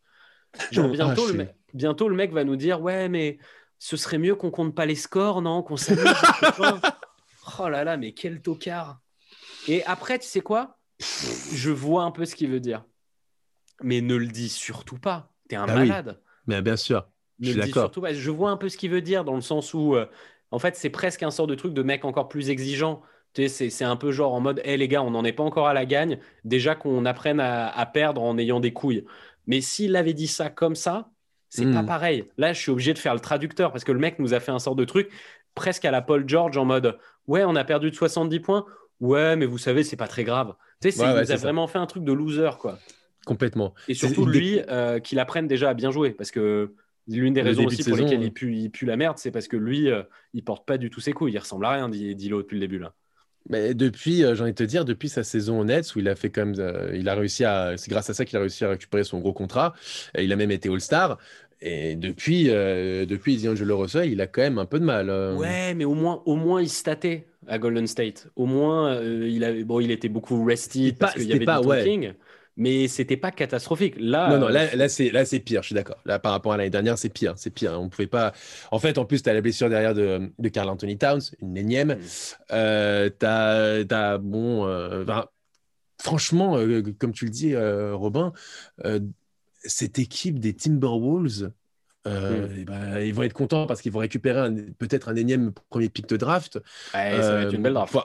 Genre, 0.70 0.90
bientôt, 0.90 1.26
le 1.28 1.32
mec, 1.32 1.54
bientôt, 1.72 2.10
le 2.10 2.14
mec 2.14 2.30
va 2.30 2.44
nous 2.44 2.56
dire 2.56 2.82
Ouais, 2.82 3.08
mais 3.08 3.38
ce 3.82 3.96
serait 3.96 4.18
mieux 4.18 4.36
qu'on 4.36 4.52
compte 4.52 4.76
pas 4.76 4.86
les 4.86 4.94
scores, 4.94 5.42
non 5.42 5.60
Qu'on 5.64 5.76
s'amuse. 5.76 6.04
oh 7.58 7.68
là 7.68 7.82
là, 7.82 7.96
mais 7.96 8.12
quel 8.12 8.40
tocard. 8.40 9.00
Et 9.66 9.84
après, 9.86 10.20
tu 10.20 10.28
sais 10.28 10.40
quoi? 10.40 10.78
Je 11.00 11.70
vois 11.72 12.04
un 12.04 12.12
peu 12.12 12.24
ce 12.24 12.36
qu'il 12.36 12.48
veut 12.48 12.60
dire. 12.60 12.84
Mais 13.82 14.00
ne 14.00 14.14
le 14.14 14.28
dis 14.28 14.50
surtout 14.50 14.98
pas. 14.98 15.32
T'es 15.48 15.56
un 15.56 15.66
bah 15.66 15.74
malade. 15.74 16.22
Mais 16.46 16.62
bien 16.62 16.76
sûr. 16.76 17.08
je 17.40 17.50
suis 17.50 17.58
d'accord. 17.58 17.90
Je 18.12 18.30
vois 18.30 18.52
un 18.52 18.56
peu 18.56 18.68
ce 18.68 18.76
qu'il 18.76 18.92
veut 18.92 19.02
dire 19.02 19.24
dans 19.24 19.34
le 19.34 19.40
sens 19.40 19.74
où, 19.74 19.96
euh, 19.96 20.06
en 20.52 20.60
fait, 20.60 20.76
c'est 20.76 20.90
presque 20.90 21.24
un 21.24 21.32
sort 21.32 21.48
de 21.48 21.56
truc 21.56 21.74
de 21.74 21.82
mec 21.82 22.04
encore 22.04 22.28
plus 22.28 22.50
exigeant. 22.50 23.02
Tu 23.34 23.48
sais, 23.48 23.68
c'est 23.68 23.84
un 23.84 23.96
peu 23.96 24.12
genre 24.12 24.32
en 24.32 24.40
mode, 24.40 24.62
hé 24.64 24.76
les 24.76 24.86
gars, 24.86 25.02
on 25.02 25.10
n'en 25.10 25.24
est 25.24 25.32
pas 25.32 25.42
encore 25.42 25.66
à 25.66 25.74
la 25.74 25.86
gagne. 25.86 26.20
Déjà 26.44 26.76
qu'on 26.76 27.04
apprenne 27.04 27.40
à, 27.40 27.84
perdre 27.92 28.22
en 28.22 28.38
ayant 28.38 28.60
des 28.60 28.72
couilles. 28.72 29.04
Mais 29.48 29.60
s'il 29.60 29.96
avait 29.96 30.14
dit 30.14 30.28
ça 30.28 30.50
comme 30.50 30.76
ça, 30.76 31.10
c'est 31.52 31.70
pas 31.70 31.82
hmm. 31.82 31.86
pareil. 31.86 32.24
Là, 32.38 32.54
je 32.54 32.58
suis 32.58 32.70
obligé 32.70 32.94
de 32.94 32.98
faire 32.98 33.12
le 33.12 33.20
traducteur 33.20 33.72
parce 33.72 33.84
que 33.84 33.92
le 33.92 33.98
mec 33.98 34.18
nous 34.18 34.32
a 34.32 34.40
fait 34.40 34.52
un 34.52 34.58
sort 34.58 34.74
de 34.74 34.86
truc 34.86 35.10
presque 35.54 35.84
à 35.84 35.90
la 35.90 36.00
Paul 36.00 36.26
George 36.26 36.56
en 36.56 36.64
mode, 36.64 36.96
ouais, 37.26 37.44
on 37.44 37.54
a 37.56 37.62
perdu 37.62 37.90
de 37.90 37.94
70 37.94 38.40
points. 38.40 38.64
Ouais, 39.00 39.36
mais 39.36 39.44
vous 39.44 39.58
savez, 39.58 39.84
c'est 39.84 39.96
pas 39.96 40.08
très 40.08 40.24
grave. 40.24 40.54
Tu 40.80 40.90
sais, 40.90 41.04
il 41.04 41.20
nous 41.20 41.30
a 41.30 41.36
vraiment 41.36 41.66
fait 41.66 41.76
un 41.76 41.84
truc 41.84 42.04
de 42.04 42.12
loser, 42.12 42.52
quoi. 42.58 42.78
Complètement. 43.26 43.74
Et 43.86 43.92
surtout, 43.92 44.24
lui, 44.24 44.60
euh, 44.70 44.98
qu'il 44.98 45.18
apprenne 45.18 45.46
déjà 45.46 45.68
à 45.68 45.74
bien 45.74 45.90
jouer. 45.90 46.12
Parce 46.12 46.30
que 46.30 46.74
l'une 47.06 47.34
des 47.34 47.42
raisons 47.42 47.66
aussi 47.66 47.84
pour 47.84 47.98
lesquelles 47.98 48.22
il, 48.22 48.32
pue, 48.32 48.56
il, 48.56 48.70
pue, 48.70 48.86
la 48.86 48.96
merde, 48.96 49.18
c'est 49.18 49.30
parce 49.30 49.46
que 49.46 49.58
lui, 49.58 49.90
euh, 49.90 50.04
il 50.32 50.42
porte 50.42 50.66
pas 50.66 50.78
du 50.78 50.88
tout 50.88 51.00
ses 51.00 51.12
couilles. 51.12 51.32
Il 51.32 51.38
ressemble 51.38 51.66
à 51.66 51.72
rien, 51.72 51.90
Dilo, 51.90 52.38
depuis 52.40 52.54
le 52.54 52.60
début. 52.60 52.78
là. 52.78 52.94
Mais 53.48 53.74
depuis, 53.74 54.24
euh, 54.24 54.34
j'ai 54.34 54.42
envie 54.42 54.52
de 54.52 54.56
te 54.56 54.62
dire, 54.62 54.84
depuis 54.84 55.08
sa 55.08 55.24
saison 55.24 55.60
au 55.60 55.64
Nets, 55.64 55.94
où 55.94 55.98
il 55.98 56.08
a 56.08 56.14
fait 56.14 56.30
comme, 56.30 56.54
il 56.94 57.08
a 57.08 57.14
réussi 57.14 57.44
à, 57.44 57.76
c'est 57.76 57.90
grâce 57.90 58.08
à 58.10 58.14
ça 58.14 58.24
qu'il 58.24 58.36
a 58.36 58.40
réussi 58.40 58.64
à 58.64 58.70
récupérer 58.70 59.04
son 59.04 59.18
gros 59.18 59.32
contrat. 59.32 59.74
Et 60.16 60.24
il 60.24 60.32
a 60.32 60.36
même 60.36 60.50
été 60.50 60.68
All-Star. 60.68 61.18
Et 61.60 61.94
depuis, 61.94 62.44
depuis 62.46 63.36
D'Angelo 63.40 63.78
Russell, 63.78 64.10
il 64.10 64.20
a 64.20 64.26
quand 64.26 64.42
même 64.42 64.58
un 64.58 64.66
peu 64.66 64.80
de 64.80 64.84
mal. 64.84 65.10
Ouais, 65.36 65.74
mais 65.74 65.84
au 65.84 65.94
moins, 65.94 66.22
au 66.26 66.34
moins 66.34 66.60
il 66.60 66.68
statait 66.68 67.26
à 67.46 67.58
Golden 67.58 67.86
State. 67.86 68.28
Au 68.36 68.46
moins, 68.46 68.94
euh, 68.94 69.28
il, 69.28 69.44
avait, 69.44 69.64
bon, 69.64 69.80
il 69.80 69.90
était 69.90 70.08
beaucoup 70.08 70.44
rested 70.44 70.96
parce 70.96 71.14
qu'il 71.14 71.28
y 71.28 71.32
avait 71.32 71.44
pas, 71.44 71.60
du 71.60 71.66
talking, 71.66 72.12
mais 72.56 72.88
c'était 72.88 73.16
pas 73.16 73.30
catastrophique. 73.30 73.94
Là, 73.98 74.28
non, 74.30 74.38
non, 74.38 74.48
là, 74.48 74.74
là 74.74 74.88
c'est 74.88 75.10
là 75.10 75.24
c'est 75.24 75.40
pire. 75.40 75.62
Je 75.62 75.66
suis 75.66 75.74
d'accord. 75.74 75.98
Là, 76.04 76.18
par 76.18 76.32
rapport 76.32 76.52
à 76.52 76.56
l'année 76.56 76.70
dernière, 76.70 76.98
c'est 76.98 77.08
pire, 77.08 77.34
c'est 77.36 77.50
pire. 77.50 77.78
On 77.80 77.88
pouvait 77.88 78.06
pas. 78.06 78.32
En 78.70 78.78
fait, 78.78 78.98
en 78.98 79.04
plus, 79.04 79.22
tu 79.22 79.30
as 79.30 79.34
la 79.34 79.40
blessure 79.40 79.68
derrière 79.68 79.94
de, 79.94 80.30
de 80.38 80.48
Carl 80.48 80.68
Anthony 80.68 80.98
Towns, 80.98 81.22
une 81.40 81.56
énième. 81.56 81.94
Mm. 81.94 81.98
Euh, 82.52 83.10
tu 83.18 83.26
as, 83.26 84.18
bon, 84.18 84.66
euh, 84.66 85.04
franchement, 86.00 86.58
comme 86.98 87.12
tu 87.12 87.24
le 87.24 87.30
dis, 87.30 87.54
Robin, 87.56 88.32
cette 89.64 89.98
équipe 89.98 90.38
des 90.38 90.54
Timberwolves 90.54 91.52
euh, 92.06 92.48
mm. 92.48 92.64
ben, 92.64 92.98
ils 93.00 93.14
vont 93.14 93.22
être 93.22 93.32
contents 93.32 93.66
parce 93.66 93.80
qu'ils 93.80 93.92
vont 93.92 94.00
récupérer 94.00 94.50
peut-être 94.78 95.08
un 95.08 95.16
énième 95.16 95.52
premier 95.70 95.88
pick 95.88 96.08
de 96.08 96.16
draft. 96.16 96.56
Ouais, 96.94 97.22
ça 97.22 97.32
va 97.32 97.42
être 97.42 97.54
une 97.54 97.62
belle 97.62 97.74
draft. 97.74 97.96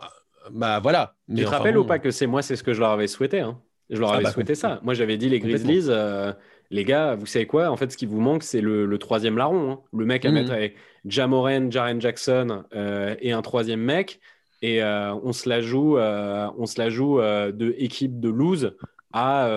bah 0.52 0.80
voilà. 0.80 1.16
tu 1.28 1.44
te 1.44 1.50
rappelles 1.50 1.78
ou 1.78 1.86
pas 1.86 2.00
que 2.00 2.12
c'est 2.12 2.28
moi, 2.28 2.42
c'est 2.42 2.56
ce 2.56 2.64
que 2.64 2.74
je 2.74 2.80
leur 2.80 2.92
avais 2.92 3.08
souhaité. 3.08 3.40
Hein. 3.40 3.60
Je 3.90 4.00
leur 4.00 4.12
ah, 4.12 4.16
avais 4.16 4.24
bah, 4.24 4.32
souhaité 4.32 4.56
ça. 4.56 4.80
Moi, 4.84 4.94
j'avais 4.94 5.18
dit 5.18 5.30
les 5.30 5.40
Grizzlies, 5.40 5.86
euh, 5.88 6.34
les 6.72 6.84
gars, 6.84 7.16
vous 7.16 7.26
savez 7.26 7.48
quoi? 7.48 7.70
En 7.70 7.78
fait, 7.78 7.92
ce 7.92 7.98
qui 7.98 8.06
vous 8.06 8.20
manque, 8.20 8.44
c'est 8.44 8.62
le, 8.62 8.98
troisième 8.98 9.38
larron. 9.38 9.72
Hein. 9.72 9.80
Le 9.94 10.06
mec 10.06 10.26
à 10.26 10.32
mm. 10.32 10.34
mettre 10.34 10.52
avec 10.52 10.76
Jamoran, 11.06 11.72
Jaren 11.72 12.02
Jackson 12.02 12.64
euh, 12.76 13.16
et 13.22 13.32
un 13.32 13.42
troisième 13.42 13.82
mec. 13.82 14.20
Et 14.62 14.84
on 14.84 15.34
se 15.34 15.48
la 15.48 15.62
joue, 15.62 16.00
on 16.00 16.66
se 16.66 16.82
la 16.82 16.90
joue 16.90 17.20
de 17.20 17.76
équipe 17.78 18.20
de 18.20 18.30
lose 18.30 18.76
à, 19.14 19.48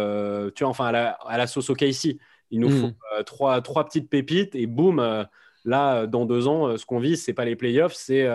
tu 0.54 0.62
vois, 0.62 0.70
enfin 0.70 0.86
à 0.86 0.92
la, 0.92 1.08
à 1.26 1.38
la 1.38 1.46
sauce 1.46 1.70
au 1.70 1.74
KC. 1.74 2.18
Il 2.50 2.60
nous 2.60 2.70
faut 2.70 2.86
hmm. 2.88 2.94
euh, 3.18 3.22
trois, 3.22 3.60
trois 3.62 3.84
petites 3.84 4.10
pépites 4.10 4.54
et 4.54 4.66
boum, 4.66 4.98
euh, 4.98 5.24
là, 5.64 6.06
dans 6.06 6.26
deux 6.26 6.48
ans, 6.48 6.68
euh, 6.68 6.76
ce 6.76 6.84
qu'on 6.84 6.98
vise, 6.98 7.22
c'est 7.22 7.32
pas 7.32 7.44
les 7.44 7.56
playoffs, 7.56 7.94
c'est 7.94 8.28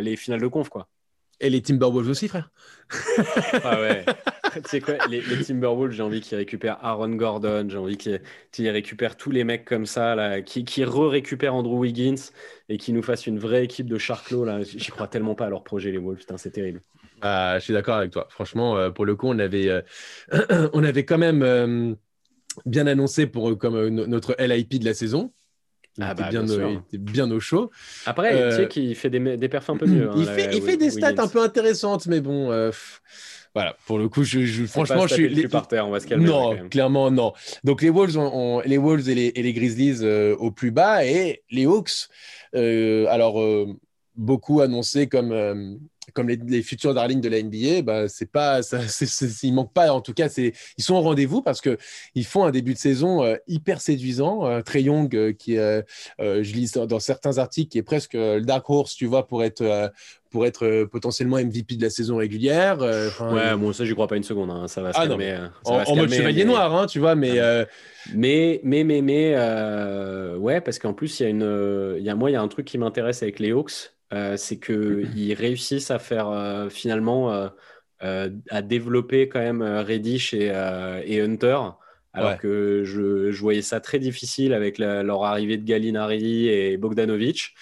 les 0.00 0.16
finales 0.16 0.40
de 0.40 0.46
conf. 0.46 0.68
Quoi. 0.68 0.88
Et 1.40 1.50
les 1.50 1.62
Timberwolves 1.62 2.08
aussi, 2.08 2.28
frère. 2.28 2.50
ah 3.62 3.80
ouais. 3.80 4.04
sais 4.64 4.80
quoi, 4.80 4.94
les, 5.08 5.22
Timberwolves, 5.44 5.92
j'ai 5.92 6.02
envie 6.02 6.20
qu'ils 6.20 6.38
récupèrent 6.38 6.78
Aaron 6.82 7.10
Gordon, 7.10 7.66
j'ai 7.68 7.78
envie 7.78 7.96
qu'ils 7.96 8.70
récupèrent 8.70 9.16
tous 9.16 9.30
les 9.30 9.44
mecs 9.44 9.64
comme 9.64 9.86
ça, 9.86 10.14
là, 10.14 10.40
qui, 10.42 10.64
qui 10.64 10.84
re-récupèrent 10.84 11.54
Andrew 11.54 11.78
Wiggins 11.78 12.30
et 12.68 12.78
qui 12.78 12.92
nous 12.92 13.02
fassent 13.02 13.26
une 13.26 13.38
vraie 13.38 13.64
équipe 13.64 13.88
de 13.88 13.98
Charclos. 13.98 14.44
Là. 14.44 14.62
J'y 14.62 14.90
crois 14.90 15.08
tellement 15.08 15.34
pas 15.34 15.46
à 15.46 15.50
leur 15.50 15.64
projet, 15.64 15.90
les 15.90 15.98
Wolves. 15.98 16.24
c'est 16.36 16.50
terrible. 16.50 16.80
Ah, 17.20 17.56
je 17.58 17.64
suis 17.64 17.72
d'accord 17.72 17.96
avec 17.96 18.12
toi. 18.12 18.26
Franchement, 18.30 18.90
pour 18.92 19.04
le 19.04 19.16
coup, 19.16 19.28
on 19.28 19.38
avait, 19.38 19.82
on 20.72 20.84
avait 20.84 21.04
quand 21.04 21.18
même 21.18 21.96
bien 22.66 22.86
annoncé 22.86 23.26
pour 23.26 23.50
euh, 23.50 23.56
comme 23.56 23.76
euh, 23.76 23.90
notre 23.90 24.36
LIP 24.38 24.78
de 24.78 24.84
la 24.84 24.94
saison. 24.94 25.32
Ah 26.00 26.14
bah, 26.14 26.28
bien, 26.30 26.44
bien, 26.44 26.84
bien, 26.92 27.30
au 27.32 27.40
chaud. 27.40 27.72
Après, 28.06 28.30
tu 28.30 28.56
sais 28.56 28.62
euh, 28.62 28.66
qu'il 28.66 28.94
fait 28.94 29.10
des, 29.10 29.36
des 29.36 29.48
perfs 29.48 29.68
un 29.68 29.76
peu 29.76 29.86
mieux. 29.86 30.08
il, 30.14 30.28
hein, 30.28 30.32
fait, 30.32 30.56
il 30.56 30.62
fait, 30.62 30.76
des 30.76 30.90
stats 30.90 31.14
un 31.18 31.26
peu 31.26 31.42
intéressantes, 31.42 32.06
mais 32.06 32.20
bon, 32.20 32.52
voilà. 33.58 33.76
Pour 33.86 33.98
le 33.98 34.08
coup, 34.08 34.22
je, 34.22 34.66
franchement, 34.66 35.06
je 35.06 35.14
suis 35.14 35.28
les... 35.28 35.48
par 35.48 35.68
terre. 35.68 35.86
On 35.86 35.90
va 35.90 36.00
se 36.00 36.06
calmer. 36.06 36.26
Non, 36.26 36.68
clairement 36.68 37.10
non. 37.10 37.32
Donc 37.64 37.82
les 37.82 37.90
Wolves, 37.90 38.16
ont, 38.16 38.60
les 38.64 38.78
Wolves 38.78 39.08
et 39.08 39.14
les, 39.14 39.32
et 39.34 39.42
les 39.42 39.52
Grizzlies 39.52 40.04
au 40.04 40.50
plus 40.50 40.70
bas 40.70 41.04
et 41.04 41.42
les 41.50 41.66
Hawks. 41.66 42.08
alors 42.54 43.42
beaucoup 44.16 44.60
annoncés 44.60 45.06
comme 45.08 45.78
comme 46.14 46.28
les, 46.28 46.62
futurs 46.62 46.94
darlings 46.94 47.20
de 47.20 47.28
la 47.28 47.42
NBA, 47.42 47.82
bah, 47.82 48.08
c'est 48.08 48.30
pas, 48.30 48.62
ça, 48.62 48.80
il 49.42 49.54
manque 49.54 49.72
pas, 49.72 49.92
en 49.92 50.00
tout 50.00 50.14
cas, 50.14 50.28
c'est, 50.28 50.52
ils 50.76 50.84
sont 50.84 50.94
au 50.94 51.00
rendez-vous 51.00 51.42
parce 51.42 51.60
que 51.60 51.78
ils 52.14 52.24
font 52.24 52.44
un 52.44 52.50
début 52.50 52.74
de 52.74 52.78
saison 52.78 53.22
euh, 53.22 53.36
hyper 53.46 53.80
séduisant. 53.80 54.46
Euh, 54.46 54.60
Trey 54.62 54.82
Young, 54.82 55.14
euh, 55.14 55.32
qui, 55.32 55.54
je 55.54 56.52
lis 56.52 56.72
dans 56.72 57.00
certains 57.00 57.38
articles, 57.38 57.70
qui 57.70 57.78
est 57.78 57.82
presque 57.82 58.14
le 58.14 58.40
dark 58.40 58.68
horse, 58.68 58.94
tu 58.94 59.06
vois, 59.06 59.26
pour 59.26 59.44
être, 59.44 59.90
pour 60.30 60.46
être 60.46 60.84
potentiellement 60.84 61.36
MVP 61.36 61.76
de 61.76 61.82
la 61.82 61.90
saison 61.90 62.16
régulière. 62.16 62.78
ouais, 62.80 63.56
bon, 63.56 63.72
ça, 63.72 63.84
j'y 63.84 63.94
crois 63.94 64.08
pas 64.08 64.16
une 64.16 64.22
seconde. 64.22 64.50
Hein, 64.50 64.68
ça 64.68 64.82
va 64.82 64.92
se 64.92 64.98
ah, 65.00 65.06
calmer. 65.06 65.38
en, 65.64 65.96
mode 65.96 66.12
chevalier 66.12 66.44
noir, 66.44 66.74
hein, 66.74 66.86
tu 66.86 66.98
vois, 66.98 67.14
mais. 67.14 67.38
Ah, 67.38 67.66
mais, 68.14 68.60
mais, 68.64 68.84
mais, 68.84 69.02
mais, 69.02 69.36
ouais, 70.36 70.60
parce 70.60 70.78
qu'en 70.78 70.92
plus, 70.92 71.20
il 71.20 71.22
y 71.22 71.26
a 71.26 71.28
une, 71.28 71.96
y 72.00 72.08
a, 72.08 72.14
moi, 72.14 72.30
il 72.30 72.34
y 72.34 72.36
a 72.36 72.42
un 72.42 72.48
truc 72.48 72.66
qui 72.66 72.78
m'intéresse 72.78 73.22
avec 73.22 73.38
les 73.38 73.52
Hawks. 73.52 73.92
Euh, 74.12 74.36
c'est 74.36 74.58
qu'ils 74.58 75.34
réussissent 75.38 75.90
à 75.90 75.98
faire 75.98 76.28
euh, 76.28 76.68
finalement 76.70 77.50
euh, 78.02 78.30
à 78.50 78.62
développer 78.62 79.28
quand 79.28 79.40
même 79.40 79.62
Reddish 79.62 80.34
et, 80.34 80.50
Hunter. 81.20 81.58
Alors 82.14 82.38
que 82.38 82.82
je, 82.84 83.30
voyais 83.38 83.62
ça 83.62 83.80
très 83.80 83.98
difficile 83.98 84.52
avec 84.52 84.78
leur 84.78 85.24
arrivée 85.24 85.56
de 85.56 85.64
Gallinari 85.64 86.48
et 86.48 86.76
Bogdanovic. 86.76 87.54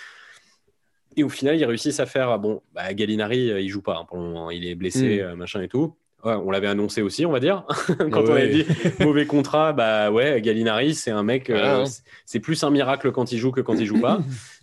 Et 1.17 1.25
au 1.25 1.29
final, 1.29 1.57
ils 1.57 1.65
réussissent 1.65 2.01
à 2.01 2.07
faire. 2.07 2.39
Bon, 2.39 2.63
bah, 2.75 2.93
Gallinari, 2.93 3.39
il 3.39 3.69
joue 3.69 3.83
pas 3.83 3.97
hein, 3.97 4.05
pour 4.07 4.19
le 4.19 4.25
moment. 4.25 4.51
Il 4.51 4.67
est 4.67 4.75
blessé, 4.75 5.23
hmm. 5.23 5.37
machin 5.37 5.63
et 5.63 5.69
tout. 5.69 5.95
on 6.23 6.51
l'avait 6.51 6.67
annoncé 6.67 7.03
aussi, 7.03 7.25
on 7.25 7.33
va 7.33 7.41
dire. 7.41 7.65
Quand 8.11 8.23
on 8.23 8.33
avait 8.33 8.49
dit 8.49 8.67
mauvais 9.01 9.27
contrat, 9.27 9.73
bah 9.73 10.11
ouais, 10.11 10.41
Gallinari, 10.41 10.95
c'est 10.95 11.11
un 11.11 11.23
mec. 11.23 11.51
Hein. 11.51 11.85
c'est 12.25 12.41
plus 12.41 12.63
un 12.65 12.71
miracle 12.71 13.13
quand 13.13 13.33
il 13.33 13.39
joue 13.39 13.51
que 13.51 13.61
quand 13.61 13.75
il 13.75 13.87
joue 13.87 14.01
pas. 14.01 14.21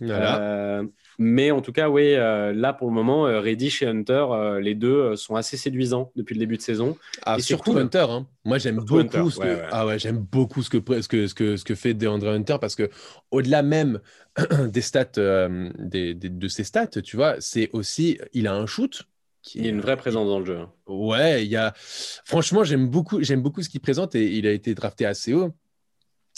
Mais 1.18 1.50
en 1.50 1.60
tout 1.60 1.72
cas, 1.72 1.88
oui, 1.88 2.14
euh, 2.14 2.52
là 2.52 2.72
pour 2.72 2.88
le 2.88 2.94
moment, 2.94 3.26
euh, 3.26 3.40
Reddish 3.40 3.82
et 3.82 3.86
Hunter, 3.86 4.26
euh, 4.30 4.60
les 4.60 4.74
deux 4.74 5.16
sont 5.16 5.36
assez 5.36 5.56
séduisants 5.56 6.10
depuis 6.16 6.34
le 6.34 6.40
début 6.40 6.56
de 6.56 6.62
saison. 6.62 6.96
Ah, 7.24 7.38
surtout 7.38 7.76
Hunter. 7.76 8.06
Hein. 8.08 8.26
Moi, 8.44 8.58
j'aime 8.58 8.76
beaucoup, 8.76 9.30
ce 9.30 9.38
que... 9.38 9.62
Ah 9.70 9.86
ouais, 9.86 9.98
j'aime 9.98 10.18
beaucoup 10.18 10.62
ce 10.62 10.70
que, 10.70 10.78
ce, 11.00 11.08
que, 11.08 11.26
ce, 11.26 11.34
que, 11.34 11.56
ce 11.56 11.64
que 11.64 11.74
fait 11.74 11.94
DeAndre 11.94 12.28
Hunter 12.28 12.56
parce 12.60 12.74
que 12.74 12.90
au-delà 13.30 13.62
même 13.62 14.00
des 14.68 14.80
stats, 14.80 15.48
des, 15.78 16.14
de 16.14 16.48
ses 16.48 16.64
stats, 16.64 17.00
tu 17.02 17.16
vois, 17.16 17.36
c'est 17.40 17.70
aussi, 17.72 18.18
il 18.32 18.46
a 18.46 18.54
un 18.54 18.66
shoot. 18.66 19.02
Qui 19.42 19.58
il 19.58 19.66
a 19.66 19.68
une 19.68 19.80
vraie 19.82 19.98
présence 19.98 20.26
dans 20.26 20.38
le 20.38 20.46
jeu. 20.46 20.58
Hein. 20.58 20.72
Ouais, 20.86 21.44
il 21.44 21.50
y 21.50 21.56
a. 21.56 21.74
Franchement, 21.76 22.64
j'aime 22.64 22.88
beaucoup, 22.88 23.22
j'aime 23.22 23.42
beaucoup 23.42 23.62
ce 23.62 23.68
qu'il 23.68 23.80
présente 23.82 24.14
et 24.14 24.24
il 24.38 24.46
a 24.46 24.52
été 24.52 24.74
drafté 24.74 25.04
assez 25.04 25.34
haut. 25.34 25.52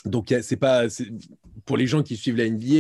Donc, 0.07 0.35
c'est 0.42 0.57
pas 0.57 0.88
pour 1.66 1.77
les 1.77 1.87
gens 1.87 2.03
qui 2.03 2.16
suivent 2.16 2.37
la 2.37 2.49
NBA 2.49 2.75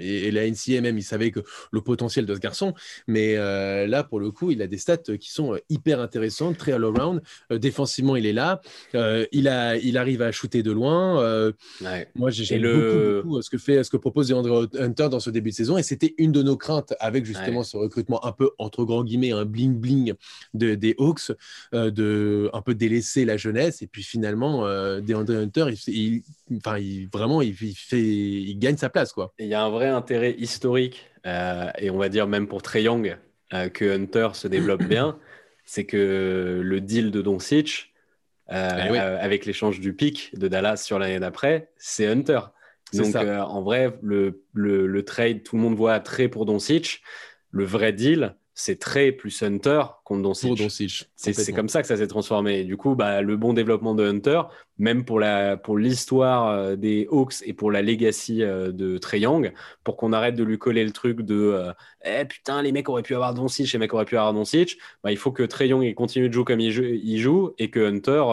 et, 0.00 0.30
la 0.30 0.48
NCA 0.48 0.80
même, 0.80 0.96
ils 0.96 1.02
savaient 1.02 1.30
que 1.30 1.40
le 1.72 1.80
potentiel 1.80 2.24
de 2.24 2.34
ce 2.34 2.40
garçon. 2.40 2.72
Mais 3.06 3.36
euh, 3.36 3.86
là, 3.86 4.04
pour 4.04 4.20
le 4.20 4.30
coup, 4.30 4.50
il 4.50 4.62
a 4.62 4.66
des 4.66 4.78
stats 4.78 5.16
qui 5.18 5.30
sont 5.30 5.58
hyper 5.68 6.00
intéressantes, 6.00 6.56
très 6.56 6.72
all-around. 6.72 7.20
Euh, 7.50 7.58
défensivement, 7.58 8.16
il 8.16 8.26
est 8.26 8.32
là. 8.32 8.60
Euh, 8.94 9.26
il, 9.32 9.48
a, 9.48 9.76
il 9.76 9.98
arrive 9.98 10.22
à 10.22 10.32
shooter 10.32 10.62
de 10.62 10.70
loin. 10.70 11.52
Moi, 12.14 12.30
j'aime 12.30 12.62
le... 12.62 13.22
beaucoup, 13.22 13.42
ce 13.42 13.50
que 13.50 13.58
fait, 13.58 13.82
ce 13.82 13.90
que 13.90 13.96
propose 13.96 14.32
Andrew 14.32 14.66
Hunter 14.78 15.08
dans 15.10 15.20
ce 15.20 15.30
début 15.30 15.50
de 15.50 15.56
saison. 15.56 15.76
Et 15.76 15.82
c'était 15.82 16.14
une 16.18 16.32
de 16.32 16.42
nos 16.42 16.56
craintes 16.56 16.94
avec 17.00 17.24
justement 17.24 17.64
ce 17.64 17.76
recrutement 17.76 18.24
un 18.24 18.32
peu 18.32 18.50
entre 18.58 18.84
grands 18.84 19.02
guillemets, 19.02 19.32
un 19.32 19.44
bling 19.44 19.74
bling 19.74 20.14
de, 20.54 20.76
des 20.76 20.94
Hawks, 20.98 21.32
de 21.72 22.48
un 22.52 22.62
peu 22.62 22.74
délaisser 22.74 23.24
la 23.24 23.36
jeunesse. 23.36 23.82
Et 23.82 23.88
puis 23.88 24.04
finalement, 24.04 24.62
DeAndre 25.00 25.34
Hunter, 25.34 25.66
il 25.88 26.22
enfin, 26.56 26.78
il, 26.78 27.08
vraiment, 27.12 27.42
il, 27.42 27.54
fait, 27.54 28.00
il 28.00 28.58
gagne 28.58 28.76
sa 28.76 28.90
place. 28.90 29.12
Quoi. 29.12 29.32
Il 29.38 29.46
y 29.46 29.54
a 29.54 29.62
un 29.62 29.70
vrai 29.70 29.88
intérêt 29.88 30.32
historique, 30.32 31.10
euh, 31.26 31.70
et 31.78 31.90
on 31.90 31.98
va 31.98 32.08
dire 32.08 32.26
même 32.26 32.46
pour 32.46 32.62
Trey 32.62 32.82
Young, 32.82 33.16
euh, 33.52 33.68
que 33.68 33.96
Hunter 33.96 34.28
se 34.34 34.48
développe 34.48 34.84
bien. 34.84 35.18
C'est 35.66 35.84
que 35.84 36.60
le 36.62 36.80
deal 36.82 37.10
de 37.10 37.22
Doncic, 37.22 37.94
euh, 38.52 38.68
eh 38.90 38.98
avec 38.98 39.46
l'échange 39.46 39.80
du 39.80 39.94
pic 39.94 40.30
de 40.38 40.46
Dallas 40.46 40.76
sur 40.76 40.98
l'année 40.98 41.18
d'après, 41.18 41.70
c'est 41.78 42.06
Hunter. 42.06 42.40
Donc, 42.92 43.16
en 43.16 43.62
vrai, 43.62 43.98
le, 44.02 44.44
le, 44.52 44.86
le, 44.86 45.04
trade, 45.06 45.42
tout 45.42 45.56
le 45.56 45.62
monde 45.62 45.74
voit 45.74 45.98
Trey 46.00 46.28
pour 46.28 46.44
Doncic. 46.44 47.00
Le 47.50 47.64
vrai 47.64 47.94
deal, 47.94 48.36
c'est 48.54 48.78
très 48.78 49.10
plus 49.10 49.42
Hunter 49.42 49.82
contre 50.04 50.22
Doncic. 50.22 51.10
C'est 51.16 51.52
comme 51.52 51.68
ça 51.68 51.82
que 51.82 51.88
ça 51.88 51.96
s'est 51.96 52.06
transformé. 52.06 52.62
du 52.62 52.76
coup, 52.76 52.94
bah, 52.94 53.20
le 53.20 53.36
bon 53.36 53.52
développement 53.52 53.96
de 53.96 54.06
Hunter, 54.06 54.42
même 54.78 55.04
pour 55.04 55.18
la 55.18 55.56
pour 55.56 55.76
l'histoire 55.76 56.48
euh, 56.48 56.76
des 56.76 57.08
Hawks 57.10 57.42
et 57.44 57.52
pour 57.52 57.72
la 57.72 57.82
legacy 57.82 58.42
euh, 58.42 58.70
de 58.70 58.96
Trey 58.98 59.20
Young, 59.20 59.52
pour 59.82 59.96
qu'on 59.96 60.12
arrête 60.12 60.36
de 60.36 60.44
lui 60.44 60.56
coller 60.56 60.84
le 60.84 60.92
truc 60.92 61.22
de 61.22 61.34
euh, 61.34 61.72
eh 62.04 62.24
putain 62.24 62.62
les 62.62 62.70
mecs 62.70 62.88
auraient 62.88 63.02
pu 63.02 63.16
avoir 63.16 63.34
Doncic, 63.34 63.72
les 63.72 63.78
mecs 63.78 63.92
auraient 63.92 64.04
pu 64.04 64.16
avoir 64.16 64.32
Doncic, 64.32 64.78
bah, 65.02 65.10
il 65.10 65.18
faut 65.18 65.32
que 65.32 65.42
Trey 65.42 65.68
Young 65.68 65.92
continue 65.94 66.28
de 66.28 66.34
jouer 66.34 66.44
comme 66.44 66.60
il 66.60 67.18
joue, 67.18 67.54
et 67.58 67.70
que 67.70 67.80
Hunter 67.80 68.24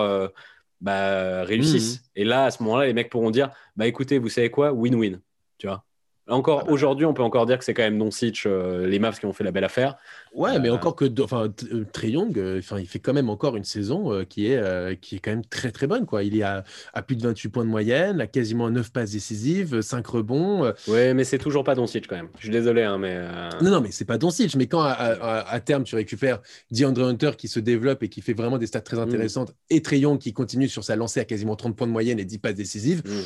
bah, 0.82 1.44
réussisse. 1.44 1.96
Mhm. 1.96 2.06
Et 2.16 2.24
là, 2.26 2.46
à 2.46 2.52
ce 2.52 2.62
moment-là, 2.64 2.86
les 2.86 2.94
mecs 2.94 3.10
pourront 3.10 3.32
dire 3.32 3.50
bah 3.76 3.88
écoutez, 3.88 4.20
vous 4.20 4.30
savez 4.30 4.52
quoi, 4.52 4.72
win-win, 4.72 5.20
tu 5.58 5.68
vois? 5.68 5.84
Encore 6.28 6.62
ah 6.62 6.66
bah. 6.66 6.72
aujourd'hui, 6.72 7.06
on 7.06 7.14
peut 7.14 7.24
encore 7.24 7.48
dire 7.48 7.58
que 7.58 7.66
c'est 7.66 7.74
quand 7.74 7.82
même 7.82 7.98
Doncic, 7.98 8.44
euh, 8.46 8.88
les 8.88 9.00
Mavs 9.00 9.20
qui 9.20 9.26
ont 9.26 9.34
fait 9.34 9.44
la 9.44 9.52
belle 9.52 9.64
affaire. 9.64 9.98
Ouais, 10.34 10.60
mais 10.60 10.70
euh, 10.70 10.76
encore 10.76 10.96
que, 10.96 11.06
enfin, 11.22 11.50
euh, 11.74 11.86
Trey 11.92 12.12
Young, 12.12 12.40
enfin, 12.60 12.80
il 12.80 12.88
fait 12.88 13.00
quand 13.00 13.14
même 13.14 13.30
encore 13.30 13.58
une 13.58 13.64
saison 13.64 14.24
qui 14.26 14.48
est 14.48 15.00
qui 15.02 15.16
est 15.16 15.20
quand 15.20 15.32
même 15.32 15.46
très 15.46 15.72
très 15.72 15.88
bonne, 15.88 16.06
quoi. 16.06 16.24
Il 16.24 16.38
est 16.38 16.44
à, 16.44 16.64
plus 17.06 17.16
de 17.16 17.24
28 17.24 17.50
points 17.50 17.66
de 17.66 17.70
moyenne, 17.70 18.22
a 18.22 18.28
quasiment 18.28 18.70
9 18.70 18.92
passes 18.92 19.12
décisives, 19.12 19.82
5 19.82 20.06
rebonds. 20.06 20.74
Ouais, 20.88 21.14
mais 21.14 21.24
c'est 21.24 21.40
toujours 21.40 21.64
pas 21.64 21.76
Doncic 21.76 22.08
quand 22.08 22.16
même. 22.16 22.30
Je 22.36 22.44
suis 22.44 22.50
désolé, 22.50 22.84
hein, 22.84 22.98
mais. 23.00 23.20
Non, 23.62 23.72
non, 23.72 23.82
mais 23.82 23.92
c'est 23.92 24.06
pas 24.06 24.18
Doncic. 24.18 24.56
Mais 24.56 24.68
quand 24.68 24.84
à, 24.84 25.60
terme 25.60 25.84
tu 25.84 25.96
récupères 25.96 26.40
DeAndre 26.70 27.06
Hunter 27.06 27.32
qui 27.38 27.48
se 27.48 27.60
développe 27.60 28.04
et 28.04 28.10
qui 28.10 28.22
fait 28.22 28.34
vraiment 28.34 28.60
des 28.60 28.68
stats 28.68 28.82
très 28.82 28.98
mm. 28.98 29.02
intéressantes, 29.02 29.54
et 29.70 29.82
Trey 29.82 30.00
Young 30.00 30.20
qui 30.20 30.34
continue 30.34 30.70
sur 30.70 30.84
sa 30.84 30.96
lancée 30.96 31.20
à 31.20 31.26
quasiment 31.26 31.56
30 31.56 31.76
points 31.76 31.88
de 31.88 31.92
moyenne 31.92 32.20
et 32.20 32.26
10 32.26 32.38
passes 32.38 32.56
décisives. 32.56 33.02
Mm. 33.06 33.22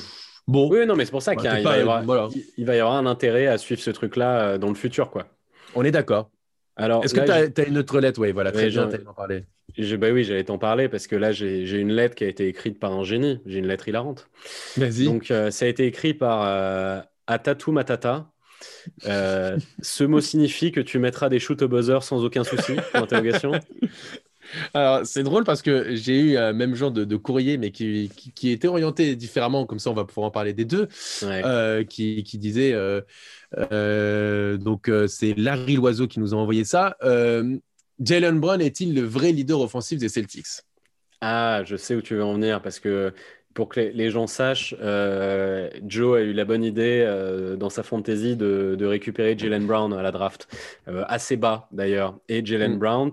Bon. 0.47 0.69
Oui, 0.69 0.85
non, 0.85 0.95
mais 0.95 1.05
c'est 1.05 1.11
pour 1.11 1.23
ça 1.23 1.33
bah, 1.33 1.41
qu'il 1.41 1.63
va, 1.63 1.77
y 1.77 1.81
avoir, 1.81 2.29
il 2.57 2.65
va 2.65 2.75
y 2.75 2.79
avoir 2.79 2.95
un 2.95 3.05
intérêt 3.05 3.47
à 3.47 3.57
suivre 3.57 3.81
ce 3.81 3.91
truc-là 3.91 4.41
euh, 4.41 4.57
dans 4.57 4.69
le 4.69 4.75
futur, 4.75 5.09
quoi. 5.09 5.27
On 5.73 5.83
est 5.83 5.91
d'accord. 5.91 6.29
Alors, 6.75 7.03
est-ce 7.03 7.13
que 7.13 7.21
tu 7.21 7.61
as, 7.61 7.67
une 7.67 7.77
autre 7.77 7.99
lettre? 7.99 8.19
Oui, 8.19 8.31
voilà, 8.31 8.51
très 8.51 8.69
bien, 8.69 8.87
tu 8.87 9.07
en 9.07 9.13
parler. 9.13 9.45
Bah 9.97 10.07
oui, 10.11 10.23
j'allais 10.23 10.43
t'en 10.43 10.57
parler 10.57 10.87
parce 10.87 11.07
que 11.07 11.15
là, 11.15 11.31
j'ai 11.31 11.79
une 11.79 11.91
lettre 11.91 12.15
qui 12.15 12.23
a 12.23 12.27
été 12.27 12.47
écrite 12.47 12.79
par 12.79 12.93
un 12.93 13.03
génie. 13.03 13.39
J'ai 13.45 13.59
une 13.59 13.67
lettre 13.67 13.87
hilarante. 13.87 14.29
Vas-y. 14.77 15.05
Donc, 15.05 15.31
euh, 15.31 15.51
ça 15.51 15.65
a 15.65 15.67
été 15.67 15.85
écrit 15.85 16.13
par 16.13 16.43
euh, 16.45 17.01
Atatu 17.27 17.71
Matata. 17.71 18.31
Euh, 19.05 19.57
ce 19.81 20.03
mot 20.03 20.21
signifie 20.21 20.71
que 20.71 20.79
tu 20.79 20.97
mettras 20.97 21.29
des 21.29 21.39
shoots 21.39 21.61
au 21.61 21.67
buzzer 21.67 22.03
sans 22.03 22.23
aucun 22.23 22.43
souci? 22.43 22.73
Interrogation. 22.93 23.51
Alors, 24.73 25.05
c'est 25.05 25.23
drôle 25.23 25.43
parce 25.43 25.61
que 25.61 25.95
j'ai 25.95 26.19
eu 26.19 26.37
un 26.37 26.53
même 26.53 26.75
genre 26.75 26.91
de, 26.91 27.15
courrier, 27.15 27.57
mais 27.57 27.71
qui, 27.71 28.11
qui, 28.35 28.51
était 28.51 28.67
orienté 28.67 29.15
différemment, 29.15 29.65
comme 29.65 29.79
ça 29.79 29.89
on 29.89 29.93
va 29.93 30.05
pouvoir 30.05 30.27
en 30.27 30.31
parler 30.31 30.53
des 30.53 30.65
deux, 30.65 30.87
euh, 31.23 31.83
qui, 31.83 32.23
qui, 32.23 32.37
disait, 32.37 32.73
euh, 32.73 33.01
euh, 33.71 34.57
donc 34.57 34.91
c'est 35.07 35.33
Larry 35.37 35.75
Loiseau 35.75 36.07
qui 36.07 36.19
nous 36.19 36.33
a 36.33 36.37
envoyé 36.37 36.63
ça, 36.63 36.97
Jalen 37.99 38.39
Brown 38.39 38.61
est-il 38.61 38.93
le 38.93 39.01
vrai 39.01 39.31
leader 39.31 39.61
offensif 39.61 39.99
des 39.99 40.09
Celtics? 40.09 40.61
Ah, 41.21 41.63
je 41.65 41.75
sais 41.75 41.95
où 41.95 42.01
tu 42.01 42.15
veux 42.15 42.23
en 42.23 42.33
venir, 42.33 42.61
parce 42.61 42.79
que 42.79 43.13
pour 43.53 43.69
que 43.69 43.79
les 43.79 44.11
gens 44.11 44.27
sachent, 44.27 44.75
Joe 45.85 46.17
a 46.17 46.21
eu 46.21 46.33
la 46.33 46.43
bonne 46.43 46.63
idée 46.63 47.05
dans 47.57 47.69
sa 47.69 47.83
fantasy 47.83 48.35
de, 48.35 48.75
de 48.77 48.85
récupérer 48.85 49.37
Jalen 49.37 49.65
Brown 49.65 49.93
à 49.93 50.01
la 50.01 50.11
draft, 50.11 50.47
assez 51.07 51.37
bas 51.37 51.69
d'ailleurs, 51.71 52.19
et 52.27 52.45
Jalen 52.45 52.75
mm. 52.75 52.79
Brown 52.79 53.11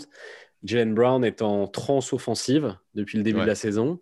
Jalen 0.64 0.94
Brown 0.94 1.24
est 1.24 1.42
en 1.42 1.66
transe 1.66 2.12
offensive 2.12 2.76
depuis 2.94 3.18
le 3.18 3.24
début 3.24 3.40
de 3.40 3.46
la 3.46 3.54
saison. 3.54 4.00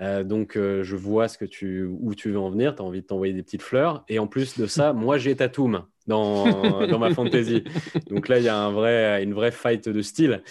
Euh, 0.00 0.24
donc, 0.24 0.56
euh, 0.56 0.82
je 0.82 0.96
vois 0.96 1.28
ce 1.28 1.36
que 1.36 1.44
tu, 1.44 1.84
où 1.84 2.14
tu 2.14 2.30
veux 2.30 2.38
en 2.38 2.50
venir. 2.50 2.74
Tu 2.74 2.82
as 2.82 2.84
envie 2.84 3.02
de 3.02 3.06
t'envoyer 3.06 3.32
des 3.32 3.42
petites 3.42 3.62
fleurs. 3.62 4.04
Et 4.08 4.18
en 4.18 4.26
plus 4.26 4.58
de 4.58 4.66
ça, 4.66 4.92
moi, 4.92 5.18
j'ai 5.18 5.36
Tatum 5.36 5.84
dans, 6.06 6.46
dans 6.86 6.98
ma 6.98 7.12
fantasy. 7.14 7.64
Donc 8.08 8.28
là, 8.28 8.38
il 8.38 8.44
y 8.44 8.48
a 8.48 8.56
un 8.56 8.72
vrai, 8.72 9.22
une 9.22 9.34
vraie 9.34 9.52
fight 9.52 9.88
de 9.88 10.02
style. 10.02 10.42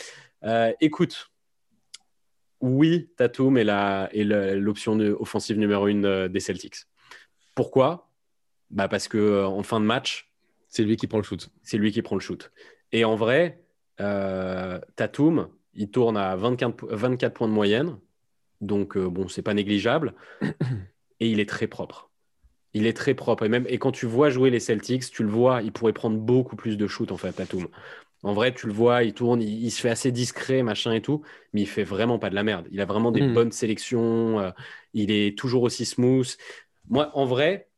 Euh, 0.43 0.72
écoute, 0.82 1.32
oui, 2.62 3.10
Tatum 3.18 3.57
est 3.57 3.64
l'option 4.55 4.97
offensive 5.20 5.57
numéro 5.57 5.88
une 5.88 6.28
des 6.28 6.39
Celtics. 6.39 6.86
Pourquoi? 7.55 8.12
Bah 8.70 8.88
Parce 8.88 9.07
qu'en 9.07 9.64
fin 9.64 9.80
de 9.80 9.86
match, 9.86 10.32
c'est 10.68 10.84
lui 10.84 10.95
qui 10.95 11.07
prend 11.07 11.18
le 11.18 11.24
shoot. 11.24 11.49
C'est 11.64 11.78
lui 11.78 11.91
qui 11.91 12.01
prend 12.01 12.16
le 12.16 12.22
shoot. 12.22 12.51
Et 12.91 13.03
en 13.03 13.16
vrai, 13.16 13.64
euh, 13.99 14.79
Tatum, 14.95 15.49
il 15.73 15.89
tourne 15.89 16.17
à 16.17 16.35
24, 16.35 16.87
24 16.89 17.33
points 17.33 17.47
de 17.47 17.53
moyenne. 17.53 17.97
Donc, 18.61 18.97
bon, 18.97 19.05
euh, 19.05 19.09
bon, 19.09 19.27
c'est 19.27 19.41
pas 19.41 19.53
négligeable. 19.53 20.13
Et 21.19 21.29
il 21.29 21.39
est 21.39 21.49
très 21.49 21.67
propre. 21.67 22.09
Il 22.73 22.85
est 22.85 22.93
très 22.93 23.13
propre. 23.13 23.45
Et 23.45 23.49
même 23.49 23.65
et 23.67 23.77
quand 23.77 23.91
tu 23.91 24.05
vois 24.05 24.29
jouer 24.29 24.49
les 24.49 24.59
Celtics, 24.59 25.09
tu 25.11 25.23
le 25.23 25.29
vois, 25.29 25.61
il 25.61 25.71
pourrait 25.71 25.93
prendre 25.93 26.17
beaucoup 26.17 26.55
plus 26.55 26.77
de 26.77 26.87
shoot, 26.87 27.11
en 27.11 27.17
fait, 27.17 27.33
Tatum. 27.33 27.67
En 28.21 28.33
vrai, 28.33 28.53
tu 28.53 28.67
le 28.67 28.73
vois, 28.73 29.03
il 29.03 29.13
tourne, 29.13 29.41
il, 29.41 29.71
se 29.71 29.79
fait 29.79 29.89
assez 29.89 30.11
discret, 30.11 30.61
machin 30.61 30.91
et 30.91 31.01
tout, 31.01 31.21
mais 31.53 31.61
il 31.61 31.67
fait 31.67 31.83
vraiment 31.83 32.19
pas 32.19 32.29
de 32.29 32.35
la 32.35 32.43
merde. 32.43 32.67
Il 32.71 32.81
a 32.81 32.85
vraiment 32.85 33.11
des 33.11 33.21
hmm. 33.21 33.33
bonnes 33.33 33.51
sélections. 33.51 34.39
Euh, 34.39 34.51
il 34.93 35.11
est 35.11 35.37
toujours 35.37 35.63
aussi 35.63 35.85
smooth. 35.85 36.37
Moi, 36.89 37.11
en 37.13 37.25
vrai, 37.25 37.69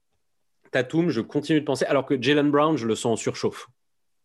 Tatum, 0.71 1.09
je 1.09 1.21
continue 1.21 1.61
de 1.61 1.65
penser, 1.65 1.85
alors 1.85 2.05
que 2.05 2.19
Jalen 2.21 2.49
Brown, 2.49 2.75
je 2.75 2.87
le 2.87 2.95
sens 2.95 3.13
en 3.13 3.21
surchauffe. 3.21 3.67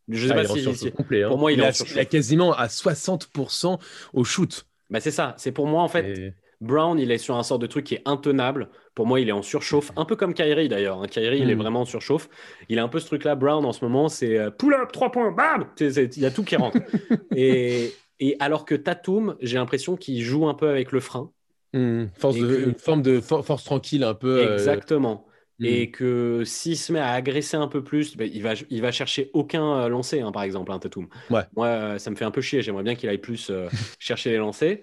Je 0.09 0.27
sais 0.27 0.33
ah, 0.33 0.37
pas 0.37 0.47
si, 0.47 0.93
complet, 0.93 1.25
hein. 1.25 1.29
pour 1.29 1.39
moi 1.39 1.53
il, 1.53 1.61
est 1.61 2.07
quasiment 2.07 2.53
à 2.53 2.67
60% 2.67 3.79
au 4.13 4.25
shoot. 4.25 4.67
Bah 4.89 5.01
c'est 5.01 5.11
ça, 5.11 5.35
c'est 5.37 5.53
pour 5.53 5.67
moi 5.67 5.83
en 5.83 5.89
fait. 5.89 6.33
Brown, 6.61 6.99
il 6.99 7.11
est 7.11 7.19
sur 7.19 7.37
un 7.37 7.43
sort 7.43 7.59
de 7.59 7.67
truc 7.67 7.85
qui 7.85 7.95
est 7.97 8.03
intenable. 8.07 8.69
Pour 8.95 9.07
moi, 9.07 9.21
il 9.21 9.29
est 9.29 9.33
en 9.33 9.43
surchauffe, 9.43 9.93
un 9.97 10.07
peu 10.07 10.17
comme 10.17 10.33
Kyrie 10.33 10.69
d'ailleurs. 10.69 11.03
Hein. 11.03 11.07
Kyrie, 11.07 11.41
il 11.41 11.51
est 11.51 11.55
hmm. 11.55 11.59
vraiment 11.59 11.81
en 11.83 11.85
surchauffe. 11.85 12.31
Il 12.69 12.79
a 12.79 12.83
un 12.83 12.89
peu 12.89 12.99
ce 12.99 13.07
truc-là. 13.07 13.35
Brown, 13.35 13.65
en 13.65 13.73
ce 13.73 13.85
moment, 13.85 14.09
c'est 14.09 14.39
euh, 14.39 14.51
pull-up, 14.51 14.91
3 14.91 15.13
points, 15.13 15.33
bam 15.33 15.67
Il 15.79 16.19
y 16.19 16.25
a 16.25 16.31
tout 16.31 16.45
qui 16.45 16.57
rentre. 16.57 16.79
et, 17.37 17.93
et, 18.21 18.37
alors 18.41 18.65
que 18.65 18.75
Tatum, 18.75 19.37
j'ai 19.41 19.59
l'impression 19.59 19.97
qu'il 19.97 20.23
joue 20.23 20.49
un 20.49 20.55
peu 20.55 20.71
avec 20.71 20.93
le 20.93 21.01
frein. 21.01 21.31
Hmm. 21.75 22.07
Force 22.15 22.37
Une 22.37 22.75
forme 22.75 23.03
de 23.03 23.21
force 23.21 23.65
tranquille, 23.65 24.03
un 24.03 24.15
peu. 24.15 24.39
Euh, 24.39 24.81
Exactement. 25.59 25.83
Et 25.83 25.91
que 25.91 26.43
s'il 26.45 26.77
se 26.77 26.93
met 26.93 26.99
à 26.99 27.13
agresser 27.13 27.57
un 27.57 27.69
peu 27.69 27.83
plus, 27.83 28.17
ben, 28.17 28.29
il, 28.33 28.43
va, 28.43 28.53
il 28.69 28.83
va 28.83 28.93
chercher 28.93 29.31
aucun 29.33 29.81
euh, 29.81 29.89
lancer, 29.89 30.21
hein, 30.21 30.33
par 30.33 30.43
exemple, 30.43 30.71
un 30.71 30.75
hein, 30.75 30.79
Tatum. 30.79 31.09
Ouais. 31.31 31.43
Moi, 31.55 31.67
euh, 31.67 31.99
ça 31.99 32.11
me 32.11 32.17
fait 32.17 32.25
un 32.25 32.31
peu 32.31 32.43
chier. 32.43 32.63
J'aimerais 32.63 32.83
bien 32.83 32.95
qu'il 32.95 33.09
aille 33.09 33.19
plus 33.19 33.51
euh, 33.51 33.69
chercher 33.99 34.31
les 34.31 34.37
lancers. 34.37 34.81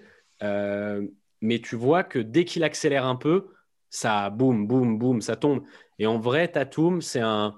mais 1.40 1.60
tu 1.60 1.76
vois 1.76 2.02
que 2.02 2.18
dès 2.18 2.44
qu'il 2.44 2.64
accélère 2.64 3.06
un 3.06 3.16
peu, 3.16 3.48
ça 3.90 4.30
boum, 4.30 4.66
boum, 4.66 4.98
boum, 4.98 5.20
ça 5.20 5.36
tombe. 5.36 5.62
Et 6.00 6.06
en 6.06 6.18
vrai, 6.18 6.48
Tatum, 6.48 7.00
c'est 7.00 7.20
un, 7.20 7.54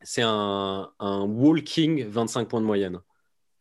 c'est 0.00 0.22
un, 0.22 0.90
un 0.98 1.20
walking 1.22 2.06
25 2.06 2.48
points 2.48 2.60
de 2.60 2.66
moyenne. 2.66 3.00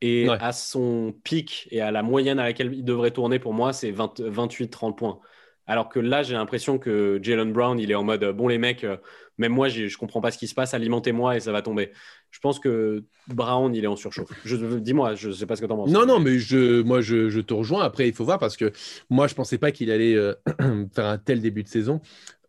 Et 0.03 0.27
à 0.29 0.51
son 0.51 1.13
pic 1.23 1.67
et 1.69 1.79
à 1.79 1.91
la 1.91 2.01
moyenne 2.01 2.39
à 2.39 2.43
laquelle 2.43 2.73
il 2.73 2.83
devrait 2.83 3.11
tourner, 3.11 3.37
pour 3.37 3.53
moi, 3.53 3.71
c'est 3.71 3.91
28-30 3.91 4.95
points. 4.95 5.19
Alors 5.67 5.89
que 5.89 5.99
là, 5.99 6.23
j'ai 6.23 6.33
l'impression 6.33 6.77
que 6.77 7.19
Jalen 7.21 7.53
Brown, 7.53 7.79
il 7.79 7.91
est 7.91 7.95
en 7.95 8.03
mode 8.03 8.23
bon, 8.35 8.47
les 8.47 8.57
mecs, 8.57 8.83
euh, 8.83 8.97
même 9.37 9.53
moi, 9.53 9.69
je 9.69 9.95
comprends 9.97 10.21
pas 10.21 10.31
ce 10.31 10.37
qui 10.37 10.47
se 10.47 10.53
passe, 10.53 10.73
alimentez-moi 10.73 11.37
et 11.37 11.39
ça 11.39 11.51
va 11.51 11.61
tomber. 11.61 11.91
Je 12.29 12.39
pense 12.39 12.59
que 12.59 13.03
Brown, 13.27 13.73
il 13.73 13.83
est 13.83 13.87
en 13.87 13.95
surchauffe. 13.95 14.31
Dis-moi, 14.45 15.15
je 15.15 15.31
sais 15.31 15.45
pas 15.45 15.55
ce 15.55 15.61
que 15.61 15.67
tu 15.67 15.71
en 15.71 15.77
penses. 15.77 15.91
Non, 15.91 16.05
non, 16.05 16.19
mais 16.19 16.39
je, 16.39 16.81
moi, 16.81 17.01
je, 17.01 17.39
te 17.39 17.53
rejoins. 17.53 17.83
Après, 17.83 18.07
il 18.07 18.13
faut 18.13 18.25
voir 18.25 18.39
parce 18.39 18.57
que 18.57 18.71
moi, 19.09 19.27
je 19.27 19.35
pensais 19.35 19.57
pas 19.57 19.71
qu'il 19.71 19.91
allait 19.91 20.15
euh, 20.15 20.33
faire 20.93 21.05
un 21.05 21.17
tel 21.17 21.41
début 21.41 21.63
de 21.63 21.67
saison. 21.67 22.01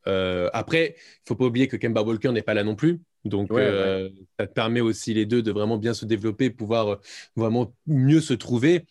Euh, 0.06 0.50
après, 0.52 0.96
il 0.96 1.28
faut 1.28 1.36
pas 1.36 1.44
oublier 1.44 1.68
que 1.68 1.76
Kemba 1.76 2.02
Walker 2.02 2.32
n'est 2.32 2.42
pas 2.42 2.54
là 2.54 2.64
non 2.64 2.74
plus. 2.74 3.00
Donc, 3.25 3.51
ça 3.53 4.47
te 4.47 4.53
permet 4.53 4.81
aussi 4.81 5.14
les 5.14 5.27
deux 5.27 5.43
de 5.43 5.53
vraiment 5.53 5.79
bien 5.79 5.95
se 5.95 6.05
développer, 6.05 6.51
pouvoir 6.51 6.99
vraiment 7.37 7.75
mieux 7.87 8.20
se 8.20 8.35
trouver. 8.35 8.87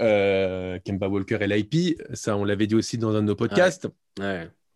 Euh, 0.00 0.78
Kemba 0.84 1.08
Walker 1.08 1.38
et 1.40 1.46
l'IP, 1.46 2.00
ça 2.14 2.36
on 2.36 2.44
l'avait 2.44 2.66
dit 2.66 2.74
aussi 2.74 2.96
dans 2.96 3.14
un 3.14 3.20
de 3.20 3.26
nos 3.26 3.36
podcasts. 3.36 3.88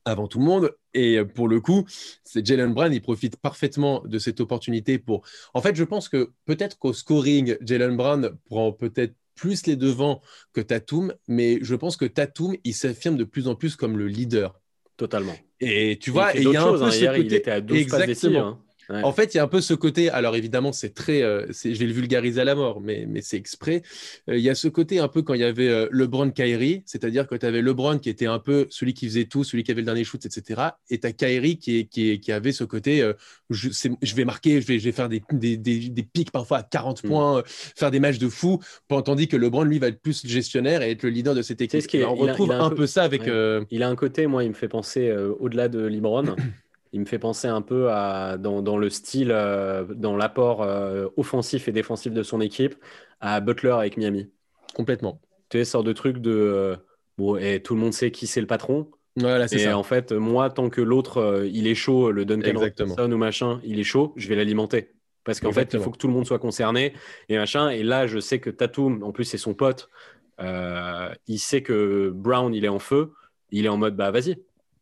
avant 0.04 0.26
tout 0.26 0.38
le 0.38 0.44
monde. 0.44 0.74
Et 0.94 1.22
pour 1.22 1.48
le 1.48 1.60
coup, 1.60 1.84
c'est 2.24 2.44
Jalen 2.44 2.72
Brown, 2.72 2.92
il 2.92 3.02
profite 3.02 3.36
parfaitement 3.36 4.02
de 4.04 4.18
cette 4.18 4.40
opportunité 4.40 4.98
pour. 4.98 5.22
En 5.54 5.60
fait, 5.60 5.76
je 5.76 5.84
pense 5.84 6.08
que 6.08 6.30
peut-être 6.46 6.78
qu'au 6.78 6.92
scoring, 6.92 7.56
Jalen 7.60 7.96
Brown 7.96 8.30
prend 8.46 8.72
peut-être 8.72 9.14
plus 9.34 9.66
les 9.66 9.76
devants 9.76 10.20
que 10.52 10.60
Tatum, 10.60 11.14
mais 11.28 11.58
je 11.62 11.74
pense 11.74 11.96
que 11.96 12.04
Tatum, 12.04 12.56
il 12.64 12.74
s'affirme 12.74 13.16
de 13.16 13.24
plus 13.24 13.48
en 13.48 13.54
plus 13.54 13.76
comme 13.76 13.96
le 13.96 14.08
leader. 14.08 14.60
Totalement. 14.96 15.36
Et 15.60 15.98
tu 16.00 16.10
vois, 16.10 16.32
il, 16.34 16.42
y 16.42 16.56
a 16.56 16.64
un 16.64 16.72
peu 16.72 16.82
hein. 16.82 16.90
ce 16.90 17.04
côté... 17.04 17.20
il 17.20 17.32
était 17.32 17.50
à 17.50 17.60
12 17.60 17.78
Exactement. 17.78 18.46
Hein. 18.46 18.58
En 18.90 19.12
fait, 19.12 19.34
il 19.34 19.36
y 19.36 19.40
a 19.40 19.44
un 19.44 19.48
peu 19.48 19.60
ce 19.60 19.74
côté. 19.74 20.10
Alors 20.10 20.34
évidemment, 20.36 20.72
c'est 20.72 20.94
très. 20.94 21.22
Euh, 21.22 21.46
je 21.50 21.78
vais 21.78 21.86
le 21.86 21.92
vulgariser 21.92 22.40
à 22.40 22.44
la 22.44 22.54
mort, 22.54 22.80
mais, 22.80 23.04
mais 23.06 23.20
c'est 23.20 23.36
exprès. 23.36 23.82
Euh, 24.30 24.38
il 24.38 24.42
y 24.42 24.48
a 24.48 24.54
ce 24.54 24.68
côté 24.68 24.98
un 24.98 25.08
peu 25.08 25.22
quand 25.22 25.34
il 25.34 25.40
y 25.40 25.44
avait 25.44 25.68
euh, 25.68 25.88
LeBron 25.90 26.30
Kyrie, 26.30 26.82
c'est-à-dire 26.86 27.26
que 27.26 27.34
tu 27.34 27.44
avais 27.44 27.60
LeBron 27.60 27.98
qui 27.98 28.08
était 28.08 28.26
un 28.26 28.38
peu 28.38 28.66
celui 28.70 28.94
qui 28.94 29.06
faisait 29.06 29.26
tout, 29.26 29.44
celui 29.44 29.62
qui 29.62 29.72
avait 29.72 29.82
le 29.82 29.86
dernier 29.86 30.04
shoot, 30.04 30.24
etc. 30.24 30.62
Et 30.88 30.98
tu 30.98 31.06
as 31.06 31.12
Kyrie 31.12 31.58
qui, 31.58 31.86
qui, 31.86 32.18
qui, 32.18 32.32
avait 32.32 32.52
ce 32.52 32.64
côté. 32.64 33.10
Je, 33.50 33.68
je, 33.70 34.14
vais 34.14 34.24
marquer, 34.24 34.60
je 34.62 34.66
vais, 34.66 34.78
je 34.78 34.84
vais 34.84 34.92
faire 34.92 35.08
des, 35.08 35.22
des, 35.32 35.56
des, 35.56 36.02
pics 36.02 36.30
parfois 36.30 36.58
à 36.58 36.62
40 36.62 37.04
mm. 37.04 37.08
points, 37.08 37.42
faire 37.46 37.90
des 37.90 38.00
matchs 38.00 38.18
de 38.18 38.28
fou, 38.28 38.60
tandis 38.88 39.28
que 39.28 39.36
LeBron, 39.36 39.64
lui, 39.64 39.78
va 39.78 39.88
être 39.88 40.00
plus 40.00 40.26
gestionnaire 40.26 40.82
et 40.82 40.92
être 40.92 41.02
le 41.02 41.10
leader 41.10 41.34
de 41.34 41.42
cette 41.42 41.60
équipe. 41.60 41.82
Ce 41.82 42.04
on 42.04 42.14
retrouve 42.14 42.52
un, 42.52 42.70
peu, 42.70 42.86
ça 42.86 43.02
avec. 43.02 43.22
Il 43.70 43.82
a 43.82 43.88
un 43.88 43.96
côté, 43.96 44.26
moi, 44.26 44.44
il 44.44 44.50
me 44.50 44.54
fait 44.54 44.68
penser 44.68 45.12
au-delà 45.40 45.68
de 45.68 45.80
LeBron. 45.80 46.36
Il 46.92 47.00
me 47.00 47.04
fait 47.04 47.18
penser 47.18 47.48
un 47.48 47.62
peu 47.62 47.90
à, 47.90 48.36
dans, 48.38 48.78
le 48.78 48.90
style, 48.90 49.30
euh, 49.30 49.84
dans 49.94 50.16
l'apport 50.16 50.62
euh, 50.62 51.08
offensif 51.16 51.68
et 51.68 51.72
défensif 51.72 52.12
de 52.12 52.22
son 52.22 52.40
équipe, 52.40 52.76
à 53.20 53.40
Butler 53.40 53.70
avec 53.70 53.96
Miami. 53.96 54.30
Complètement. 54.74 55.20
Tu 55.50 55.58
sais, 55.58 55.64
sorte 55.64 55.86
de 55.86 55.92
truc 55.92 56.18
de. 56.18 56.30
Euh, 56.30 56.76
bon, 57.18 57.36
et 57.36 57.60
tout 57.62 57.74
le 57.74 57.80
monde 57.80 57.92
sait 57.92 58.10
qui 58.10 58.26
c'est 58.26 58.40
le 58.40 58.46
patron. 58.46 58.90
Voilà, 59.16 59.48
c'est 59.48 59.60
et 59.62 59.72
en 59.72 59.82
fait, 59.82 60.12
moi, 60.12 60.48
tant 60.48 60.70
que 60.70 60.80
l'autre, 60.80 61.44
il 61.50 61.66
est 61.66 61.74
chaud, 61.74 62.12
le 62.12 62.24
Duncan 62.24 62.52
Robinson 62.54 63.10
ou 63.10 63.16
machin, 63.16 63.60
il 63.64 63.80
est 63.80 63.84
chaud, 63.84 64.12
je 64.16 64.28
vais 64.28 64.36
l'alimenter. 64.36 64.92
Parce 65.24 65.40
qu'en 65.40 65.50
fait, 65.50 65.74
il 65.74 65.80
faut 65.80 65.90
que 65.90 65.98
tout 65.98 66.06
le 66.06 66.12
monde 66.12 66.24
soit 66.24 66.38
concerné 66.38 66.94
et 67.28 67.36
machin. 67.36 67.68
Et 67.70 67.82
là, 67.82 68.06
je 68.06 68.20
sais 68.20 68.38
que 68.38 68.48
Tatum, 68.48 69.02
en 69.02 69.10
plus, 69.10 69.24
c'est 69.24 69.36
son 69.36 69.54
pote. 69.54 69.90
il 70.38 71.38
sait 71.38 71.62
que 71.62 72.10
Brown, 72.14 72.54
il 72.54 72.64
est 72.64 72.68
en 72.68 72.78
feu. 72.78 73.12
Il 73.50 73.66
est 73.66 73.68
en 73.68 73.76
mode, 73.76 73.96
bah 73.96 74.10
vas-y, 74.10 74.36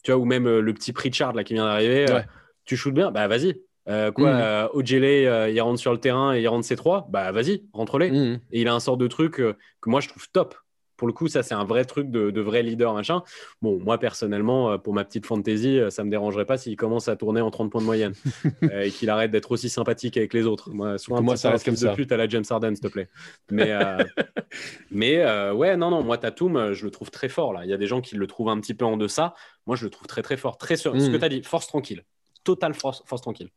tu 0.07 0.13
vois, 0.13 0.21
ou 0.21 0.25
même 0.25 0.47
euh, 0.47 0.61
le 0.61 0.73
petit 0.73 0.93
Pritchard 0.93 1.33
là, 1.33 1.43
qui 1.43 1.55
vient 1.55 1.65
d'arriver. 1.65 2.09
Euh, 2.09 2.21
tu 2.65 2.77
shootes 2.77 2.95
bien, 2.95 3.11
bah 3.11 3.27
vas-y. 3.27 3.61
Euh, 3.89 4.13
quoi, 4.13 4.35
mm. 4.35 4.69
Ojele, 4.73 5.51
il 5.53 5.61
rentre 5.61 5.81
sur 5.81 5.91
le 5.91 5.99
terrain 5.99 6.33
et 6.33 6.43
il 6.43 6.47
rentre 6.47 6.65
ses 6.65 6.77
trois, 6.77 7.09
bah 7.11 7.33
vas-y, 7.33 7.65
rentre-les. 7.73 8.13
Mm. 8.13 8.41
Et 8.53 8.61
il 8.61 8.69
a 8.69 8.75
un 8.75 8.79
sort 8.79 8.99
de 8.99 9.09
truc 9.09 9.35
que 9.35 9.57
moi 9.85 10.01
je 10.01 10.09
trouve 10.09 10.29
top 10.31 10.55
pour 10.97 11.07
le 11.07 11.13
coup, 11.13 11.29
ça, 11.29 11.43
c'est 11.43 11.55
un 11.55 11.65
vrai 11.65 11.85
truc 11.85 12.11
de, 12.11 12.41
vrai 12.41 12.63
leader, 12.63 12.95
machin. 12.95 13.23
Bon, 13.61 13.79
moi, 13.79 13.99
personnellement, 13.99 14.79
pour 14.79 14.95
ma 14.95 15.05
petite 15.05 15.27
fantaisie, 15.27 15.79
euh, 15.79 15.91
ça 15.91 16.05
me 16.05 16.11
dérangerait 16.11 16.47
pas 16.47 16.57
s'il 16.57 16.77
commence 16.77 17.09
à 17.09 17.17
tourner 17.17 17.41
en 17.41 17.51
30 17.51 17.71
points 17.71 17.81
de 17.81 17.87
moyenne 17.87 18.15
et 18.73 18.91
qu'il 18.91 19.11
arrête 19.11 19.31
d'être 19.31 19.53
aussi 19.53 19.69
sympathique 19.69 20.17
avec 20.17 20.33
les 20.33 20.47
autres. 20.47 20.71
Moi, 20.71 20.99
soit 20.99 21.19
un 21.19 21.21
moi, 21.21 21.37
ça 21.37 21.51
reste 21.51 21.65
comme 21.65 21.77
ça. 21.77 21.91
de 21.91 21.95
pute 21.95 22.13
à 22.13 22.17
la 22.17 22.29
James 22.29 22.45
Harden, 22.49 22.75
s'il 22.75 22.83
te 22.83 22.89
plaît. 22.89 23.09
Mais, 23.51 23.73
mais 24.91 25.51
ouais, 25.51 25.77
non, 25.77 25.91
non, 25.91 26.03
moi, 26.03 26.19
Tatum, 26.19 26.73
je 26.73 26.85
le 26.85 26.91
trouve 26.91 27.11
très 27.11 27.29
fort, 27.29 27.53
là. 27.53 27.65
Il 27.65 27.71
y 27.71 27.75
a 27.75 27.79
des 27.79 27.87
gens 27.87 28.01
qui 28.01 28.17
le 28.17 28.27
trouvent 28.27 28.49
un 28.49 28.61
petit 28.61 28.75
peu 28.75 28.85
en 28.85 28.97
deçà. 28.97 29.35
Moi, 29.67 29.77
je 29.77 29.85
le 29.85 29.91
trouve 29.91 30.07
très, 30.07 30.23
très 30.23 30.37
fort. 30.37 30.59
Très 30.59 30.77
sûr. 30.77 30.93
Ce 31.01 31.07
que 31.09 31.17
mm. 31.17 31.19
tu 31.19 31.25
as 31.25 31.29
dit, 31.29 31.43
force 31.43 31.67
tranquille. 31.67 32.05
Total 32.45 32.75
force, 32.75 33.03
force 33.07 33.23
tranquille. 33.23 33.51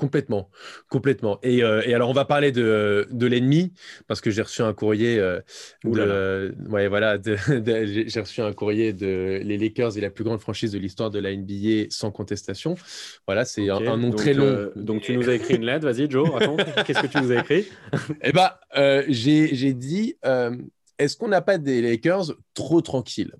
Complètement, 0.00 0.48
complètement. 0.88 1.38
Et, 1.42 1.62
euh, 1.62 1.82
et, 1.84 1.92
alors, 1.92 2.08
on 2.08 2.14
va 2.14 2.24
parler 2.24 2.52
de, 2.52 3.06
de 3.10 3.26
l'ennemi 3.26 3.74
parce 4.06 4.22
que 4.22 4.30
j'ai 4.30 4.40
reçu 4.40 4.62
un 4.62 4.72
courrier. 4.72 5.18
Euh, 5.18 5.40
de, 5.84 6.54
ouais, 6.70 6.88
voilà, 6.88 7.18
j'ai 7.22 8.20
reçu 8.20 8.40
un 8.40 8.54
courrier 8.54 8.94
de 8.94 9.42
les 9.44 9.58
Lakers 9.58 9.98
et 9.98 10.00
la 10.00 10.08
plus 10.08 10.24
grande 10.24 10.40
franchise 10.40 10.72
de 10.72 10.78
l'histoire 10.78 11.10
de 11.10 11.18
la 11.18 11.36
NBA 11.36 11.90
sans 11.90 12.10
contestation. 12.10 12.76
Voilà, 13.26 13.44
c'est 13.44 13.68
un, 13.68 13.98
nom 13.98 14.10
très 14.10 14.32
long. 14.32 14.46
Euh, 14.46 14.72
donc, 14.74 15.02
tu 15.02 15.14
nous 15.14 15.28
as 15.28 15.34
écrit 15.34 15.56
une 15.56 15.66
lettre. 15.66 15.86
Vas-y, 15.86 16.10
Joe, 16.10 16.30
raconte. 16.30 16.64
Qu'est-ce 16.86 17.02
que 17.02 17.06
tu 17.06 17.20
nous 17.20 17.32
as 17.32 17.40
écrit? 17.40 17.68
Eh 18.22 18.32
ben, 18.32 18.52
j'ai 19.06 19.74
dit 19.74 20.14
est-ce 20.96 21.14
qu'on 21.18 21.28
n'a 21.28 21.42
pas 21.42 21.58
des 21.58 21.82
Lakers 21.82 22.32
trop 22.54 22.80
tranquilles? 22.80 23.34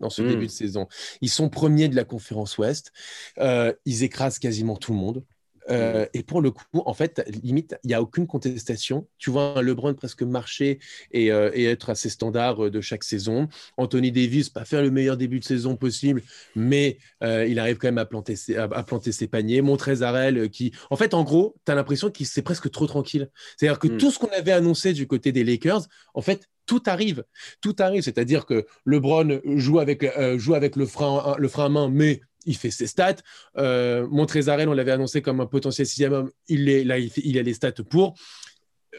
Dans 0.00 0.10
ce 0.10 0.22
hmm. 0.22 0.28
début 0.28 0.46
de 0.46 0.52
saison 0.52 0.86
Ils 1.20 1.30
sont 1.30 1.48
premiers 1.48 1.88
de 1.88 1.96
la 1.96 2.04
conférence 2.04 2.58
Ouest. 2.58 2.92
ils 3.38 4.02
écrasent 4.02 4.38
quasiment 4.38 4.76
tout 4.76 4.92
le 4.92 4.98
monde. 4.98 5.24
Euh, 5.70 6.06
et 6.14 6.22
pour 6.22 6.40
le 6.40 6.50
coup, 6.50 6.64
en 6.74 6.94
fait, 6.94 7.22
limite, 7.42 7.76
il 7.84 7.88
n'y 7.88 7.94
a 7.94 8.02
aucune 8.02 8.26
contestation. 8.26 9.06
Tu 9.18 9.30
vois 9.30 9.58
un 9.58 9.62
LeBron 9.62 9.94
presque 9.94 10.22
marcher 10.22 10.78
et, 11.12 11.30
euh, 11.30 11.50
être 11.54 11.90
à 11.90 11.94
ses 11.94 12.08
standards 12.08 12.66
euh, 12.66 12.70
de 12.70 12.80
chaque 12.80 13.04
saison. 13.04 13.48
Anthony 13.76 14.12
Davis, 14.12 14.48
pas 14.48 14.64
faire 14.64 14.82
le 14.82 14.90
meilleur 14.90 15.16
début 15.16 15.40
de 15.40 15.44
saison 15.44 15.76
possible, 15.76 16.22
mais 16.54 16.98
il 17.22 17.58
arrive 17.58 17.78
quand 17.78 17.88
même 17.88 17.98
à 17.98 18.06
planter 18.06 18.36
ses, 18.36 18.56
à, 18.56 18.68
planter 18.82 19.12
ses 19.12 19.26
paniers. 19.26 19.62
Montrezarel, 19.62 20.50
qui, 20.50 20.72
en 20.90 20.96
fait, 20.96 21.14
en 21.14 21.24
gros, 21.24 21.56
tu 21.64 21.72
as 21.72 21.74
l'impression 21.74 22.10
qu'il 22.10 22.26
c'est 22.26 22.42
presque 22.42 22.70
trop 22.70 22.86
tranquille. 22.86 23.30
C'est-à-dire 23.56 23.78
que 23.78 23.88
hmm. 23.88 23.98
tout 23.98 24.10
ce 24.10 24.18
qu'on 24.18 24.28
avait 24.28 24.52
annoncé 24.52 24.92
du 24.92 25.06
côté 25.06 25.32
des 25.32 25.44
Lakers, 25.44 25.82
en 26.14 26.22
fait, 26.22 26.48
tout 26.66 26.82
arrive. 26.86 27.24
Tout 27.60 27.74
arrive. 27.78 28.02
C'est-à-dire 28.02 28.46
que 28.46 28.66
LeBron 28.84 29.40
joue 29.56 29.78
avec, 29.78 30.04
joue 30.36 30.54
avec 30.54 30.76
le, 30.76 30.86
frein, 30.86 31.34
le 31.38 31.48
frein 31.48 31.66
à 31.66 31.68
main, 31.68 31.88
mais 31.88 32.20
il 32.48 32.56
fait 32.56 32.70
ses 32.70 32.86
stats. 32.86 33.16
Euh, 33.56 34.06
Montrezarel, 34.10 34.68
on 34.68 34.72
l'avait 34.72 34.90
annoncé 34.90 35.22
comme 35.22 35.40
un 35.40 35.46
potentiel 35.46 35.86
sixième 35.86 36.12
homme. 36.12 36.30
Il 36.48 36.68
est 36.68 36.82
là, 36.82 36.98
il, 36.98 37.38
a 37.38 37.42
les 37.42 37.54
stats 37.54 37.72
pour. 37.88 38.14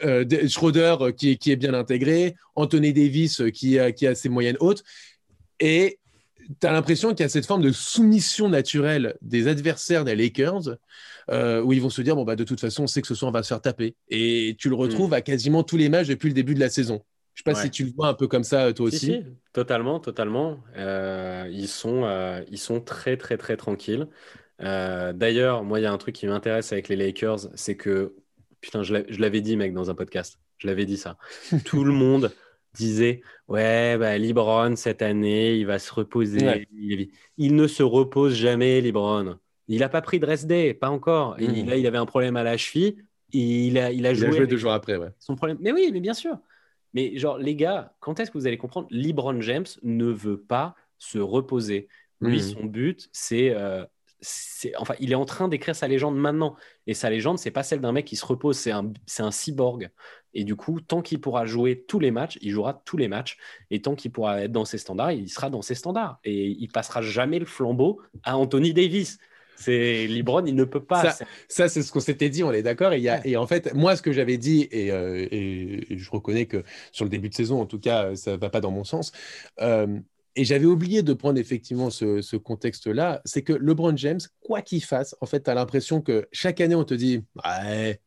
Euh, 0.04 0.24
Schroeder 0.48 0.96
euh, 1.00 1.12
qui, 1.12 1.36
qui, 1.36 1.50
est 1.50 1.56
bien 1.56 1.74
intégré, 1.74 2.36
Anthony 2.54 2.92
Davis 2.92 3.40
euh, 3.40 3.50
qui 3.50 3.78
a, 3.78 3.92
qui 3.92 4.06
a 4.06 4.14
ses 4.14 4.28
moyennes 4.28 4.56
hautes. 4.60 4.84
Et 5.58 5.98
tu 6.60 6.66
as 6.66 6.72
l'impression 6.72 7.10
qu'il 7.10 7.20
y 7.20 7.26
a 7.26 7.28
cette 7.28 7.44
forme 7.44 7.62
de 7.62 7.72
soumission 7.72 8.48
naturelle 8.48 9.16
des 9.20 9.46
adversaires 9.48 10.04
des 10.04 10.16
Lakers 10.16 10.78
où 11.28 11.72
ils 11.72 11.80
vont 11.80 11.90
se 11.90 12.02
dire 12.02 12.16
bon, 12.16 12.24
bah, 12.24 12.34
de 12.34 12.42
toute 12.42 12.58
façon, 12.58 12.84
on 12.84 12.86
sait 12.88 13.02
que 13.02 13.06
ce 13.06 13.14
soir, 13.14 13.28
on 13.28 13.32
va 13.32 13.44
se 13.44 13.48
faire 13.48 13.60
taper. 13.60 13.94
Et 14.08 14.56
tu 14.58 14.68
le 14.68 14.74
retrouves 14.74 15.10
mm. 15.10 15.14
à 15.14 15.20
quasiment 15.20 15.62
tous 15.62 15.76
les 15.76 15.88
matchs 15.88 16.08
depuis 16.08 16.28
le 16.28 16.34
début 16.34 16.54
de 16.54 16.60
la 16.60 16.70
saison. 16.70 17.04
Je 17.40 17.50
sais 17.50 17.56
pas 17.56 17.62
si 17.62 17.70
tu 17.70 17.84
le 17.84 17.92
vois 17.92 18.08
un 18.08 18.14
peu 18.14 18.28
comme 18.28 18.44
ça, 18.44 18.70
toi 18.74 18.86
aussi. 18.86 18.98
Si, 18.98 19.24
totalement, 19.54 19.98
totalement. 19.98 20.58
Euh, 20.76 21.48
ils, 21.50 21.68
sont, 21.68 22.04
euh, 22.04 22.44
ils 22.50 22.58
sont 22.58 22.82
très, 22.82 23.16
très, 23.16 23.38
très 23.38 23.56
tranquilles. 23.56 24.08
Euh, 24.60 25.14
d'ailleurs, 25.14 25.64
moi, 25.64 25.80
il 25.80 25.84
y 25.84 25.86
a 25.86 25.92
un 25.92 25.96
truc 25.96 26.14
qui 26.14 26.26
m'intéresse 26.26 26.70
avec 26.72 26.88
les 26.88 26.96
Lakers, 26.96 27.48
c'est 27.54 27.76
que, 27.76 28.14
putain, 28.60 28.82
je 28.82 28.92
l'avais 28.92 29.40
dit, 29.40 29.56
mec, 29.56 29.72
dans 29.72 29.90
un 29.90 29.94
podcast. 29.94 30.38
Je 30.58 30.66
l'avais 30.66 30.84
dit 30.84 30.98
ça. 30.98 31.16
Tout 31.64 31.82
le 31.82 31.92
monde 31.92 32.30
disait, 32.74 33.22
ouais, 33.48 33.96
bah, 33.96 34.18
Libron, 34.18 34.76
cette 34.76 35.00
année, 35.00 35.56
il 35.56 35.64
va 35.64 35.78
se 35.78 35.94
reposer. 35.94 36.66
Il, 37.38 37.56
ne 37.56 37.66
se 37.66 37.82
repose 37.82 38.34
jamais, 38.34 38.82
Libron. 38.82 39.38
Il 39.66 39.80
n'a 39.80 39.88
pas 39.88 40.02
pris 40.02 40.20
de 40.20 40.26
rest 40.26 40.46
day, 40.46 40.74
pas 40.74 40.90
encore. 40.90 41.36
Il, 41.38 41.64
hmm. 41.64 41.68
là, 41.70 41.76
il 41.76 41.86
avait 41.86 41.96
un 41.96 42.04
problème 42.04 42.36
à 42.36 42.42
la 42.42 42.58
cheville. 42.58 42.96
Il 43.32 43.78
a, 43.78 43.92
il 43.92 44.04
a 44.04 44.12
joué. 44.12 44.26
Il 44.26 44.34
a 44.34 44.36
joué 44.36 44.46
deux 44.46 44.58
jours 44.58 44.72
après, 44.72 44.96
ouais. 44.96 45.08
Son 45.18 45.36
problème. 45.36 45.56
Mais 45.62 45.72
oui, 45.72 45.88
mais 45.90 46.00
bien 46.00 46.12
sûr. 46.12 46.36
Mais 46.94 47.16
genre, 47.16 47.38
les 47.38 47.54
gars, 47.54 47.94
quand 48.00 48.20
est-ce 48.20 48.30
que 48.30 48.38
vous 48.38 48.46
allez 48.46 48.58
comprendre 48.58 48.88
LeBron 48.90 49.40
James 49.40 49.66
ne 49.82 50.06
veut 50.06 50.40
pas 50.40 50.74
se 50.98 51.18
reposer. 51.18 51.88
Lui, 52.20 52.38
hmm. 52.38 52.40
son 52.40 52.64
but, 52.66 53.10
euh, 53.32 53.86
c'est. 54.20 54.76
enfin, 54.76 54.94
il 55.00 55.10
est 55.10 55.16
en 55.16 55.24
train 55.24 55.48
d'écrire 55.48 55.74
sa 55.74 55.88
légende 55.88 56.16
maintenant. 56.16 56.54
Et 56.86 56.92
sa 56.92 57.08
légende, 57.08 57.38
c'est 57.38 57.50
pas 57.50 57.62
celle 57.62 57.80
d'un 57.80 57.92
mec 57.92 58.04
qui 58.04 58.16
se 58.16 58.26
repose, 58.26 58.58
c'est 58.58 58.70
un, 58.70 58.92
un 59.18 59.30
cyborg. 59.30 59.90
Et 60.34 60.44
du 60.44 60.54
coup, 60.54 60.80
tant 60.80 61.00
qu'il 61.00 61.20
pourra 61.20 61.46
jouer 61.46 61.84
tous 61.88 61.98
les 61.98 62.10
matchs, 62.10 62.38
il 62.42 62.50
jouera 62.50 62.82
tous 62.84 62.98
les 62.98 63.08
matchs. 63.08 63.38
Et 63.70 63.80
tant 63.80 63.94
qu'il 63.94 64.12
pourra 64.12 64.42
être 64.42 64.52
dans 64.52 64.66
ses 64.66 64.78
standards, 64.78 65.12
il 65.12 65.28
sera 65.30 65.48
dans 65.48 65.62
ses 65.62 65.74
standards. 65.74 66.20
Et 66.24 66.48
il 66.48 66.68
passera 66.68 67.00
jamais 67.00 67.38
le 67.38 67.46
flambeau 67.46 68.02
à 68.22 68.36
Anthony 68.36 68.74
Davis. 68.74 69.18
C'est 69.60 70.06
Libron, 70.06 70.44
il 70.46 70.54
ne 70.54 70.64
peut 70.64 70.82
pas. 70.82 71.14
Ça, 71.48 71.68
c'est 71.68 71.82
ce 71.82 71.92
qu'on 71.92 72.00
s'était 72.00 72.30
dit, 72.30 72.42
on 72.42 72.50
est 72.50 72.62
d'accord. 72.62 72.94
Et, 72.94 73.06
et, 73.24 73.36
en 73.36 73.46
fait, 73.46 73.74
moi, 73.74 73.94
ce 73.94 74.00
que 74.00 74.10
j'avais 74.10 74.38
dit, 74.38 74.68
euh, 74.72 75.28
et, 75.30 75.86
je 75.90 76.10
reconnais 76.10 76.46
que 76.46 76.64
sur 76.92 77.04
le 77.04 77.10
début 77.10 77.28
de 77.28 77.34
saison, 77.34 77.60
en 77.60 77.66
tout 77.66 77.78
cas, 77.78 78.16
ça 78.16 78.32
ne 78.32 78.36
va 78.36 78.48
pas 78.48 78.60
dans 78.60 78.70
mon 78.70 78.84
sens. 78.84 79.12
Euh, 79.60 79.98
et 80.34 80.44
j'avais 80.44 80.64
oublié 80.64 81.02
de 81.02 81.12
prendre 81.12 81.38
effectivement 81.38 81.90
ce, 81.90 82.22
ce 82.22 82.36
contexte-là, 82.36 83.20
c'est 83.26 83.42
que 83.42 83.52
LeBron 83.52 83.96
James, 83.96 84.20
quoi 84.40 84.62
qu'il 84.62 84.82
fasse, 84.82 85.14
en 85.20 85.26
fait, 85.26 85.42
tu 85.42 85.50
as 85.50 85.54
l'impression 85.54 86.00
que 86.00 86.26
chaque 86.32 86.62
année, 86.62 86.74
on 86.74 86.84
te 86.84 86.94
dit, 86.94 87.22
ouais, 87.44 88.00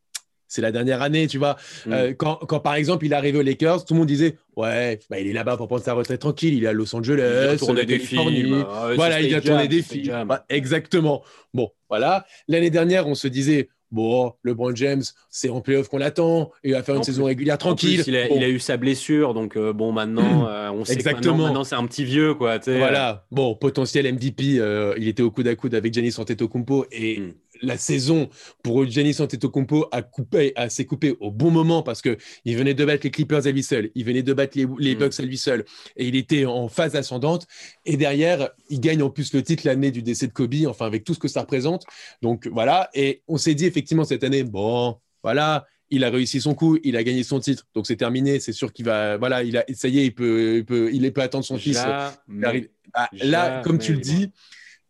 c'est 0.54 0.62
la 0.62 0.72
dernière 0.72 1.02
année, 1.02 1.26
tu 1.26 1.40
vois. 1.40 1.58
Mm. 1.88 1.94
Euh, 1.94 2.14
quand, 2.16 2.36
quand, 2.48 2.60
par 2.60 2.76
exemple, 2.76 3.06
il 3.08 3.12
est 3.12 3.16
arrivé 3.16 3.40
aux 3.40 3.42
Lakers, 3.42 3.86
tout 3.86 3.96
le 3.96 4.00
monde 4.00 4.08
disait 4.08 4.38
Ouais, 4.56 5.00
bah, 5.10 5.20
il 5.20 5.28
est 5.28 5.34
là-bas 5.34 5.58
pour 5.58 5.68
prendre 5.68 5.84
sa 5.84 5.94
retraite 5.94 6.22
tranquille, 6.22 6.54
il 6.54 6.64
est 6.64 6.68
à 6.68 6.74
Los 6.74 6.96
Angeles, 6.96 7.46
il 7.48 7.50
a 7.50 7.58
tourné 7.58 7.86
des 7.86 7.98
films. 7.98 8.64
Voilà, 8.96 9.20
il 9.20 9.34
a 9.34 9.42
tourné 9.42 9.68
des 9.68 9.82
films. 9.82 10.26
Bah, 10.28 10.46
exactement. 10.50 11.24
Bon, 11.56 11.72
voilà. 11.90 12.26
L'année 12.48 12.70
dernière, 12.70 13.08
on 13.08 13.16
se 13.16 13.28
disait 13.28 13.70
Bon, 13.90 14.34
LeBron 14.44 14.76
James, 14.76 15.04
c'est 15.30 15.50
en 15.50 15.62
playoff 15.62 15.88
qu'on 15.88 16.00
l'attend. 16.00 16.52
Il 16.64 16.74
va 16.74 16.82
faire 16.82 16.96
une 16.96 17.04
saison 17.04 17.26
régulière 17.26 17.60
tranquille. 17.60 18.04
il, 18.08 18.16
a, 18.16 18.50
eu 18.50 18.60
sa 18.60 18.76
blessure, 18.78 19.36
donc 19.36 19.56
euh, 19.56 19.72
bon, 19.72 19.92
maintenant, 19.92 20.48
euh, 20.50 20.70
on 20.72 20.84
sait 20.84 20.94
Exactement. 20.94 21.38
que 21.38 21.42
maintenant, 21.44 21.64
c'est 21.64 21.76
un 21.76 21.86
petit 21.86 22.04
vieux, 22.04 22.34
quoi. 22.36 22.60
Voilà. 22.66 23.26
Bon, 23.32 23.56
potentiel 23.56 24.12
MVP, 24.12 24.60
il 24.98 25.08
était 25.08 25.24
au 25.24 25.32
coude 25.32 25.48
à 25.48 25.56
coude 25.56 25.74
avec 25.74 25.94
Giannis 25.94 26.16
Antetokounmpo 26.18 26.86
et 26.92 27.20
mm 27.20 27.34
la 27.64 27.78
saison 27.78 28.30
pour 28.62 28.86
Giannis 28.86 29.16
Antetokounmpo 29.20 29.88
a 29.92 30.02
coupé, 30.02 30.54
a 30.56 30.70
s'est 30.70 30.86
coupé 30.86 31.16
au 31.20 31.32
bon 31.32 31.50
moment 31.50 31.82
parce 31.82 32.02
que 32.02 32.18
il 32.46 32.56
venait 32.56 32.74
de 32.74 32.86
battre 32.86 33.04
les 33.04 33.12
Clippers 33.12 33.48
à 33.48 33.52
lui 33.52 33.64
seul, 33.64 33.90
il 33.96 34.06
venait 34.06 34.22
de 34.22 34.34
battre 34.34 34.58
les, 34.58 34.68
les 34.78 34.96
mm. 34.96 35.00
Bucks 35.00 35.20
à 35.20 35.24
lui 35.24 35.38
seul, 35.38 35.66
et 35.96 36.08
il 36.08 36.16
était 36.16 36.46
en 36.46 36.68
phase 36.68 36.96
ascendante. 36.96 37.48
Et 37.86 37.98
derrière, 37.98 38.50
il 38.70 38.80
gagne 38.80 39.02
en 39.02 39.10
plus 39.10 39.34
le 39.34 39.42
titre 39.42 39.64
l'année 39.66 39.92
du 39.92 40.04
décès 40.04 40.28
de 40.28 40.34
Kobe, 40.34 40.54
enfin 40.68 40.86
avec 40.86 41.04
tout 41.04 41.14
ce 41.14 41.20
que 41.20 41.28
ça 41.28 41.42
représente. 41.42 41.86
Donc 42.22 42.48
voilà. 42.48 42.90
Et 42.94 43.24
on 43.28 43.38
s'est 43.38 43.56
dit 43.56 43.66
effectivement 43.66 44.04
cette 44.04 44.24
année, 44.24 44.44
bon, 44.44 44.98
voilà, 45.24 45.66
il 45.90 46.04
a 46.04 46.10
réussi 46.10 46.42
son 46.42 46.56
coup, 46.56 46.78
il 46.84 46.98
a 46.98 47.04
gagné 47.04 47.24
son 47.24 47.40
titre, 47.40 47.68
donc 47.74 47.88
c'est 47.88 47.96
terminé. 47.96 48.40
C'est 48.40 48.54
sûr 48.54 48.74
qu'il 48.74 48.86
va, 48.86 49.18
voilà, 49.18 49.44
il 49.44 49.58
a, 49.58 49.66
ça 49.74 49.88
y 49.88 50.00
est, 50.00 50.06
il 50.06 50.14
peut, 50.14 50.58
il 50.58 50.66
peut, 50.66 50.90
il 50.92 51.14
peut 51.14 51.22
attendre 51.22 51.46
son 51.46 51.58
fils. 51.58 51.78
Ah, 51.78 52.14
là, 53.14 53.62
comme 53.64 53.80
tu 53.80 53.94
le 53.94 54.00
dis, 54.00 54.32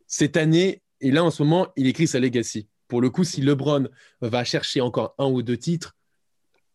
cette 0.08 0.38
année, 0.38 0.83
et 1.04 1.12
là 1.12 1.24
en 1.24 1.30
ce 1.30 1.44
moment, 1.44 1.68
il 1.76 1.88
écrit 1.88 2.08
sa 2.08 2.20
legacy. 2.20 2.68
Pour 2.88 3.02
le 3.02 3.10
coup, 3.10 3.24
si 3.24 3.42
LeBron 3.42 3.88
va 4.22 4.44
chercher 4.44 4.82
encore 4.82 5.14
un 5.18 5.26
ou 5.28 5.44
deux 5.44 5.58
titres, 5.58 5.96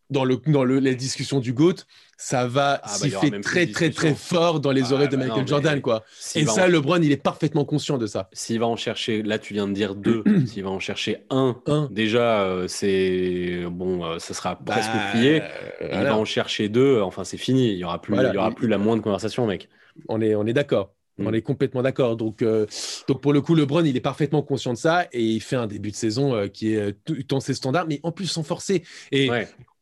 dans, 0.09 0.25
le, 0.25 0.37
dans 0.47 0.63
le, 0.63 0.79
les 0.79 0.95
discussions 0.95 1.39
du 1.39 1.53
GOAT, 1.53 1.75
ça 2.17 2.47
va 2.47 2.79
ah, 2.83 2.87
bah, 2.87 2.89
siffler 2.89 3.41
très, 3.41 3.67
très, 3.67 3.91
très 3.91 4.15
fort 4.15 4.59
dans 4.59 4.71
les 4.71 4.85
ah, 4.85 4.93
oreilles 4.93 5.09
de 5.09 5.17
bah 5.17 5.25
Michael 5.25 5.47
Jordan. 5.47 5.81
quoi. 5.81 6.03
Et 6.35 6.45
ça, 6.45 6.67
LeBron, 6.67 7.01
il 7.01 7.11
est 7.11 7.21
parfaitement 7.21 7.63
conscient 7.63 7.97
de 7.97 8.07
ça. 8.07 8.27
S'il 8.33 8.59
va 8.59 8.65
en 8.65 8.75
chercher, 8.75 9.21
là, 9.21 9.37
tu 9.37 9.53
viens 9.53 9.67
de 9.67 9.73
dire 9.73 9.95
deux, 9.95 10.23
s'il 10.47 10.63
va 10.63 10.71
en 10.71 10.79
chercher 10.79 11.25
un, 11.29 11.61
déjà, 11.91 12.41
euh, 12.41 12.67
c'est 12.67 13.65
bon, 13.69 14.03
euh, 14.03 14.19
ça 14.19 14.33
sera 14.33 14.55
bah, 14.55 14.73
presque 14.73 14.91
plié. 15.11 15.43
il 15.81 16.03
va 16.03 16.17
en 16.17 16.25
chercher 16.25 16.69
deux, 16.69 17.01
enfin, 17.01 17.23
c'est 17.23 17.37
fini. 17.37 17.71
Il 17.71 17.77
n'y 17.77 17.83
aura, 17.83 18.01
plus, 18.01 18.15
il 18.15 18.33
y 18.33 18.37
aura 18.37 18.51
plus 18.51 18.67
la 18.67 18.77
moindre 18.77 19.03
conversation, 19.03 19.45
mec. 19.45 19.69
On 20.07 20.21
est, 20.21 20.33
on 20.33 20.45
est 20.47 20.53
d'accord. 20.53 20.93
On 21.19 21.31
mm. 21.31 21.35
est 21.35 21.41
complètement 21.41 21.81
d'accord. 21.81 22.15
Donc, 22.15 22.41
euh, 22.41 22.65
donc, 23.07 23.21
pour 23.21 23.33
le 23.33 23.41
coup, 23.41 23.55
LeBron, 23.55 23.83
il 23.83 23.95
est 23.95 24.01
parfaitement 24.01 24.41
conscient 24.41 24.73
de 24.73 24.77
ça 24.77 25.07
et 25.11 25.23
il 25.23 25.41
fait 25.41 25.55
un 25.55 25.67
début 25.67 25.91
de 25.91 25.95
saison 25.95 26.47
qui 26.47 26.73
est 26.73 26.95
dans 27.27 27.39
ses 27.39 27.53
standards, 27.53 27.87
mais 27.87 27.99
en 28.03 28.11
plus 28.11 28.27
sans 28.27 28.43
forcer. 28.43 28.83
Et 29.11 29.29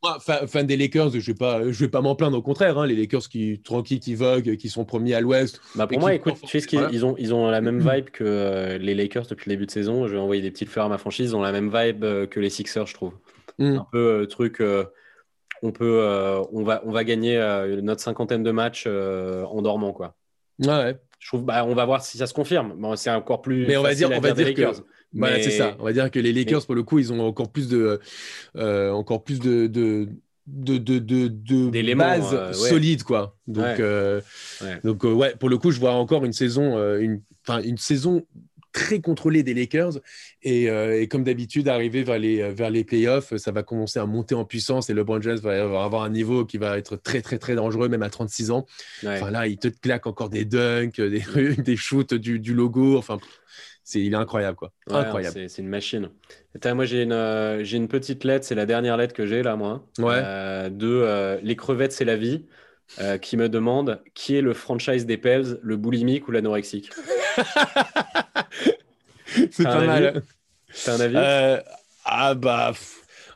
moi, 0.04 0.20
fan, 0.20 0.68
des 0.68 0.78
Lakers, 0.78 1.12
je 1.12 1.32
vais 1.32 1.38
pas, 1.38 1.64
je 1.64 1.80
vais 1.80 1.90
pas 1.90 2.02
m'en 2.02 2.16
plaindre. 2.16 2.38
Au 2.38 2.42
contraire, 2.42 2.78
hein, 2.78 2.86
les 2.86 2.96
Lakers 2.96 3.28
qui 3.30 3.60
tranquilles, 3.62 4.00
qui 4.00 4.16
voguent, 4.16 4.56
qui 4.56 4.70
sont 4.70 4.86
premiers 4.86 5.16
à 5.16 5.22
l'Ouest. 5.22 5.62
Bah 5.76 5.88
pour 5.88 6.00
moi, 6.00 6.14
écoute, 6.14 6.36
tu 6.42 6.48
sais 6.48 6.60
ce 6.60 6.68
qu'ils 6.68 6.88
ils 6.92 7.06
ont, 7.06 7.16
ils 7.18 7.34
ont 7.34 7.50
la 7.50 7.62
même 7.62 7.80
vibe 7.80 8.10
que 8.12 8.24
euh, 8.24 8.78
les 8.78 8.94
Lakers 8.94 9.26
depuis 9.28 9.50
le 9.50 9.56
début 9.56 9.66
de 9.66 9.72
saison. 9.72 10.08
Je 10.08 10.14
vais 10.14 10.20
envoyer 10.20 10.42
des 10.42 10.52
petites 10.52 10.70
fleurs 10.70 10.86
à 10.86 10.90
ma 10.90 10.98
franchise. 10.98 11.32
Ils 11.32 11.36
ont 11.36 11.42
la 11.42 11.52
même 11.52 11.72
vibe 11.74 12.04
euh, 12.04 12.28
que 12.28 12.40
les 12.40 12.50
Sixers, 12.50 12.86
je 12.86 12.94
trouve. 12.94 13.14
Mm. 13.58 13.78
Un 13.78 13.88
peu 13.92 14.22
euh, 14.22 14.26
truc. 14.28 14.62
on 15.64 15.72
peut, 15.72 16.00
on 16.52 16.64
va, 16.64 16.84
on 16.86 16.92
va 16.92 17.04
gagner 17.04 17.38
notre 17.82 18.02
cinquantaine 18.02 18.44
de 18.44 18.52
matchs 18.52 18.86
en 18.88 19.62
dormant, 19.62 19.94
quoi. 19.94 20.16
Ouais. 20.60 20.96
Je 21.28 21.32
trouve, 21.32 21.44
bah, 21.44 21.66
on 21.66 21.74
va 21.76 21.84
voir 21.84 22.06
si 22.06 22.18
ça 22.18 22.26
se 22.26 22.34
confirme. 22.34 22.74
Bon, 22.78 22.96
c'est 22.96 23.10
encore 23.10 23.42
plus. 23.42 23.68
Mais 23.68 23.76
on 23.76 23.84
va 23.84 23.94
dire, 23.94 24.10
on 24.10 24.22
va 24.22 24.32
dire 24.32 24.54
que 24.54 24.64
voilà, 25.12 25.44
c'est 25.44 25.52
ça. 25.52 25.76
On 25.78 25.84
va 25.84 25.92
dire 25.92 26.10
que 26.10 26.20
les 26.20 26.32
Lakers, 26.32 26.66
pour 26.66 26.74
le 26.74 26.84
coup, 26.84 27.00
ils 27.00 27.12
ont 27.12 27.20
encore 27.20 27.52
plus 27.52 27.68
de, 27.68 28.00
euh, 28.56 28.92
encore 28.92 29.26
plus 29.26 29.42
de, 29.42 29.68
de 29.68 30.08
de, 30.46 30.78
de, 30.78 31.00
de, 31.00 31.28
de 31.28 31.94
bases 31.96 32.30
euh, 32.32 32.54
solides 32.54 33.04
quoi 33.04 33.36
donc 33.48 33.66
ouais. 33.66 33.76
Euh, 33.82 34.22
donc 34.86 35.04
ouais 35.04 35.36
pour 35.38 35.50
le 35.50 35.58
coup 35.58 35.72
je 35.72 35.80
vois 35.82 35.92
encore 35.92 36.24
une 36.24 36.32
saison 36.32 36.78
une 37.00 37.22
enfin 37.46 37.62
une 37.62 37.76
saison 37.76 38.26
très 38.78 39.02
contrôlée 39.02 39.44
des 39.44 39.54
Lakers 39.54 40.00
et, 40.44 40.66
et 40.66 41.08
comme 41.08 41.24
d'habitude 41.24 41.68
arriver 41.68 42.04
vers 42.04 42.20
les 42.20 42.52
vers 42.52 42.70
les 42.70 42.84
playoffs 42.84 43.36
ça 43.38 43.52
va 43.52 43.64
commencer 43.64 44.00
à 44.00 44.06
monter 44.06 44.36
en 44.36 44.46
puissance 44.46 44.90
et 44.90 44.94
LeBron 44.94 45.22
James 45.22 45.38
va 45.38 45.84
avoir 45.84 46.04
un 46.04 46.10
niveau 46.10 46.46
qui 46.46 46.58
va 46.58 46.78
être 46.78 46.96
très 46.96 47.22
très 47.22 47.40
très 47.40 47.56
dangereux 47.56 47.90
même 47.90 48.04
à 48.04 48.10
36 48.10 48.52
ans 48.52 48.66
enfin 49.06 49.32
là 49.32 49.48
il 49.48 49.58
te 49.58 49.68
claque 49.68 50.06
encore 50.06 50.30
des 50.30 50.46
dunks 50.46 51.02
des, 51.02 51.24
des 51.58 51.76
shoots 51.76 52.14
du, 52.14 52.40
du 52.40 52.54
logo 52.54 52.98
enfin 52.98 53.18
c'est 53.88 54.02
il 54.02 54.12
est 54.12 54.18
incroyable 54.18 54.58
quoi. 54.58 54.74
incroyable. 54.90 55.48
C'est 55.48 55.62
une 55.62 55.70
machine. 55.70 56.10
moi 56.66 56.84
j'ai 56.84 57.04
une, 57.04 57.14
euh, 57.14 57.64
une 57.64 57.88
petite 57.88 58.26
lettre, 58.26 58.44
c'est 58.44 58.54
la 58.54 58.66
dernière 58.66 58.98
lettre 58.98 59.14
que 59.14 59.26
j'ai 59.26 59.42
là 59.42 59.56
moi. 59.56 59.88
Ouais. 59.98 60.22
Euh, 60.22 60.70
de 60.70 60.90
euh, 60.90 61.40
les 61.42 61.56
crevettes 61.56 61.94
c'est 61.94 62.04
la 62.04 62.18
vie. 62.18 62.44
Qui 63.22 63.38
me 63.38 63.50
demande 63.50 64.02
qui 64.14 64.36
est 64.36 64.42
le 64.42 64.54
franchise 64.54 65.06
des 65.06 65.18
Pels, 65.18 65.60
le 65.62 65.78
boulimique 65.78 66.28
ou 66.28 66.32
l'anorexique 66.32 66.90
C'est 69.52 69.64
pas 69.64 69.86
mal. 69.86 70.24
C'est 70.72 70.92
un 70.92 71.00
avis 71.00 71.18
Ah 72.06 72.34
bah, 72.34 72.74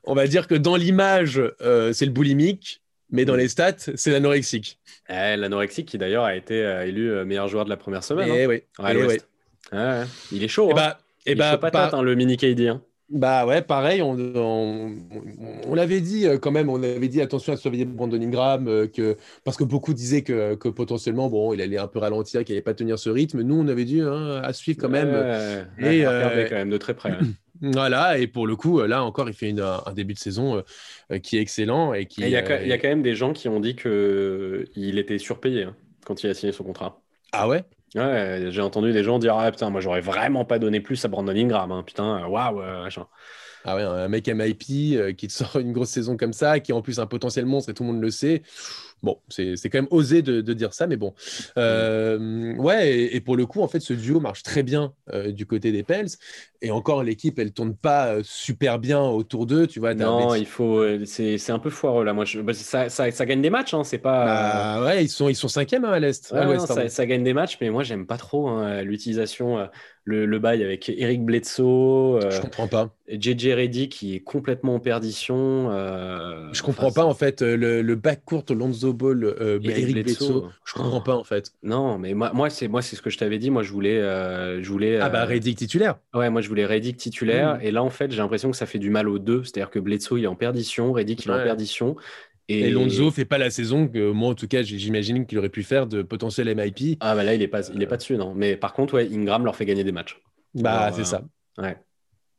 on 0.03 0.15
va 0.15 0.25
dire 0.27 0.47
que 0.47 0.55
dans 0.55 0.75
l'image, 0.75 1.41
c'est 1.59 2.05
le 2.05 2.11
boulimique, 2.11 2.81
mais 3.09 3.25
dans 3.25 3.35
mm. 3.35 3.39
les 3.39 3.47
stats, 3.49 3.75
c'est 3.95 4.11
l'anorexique. 4.11 4.79
Eh, 5.09 5.35
l'anorexique 5.35 5.87
qui 5.87 5.97
d'ailleurs 5.97 6.23
a 6.23 6.35
été 6.35 6.55
élu 6.85 7.23
meilleur 7.25 7.47
joueur 7.47 7.65
de 7.65 7.69
la 7.69 7.77
première 7.77 8.03
semaine. 8.03 8.29
Eh 8.33 8.43
hein. 8.43 8.47
oui. 8.47 8.63
Eh 8.79 9.05
oui 9.05 9.17
il 10.31 10.43
est 10.43 10.47
chaud. 10.47 10.69
Et 10.69 10.71
hein. 10.71 10.75
bah, 10.75 10.99
et 11.25 11.35
bah, 11.35 11.57
patate, 11.57 11.93
hein, 11.93 12.01
le 12.01 12.15
mini 12.15 12.37
KD. 12.37 12.73
Hein. 13.11 13.17
Bah 13.17 13.45
ouais, 13.45 13.61
pareil, 13.61 14.01
on, 14.01 14.15
on, 15.65 15.75
l'avait 15.75 16.01
dit 16.01 16.27
euh, 16.27 16.37
quand 16.37 16.51
même, 16.51 16.69
on 16.69 16.81
avait 16.81 17.07
dit 17.07 17.21
attention 17.21 17.53
à 17.53 17.57
surveiller 17.57 17.85
Brandon 17.85 18.21
Ingram, 18.21 18.67
euh, 18.67 18.87
que, 18.87 19.17
parce 19.43 19.57
que 19.57 19.63
beaucoup 19.63 19.93
disaient 19.93 20.21
que, 20.21 20.55
que, 20.55 20.69
potentiellement, 20.69 21.29
bon, 21.29 21.53
il 21.53 21.61
allait 21.61 21.77
un 21.77 21.87
peu 21.87 21.99
ralentir, 21.99 22.43
qu'il 22.43 22.53
n'allait 22.53 22.63
pas 22.63 22.73
tenir 22.73 22.97
ce 22.97 23.09
rythme. 23.09 23.41
Nous, 23.41 23.55
on 23.55 23.67
avait 23.67 23.85
dit 23.85 24.01
à 24.01 24.53
suivre 24.53 24.79
quand 24.79 24.89
même. 24.89 25.09
et, 25.79 26.05
euh, 26.05 26.47
quand 26.49 26.55
même 26.55 26.69
de 26.69 26.77
très 26.77 26.93
près. 26.93 27.17
Voilà, 27.63 28.17
et 28.17 28.25
pour 28.25 28.47
le 28.47 28.55
coup, 28.55 28.81
là 28.81 29.03
encore, 29.03 29.29
il 29.29 29.35
fait 29.35 29.53
un 29.59 29.93
début 29.93 30.15
de 30.15 30.19
saison 30.19 30.63
qui 31.21 31.37
est 31.37 31.41
excellent. 31.41 31.93
Et 31.93 32.07
qui. 32.07 32.21
Il 32.21 32.29
y, 32.29 32.35
a 32.35 32.41
quand 32.41 32.87
même 32.87 33.03
des 33.03 33.13
gens 33.13 33.33
qui 33.33 33.47
ont 33.49 33.59
dit 33.59 33.75
qu'il 33.75 34.97
était 34.97 35.19
surpayé 35.19 35.67
quand 36.03 36.23
il 36.23 36.31
a 36.31 36.33
signé 36.33 36.53
son 36.53 36.63
contrat. 36.63 36.99
Ah 37.33 37.47
ouais? 37.47 37.63
Ouais, 37.95 38.47
j'ai 38.51 38.61
entendu 38.61 38.93
des 38.93 39.03
gens 39.03 39.19
dire 39.19 39.35
Ah 39.35 39.51
putain, 39.51 39.69
moi 39.69 39.81
j'aurais 39.81 40.01
vraiment 40.01 40.45
pas 40.45 40.59
donné 40.59 40.79
plus 40.79 41.03
à 41.03 41.07
Brandon 41.09 41.35
Ingram. 41.35 41.71
Hein. 41.71 41.83
Putain, 41.83 42.25
waouh, 42.25 42.61
machin. 42.61 43.05
Ah 43.63 43.75
ouais, 43.75 43.83
un 43.83 44.07
mec 44.07 44.27
MIP 44.27 44.95
euh, 44.97 45.13
qui 45.13 45.27
te 45.27 45.33
sort 45.33 45.57
une 45.59 45.71
grosse 45.71 45.89
saison 45.89 46.17
comme 46.17 46.33
ça, 46.33 46.59
qui 46.59 46.73
en 46.73 46.81
plus 46.81 46.99
un 46.99 47.05
potentiel 47.05 47.45
monstre 47.45 47.69
et 47.69 47.73
tout 47.73 47.83
le 47.83 47.91
monde 47.91 48.01
le 48.01 48.09
sait. 48.09 48.41
Bon, 49.03 49.17
c'est 49.29 49.55
quand 49.63 49.79
même 49.79 49.87
osé 49.89 50.21
de, 50.21 50.53
dire 50.53 50.73
ça, 50.73 50.85
mais 50.85 50.97
bon. 50.97 51.13
Euh, 51.57 52.55
ouais, 52.55 52.91
et, 52.91 53.19
pour 53.19 53.35
le 53.35 53.45
coup, 53.45 53.61
en 53.61 53.67
fait, 53.67 53.79
ce 53.79 53.93
duo 53.93 54.19
marche 54.19 54.43
très 54.43 54.61
bien 54.61 54.93
euh, 55.11 55.31
du 55.31 55.45
côté 55.45 55.71
des 55.71 55.83
Pels. 55.83 56.09
Et 56.61 56.69
encore, 56.69 57.03
l'équipe, 57.03 57.39
elle 57.39 57.51
tourne 57.51 57.75
pas 57.75 58.17
super 58.21 58.77
bien 58.77 59.01
autour 59.01 59.47
d'eux, 59.47 59.65
tu 59.65 59.79
vois. 59.79 59.95
Non, 59.95 60.35
il 60.35 60.45
faut. 60.45 60.83
C'est 61.05 61.49
un 61.49 61.59
peu 61.59 61.71
foireux 61.71 62.03
là. 62.03 62.13
Moi, 62.13 62.25
je, 62.25 62.41
bah, 62.41 62.53
ça, 62.53 62.89
ça, 62.89 63.25
gagne 63.25 63.41
des 63.41 63.49
matchs, 63.49 63.73
hein, 63.73 63.83
c'est 63.83 63.97
pas. 63.97 64.25
Bah, 64.25 64.85
ouais, 64.85 65.03
ils 65.03 65.09
sont, 65.09 65.29
ils 65.29 65.35
sont 65.35 65.47
cinquièmes 65.47 65.85
hein, 65.85 65.93
à 65.93 65.99
l'Est. 65.99 66.27
ça, 66.27 66.89
ça, 66.89 67.05
gagne 67.07 67.23
des 67.23 67.33
matchs, 67.33 67.57
mais 67.59 67.71
moi, 67.71 67.83
j'aime 67.83 68.05
pas 68.05 68.17
trop 68.17 68.49
hein, 68.49 68.83
l'utilisation 68.83 69.67
le, 70.05 70.39
bail 70.39 70.63
avec 70.63 70.89
Eric 70.89 71.23
Bledsoe. 71.23 72.19
Euh, 72.19 72.31
je 72.31 72.41
comprends 72.41 72.67
pas. 72.67 72.89
JJ 73.07 73.49
Reddy 73.53 73.89
qui 73.89 74.15
est 74.15 74.19
complètement 74.19 74.75
en 74.75 74.79
perdition. 74.79 75.69
Euh, 75.71 76.47
je 76.53 76.63
comprends 76.63 76.91
pas 76.91 77.05
en 77.05 77.13
fait 77.13 77.41
le, 77.41 77.81
le 77.81 78.01
court 78.25 78.45
Lonzo 78.49 78.93
Ball, 78.93 79.23
euh, 79.23 79.59
Eric, 79.63 79.93
Bledsoe. 79.93 80.49
Je 80.65 80.73
comprends 80.73 81.01
pas 81.01 81.15
en 81.15 81.23
fait. 81.23 81.51
Non, 81.61 81.97
mais 81.97 82.13
moi, 82.13 82.31
moi 82.33 82.49
c'est 82.49 82.67
moi 82.67 82.81
c'est 82.81 82.95
ce 82.95 83.01
que 83.01 83.09
je 83.09 83.17
t'avais 83.17 83.37
dit. 83.37 83.49
Moi 83.51 83.63
je 83.63 83.71
voulais 83.71 83.99
je 83.99 84.69
voulais. 84.69 84.99
Ah 84.99 85.09
bah 85.09 85.25
Reddick 85.25 85.57
titulaire. 85.57 85.97
Ouais, 86.13 86.29
moi 86.29 86.41
je 86.41 86.47
voulais 86.47 86.65
Reddick 86.65 86.97
titulaire. 86.97 87.55
Hmm. 87.55 87.61
Et 87.61 87.71
là 87.71 87.83
en 87.83 87.89
fait 87.89 88.11
j'ai 88.11 88.17
l'impression 88.17 88.49
que 88.49 88.57
ça 88.57 88.65
fait 88.65 88.79
du 88.79 88.89
mal 88.89 89.07
aux 89.07 89.19
deux. 89.19 89.43
C'est-à-dire 89.43 89.69
que 89.69 89.79
Bledsoe 89.79 90.17
il 90.17 90.23
est 90.23 90.27
en 90.27 90.35
perdition, 90.35 90.91
Reddick 90.93 91.25
il 91.25 91.31
est 91.31 91.33
en 91.33 91.43
perdition. 91.43 91.95
Et, 92.51 92.69
Lonzo 92.71 93.11
fait 93.11 93.25
pas 93.25 93.37
la 93.37 93.49
saison 93.49 93.87
que 93.87 94.11
moi, 94.11 94.29
en 94.29 94.35
tout 94.35 94.47
cas, 94.47 94.61
j'imagine 94.63 95.25
qu'il 95.25 95.37
aurait 95.37 95.49
pu 95.49 95.63
faire 95.63 95.87
de 95.87 96.01
potentiel 96.01 96.53
MIP. 96.55 96.97
Ah, 96.99 97.15
bah 97.15 97.23
là, 97.23 97.33
il 97.33 97.41
est 97.41 97.47
pas, 97.47 97.67
il 97.69 97.81
est 97.81 97.87
pas 97.87 97.97
dessus, 97.97 98.17
non. 98.17 98.33
Mais 98.33 98.55
par 98.55 98.73
contre, 98.73 98.95
ouais, 98.95 99.07
Ingram 99.11 99.45
leur 99.45 99.55
fait 99.55 99.65
gagner 99.65 99.83
des 99.83 99.91
matchs. 99.91 100.19
Bah, 100.53 100.91
c'est 100.93 101.05
ça. 101.05 101.23
Ouais. 101.57 101.77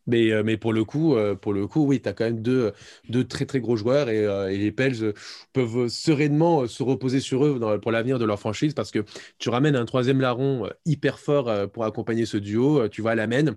Mais, 0.07 0.33
euh, 0.33 0.43
mais 0.45 0.57
pour 0.57 0.73
le 0.73 0.85
coup, 0.85 1.15
euh, 1.15 1.35
pour 1.35 1.53
le 1.53 1.67
coup, 1.67 1.85
oui, 1.87 2.01
tu 2.01 2.09
as 2.09 2.13
quand 2.13 2.25
même 2.25 2.43
deux, 2.43 2.73
deux, 3.09 3.25
très 3.25 3.47
très 3.47 3.61
gros 3.61 3.77
joueurs 3.77 4.09
et, 4.09 4.27
euh, 4.27 4.49
les 4.49 4.73
Pels 4.73 5.15
peuvent 5.53 5.89
sereinement 5.89 6.67
se 6.67 6.83
reposer 6.83 7.21
sur 7.21 7.45
eux 7.47 7.79
pour 7.81 7.93
l'avenir 7.93 8.19
de 8.19 8.25
leur 8.25 8.41
franchise 8.41 8.75
parce 8.75 8.91
que 8.91 9.05
tu 9.39 9.49
ramènes 9.49 9.77
un 9.77 9.85
troisième 9.85 10.21
larron 10.21 10.69
hyper 10.87 11.19
fort 11.19 11.71
pour 11.71 11.85
accompagner 11.85 12.27
ce 12.27 12.37
duo, 12.37 12.89
tu 12.89 13.03
vois, 13.03 13.15
l'amène. 13.15 13.57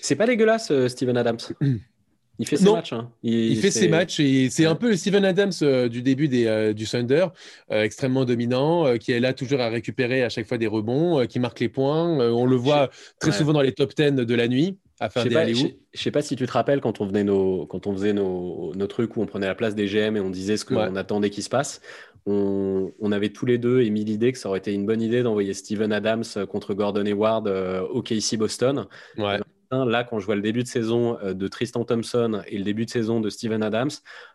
C'est 0.00 0.16
pas 0.16 0.26
dégueulasse, 0.26 0.72
Steven 0.88 1.16
Adams? 1.16 1.38
Il 2.38 2.46
fait 2.46 2.56
ses 2.56 2.70
matchs. 2.70 2.92
Hein. 2.92 3.10
Il, 3.22 3.56
fait 3.58 3.70
ses 3.70 3.88
matchs 3.88 4.20
et 4.20 4.50
c'est 4.50 4.66
un 4.66 4.74
peu 4.74 4.90
le 4.90 4.96
Steven 4.96 5.24
Adams 5.24 5.52
euh, 5.62 5.88
du 5.88 6.02
début 6.02 6.28
des, 6.28 6.46
euh, 6.46 6.72
du 6.72 6.86
Thunder, 6.86 7.26
euh, 7.70 7.82
extrêmement 7.82 8.24
dominant, 8.24 8.96
qui 8.98 9.12
est 9.12 9.20
là 9.20 9.32
toujours 9.32 9.60
à 9.60 9.68
récupérer 9.68 10.22
à 10.22 10.28
chaque 10.28 10.46
fois 10.46 10.58
des 10.58 10.66
rebonds, 10.66 11.26
qui 11.26 11.38
marque 11.38 11.60
les 11.60 11.68
points. 11.68 12.18
on 12.18 12.46
le 12.46 12.56
voit 12.56 12.90
très 13.20 13.32
souvent 13.32 13.52
dans 13.52 13.62
les 13.62 13.72
top 13.72 13.94
10 13.94 14.12
de 14.12 14.34
la 14.34 14.48
nuit. 14.48 14.78
Je 15.00 15.28
ne 15.28 15.72
sais 15.94 16.10
pas 16.10 16.22
si 16.22 16.36
tu 16.36 16.46
te 16.46 16.52
rappelles 16.52 16.80
quand 16.80 17.00
on, 17.00 17.06
venait 17.06 17.24
nos, 17.24 17.66
quand 17.66 17.86
on 17.86 17.92
faisait 17.92 18.12
nos, 18.12 18.74
nos, 18.74 18.86
trucs 18.86 19.16
où 19.16 19.22
on 19.22 19.26
prenait 19.26 19.46
la 19.46 19.54
place 19.54 19.74
des 19.74 19.86
GM 19.86 20.16
et 20.16 20.20
on 20.20 20.30
disait 20.30 20.56
ce 20.56 20.64
qu'on 20.64 20.96
attendait 20.96 21.30
qu'il 21.30 21.42
se 21.42 21.50
passe. 21.50 21.80
On, 22.28 22.92
on, 22.98 23.12
avait 23.12 23.28
tous 23.28 23.46
les 23.46 23.56
deux 23.56 23.82
émis 23.82 24.04
l'idée 24.04 24.32
que 24.32 24.38
ça 24.38 24.48
aurait 24.48 24.58
été 24.58 24.72
une 24.72 24.84
bonne 24.84 25.00
idée 25.00 25.22
d'envoyer 25.22 25.54
Steven 25.54 25.92
Adams 25.92 26.24
contre 26.50 26.74
Gordon 26.74 27.06
Hayward 27.06 27.46
au 27.90 28.02
KC 28.02 28.36
Boston. 28.36 28.86
Ouais 29.16 29.38
là, 29.70 30.04
quand 30.04 30.18
je 30.18 30.26
vois 30.26 30.36
le 30.36 30.42
début 30.42 30.62
de 30.62 30.68
saison 30.68 31.18
euh, 31.22 31.34
de 31.34 31.48
Tristan 31.48 31.84
Thompson 31.84 32.42
et 32.46 32.58
le 32.58 32.64
début 32.64 32.84
de 32.84 32.90
saison 32.90 33.20
de 33.20 33.30
Steven 33.30 33.62
Adams, 33.62 33.90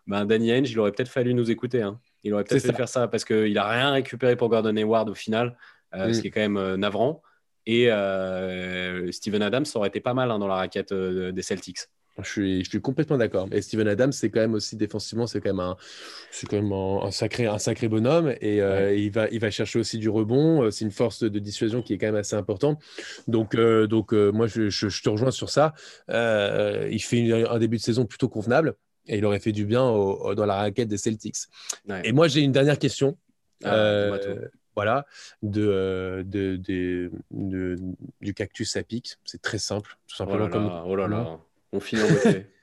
ben 0.08 0.26
Danny 0.26 0.52
Ainge, 0.52 0.72
il 0.72 0.80
aurait 0.80 0.92
peut-être 0.92 1.10
fallu 1.10 1.34
nous 1.34 1.52
écouter. 1.52 1.82
Hein. 1.82 2.00
Il 2.24 2.34
aurait 2.34 2.44
peut-être 2.44 2.66
fait 2.66 2.74
faire 2.74 2.90
ça 2.90 3.08
parce 3.08 3.26
qu'il 3.26 3.54
n'a 3.54 3.68
rien 3.68 3.92
récupéré 3.92 4.36
pour 4.36 4.50
Gordon 4.50 4.76
Hayward 4.76 5.10
au 5.10 5.16
final, 5.16 5.58
euh, 5.96 6.14
ce 6.14 6.20
mm. 6.20 6.22
qui 6.22 6.28
est 6.28 6.32
quand 6.32 6.42
même 6.42 6.58
euh, 6.58 6.78
navrant. 6.78 7.22
Et 7.66 7.86
Steven 9.12 9.42
Adams 9.44 9.66
aurait 9.76 9.90
été 9.90 10.00
pas 10.00 10.16
mal 10.16 10.32
hein, 10.32 10.40
dans 10.40 10.48
la 10.48 10.56
raquette 10.56 10.94
des 10.94 11.42
Celtics. 11.44 11.78
Je 12.24 12.30
suis, 12.30 12.64
je 12.64 12.70
suis 12.70 12.82
complètement 12.82 13.18
d'accord. 13.18 13.48
Et 13.52 13.62
Steven 13.62 13.88
Adams, 13.88 14.12
c'est 14.12 14.30
quand 14.30 14.40
même 14.40 14.54
aussi 14.54 14.76
défensivement, 14.76 15.28
c'est 15.28 15.42
quand 15.42 15.50
même 15.50 15.60
un, 15.60 15.78
c'est 16.32 16.48
quand 16.48 16.62
même 16.62 16.72
un, 16.72 17.12
sacré, 17.12 17.46
un 17.46 17.58
sacré 17.58 17.88
bonhomme. 17.88 18.34
Et, 18.42 18.58
il, 18.58 19.12
va, 19.12 19.28
il 19.30 19.40
va 19.40 19.52
chercher 19.52 19.80
aussi 19.80 19.98
du 19.98 20.10
rebond. 20.10 20.70
C'est 20.72 20.86
une 20.86 20.92
force 20.92 21.24
de 21.24 21.40
dissuasion 21.40 21.82
qui 21.82 21.94
est 21.94 21.98
quand 21.98 22.08
même 22.08 22.16
assez 22.16 22.36
importante. 22.36 22.82
Donc, 23.28 23.56
donc 23.56 24.14
moi, 24.14 24.48
je, 24.48 24.70
je, 24.70 25.02
te 25.02 25.10
rejoins 25.10 25.32
sur 25.32 25.50
ça. 25.50 25.74
il 26.10 27.02
fait 27.02 27.32
un 27.48 27.60
début 27.60 27.78
de 27.78 27.82
saison 27.82 28.06
plutôt 28.06 28.30
convenable. 28.30 28.76
Et 29.08 29.18
il 29.18 29.26
aurait 29.26 29.40
fait 29.40 29.52
du 29.52 29.66
bien 29.66 29.82
dans 29.82 30.46
la 30.46 30.56
raquette 30.56 30.88
des 30.88 30.98
Celtics. 30.98 31.38
Et 32.04 32.12
moi, 32.12 32.28
j'ai 32.28 32.42
une 32.42 32.52
dernière 32.52 32.80
question. 32.80 33.18
Ah, 33.64 34.18
voilà, 34.76 35.06
de, 35.44 36.24
de, 36.26 36.56
de, 36.56 37.78
du 38.22 38.34
cactus 38.34 38.76
à 38.78 38.84
pic. 38.84 39.18
C'est 39.26 39.42
très 39.42 39.58
simple, 39.58 39.98
tout 40.08 40.16
simplement. 40.16 40.46
Oh 40.46 40.50
là 40.50 40.60
là, 40.60 40.84
oh 40.88 40.96
là, 40.96 41.08
là. 41.08 41.40
On 41.72 41.80
finit 41.80 42.04
en 42.04 42.08
beauté. 42.08 42.46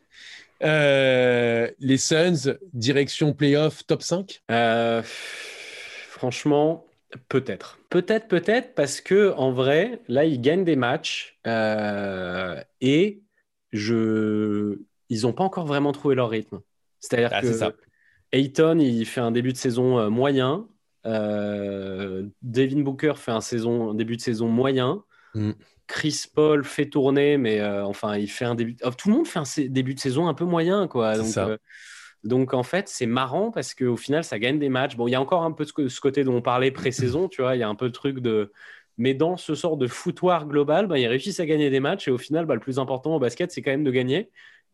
Euh, 0.65 1.71
les 1.79 1.99
Suns, 1.99 2.57
direction 2.73 3.33
playoff 3.33 3.87
top 3.87 4.03
5 4.03 4.43
euh, 4.51 5.03
Franchement, 5.05 6.85
peut-être. 7.29 7.79
Peut-être, 7.91 8.27
peut-être, 8.27 8.75
parce 8.75 9.01
que 9.01 9.33
en 9.37 9.53
vrai, 9.53 10.03
là, 10.09 10.25
ils 10.25 10.41
gagnent 10.41 10.65
des 10.65 10.75
matchs 10.75 11.39
euh, 11.47 12.61
et 12.81 13.23
je... 13.71 14.81
ils 15.11 15.23
n'ont 15.23 15.33
pas 15.33 15.45
encore 15.45 15.65
vraiment 15.65 15.93
trouvé 15.93 16.17
leur 16.17 16.29
rythme. 16.29 16.59
C'est-à-dire 16.99 17.31
ah, 17.33 17.41
que 17.41 17.77
Ayton, 18.33 18.81
il 18.81 19.07
fait 19.07 19.21
un 19.21 19.31
début 19.31 19.53
de 19.53 19.59
saison 19.59 20.11
moyen. 20.11 20.67
Euh, 21.07 22.27
Devin 22.43 22.81
Booker 22.81 23.15
fait 23.17 23.31
un, 23.31 23.41
saison, 23.41 23.95
début 23.95 24.17
de 24.17 24.23
saison 24.23 24.49
moyen. 24.49 25.05
Mm. 25.35 25.53
Chris 25.89 26.27
Paul 26.33 26.65
fait 26.65 26.87
tourner, 26.87 27.37
mais 27.37 27.61
euh, 27.61 27.85
enfin, 27.85 28.17
il 28.17 28.29
fait 28.29 28.45
un 28.45 28.55
début. 28.55 28.77
Oh, 28.85 28.91
tout 28.91 29.09
le 29.09 29.17
monde 29.17 29.27
fait 29.27 29.41
un 29.41 29.67
début 29.69 29.95
de 29.95 30.01
saison 30.01 30.29
un 30.29 30.35
peu 30.35 30.45
moyen, 30.45 30.87
quoi. 30.87 31.19
Donc, 31.19 31.37
euh, 31.37 31.59
donc 32.23 32.55
en 32.55 32.63
fait, 32.63 32.89
c'est 32.89 33.07
marrant 33.07 33.51
parce 33.51 33.75
qu'au 33.75 33.97
final, 33.97 34.23
ça 34.23 34.39
gagne 34.39 34.59
des 34.59 34.69
matchs. 34.69 34.97
Bon, 34.97 35.09
il 35.09 35.13
y 35.13 35.15
a 35.15 35.21
encore 35.21 35.43
un 35.43 35.53
peu 35.53 35.65
de 35.65 35.89
ce 35.89 36.01
côté 36.01 36.23
dont 36.25 36.37
on 36.37 36.43
parlait 36.43 36.71
pré-saison, 36.71 37.29
tu 37.29 37.43
vois. 37.43 37.57
Il 37.57 37.59
y 37.59 37.63
a 37.63 37.69
un 37.69 37.75
peu 37.75 37.89
de 37.89 37.93
truc 37.95 38.21
de. 38.21 38.53
Mais 38.99 39.15
dans 39.15 39.37
ce 39.37 39.55
sort 39.55 39.77
de 39.77 39.87
foutoir 39.87 40.47
global, 40.47 40.87
bah, 40.87 40.99
ils 40.99 41.07
réussissent 41.07 41.41
à 41.41 41.47
gagner 41.47 41.71
des 41.71 41.81
matchs 41.81 42.09
et 42.09 42.11
au 42.11 42.19
final, 42.19 42.47
bah, 42.47 42.55
le 42.55 42.61
plus 42.61 42.79
important 42.79 43.15
au 43.15 43.19
basket, 43.21 43.51
c'est 43.51 43.63
quand 43.63 43.71
même 43.71 43.85
de 43.85 43.91
gagner. 43.91 44.31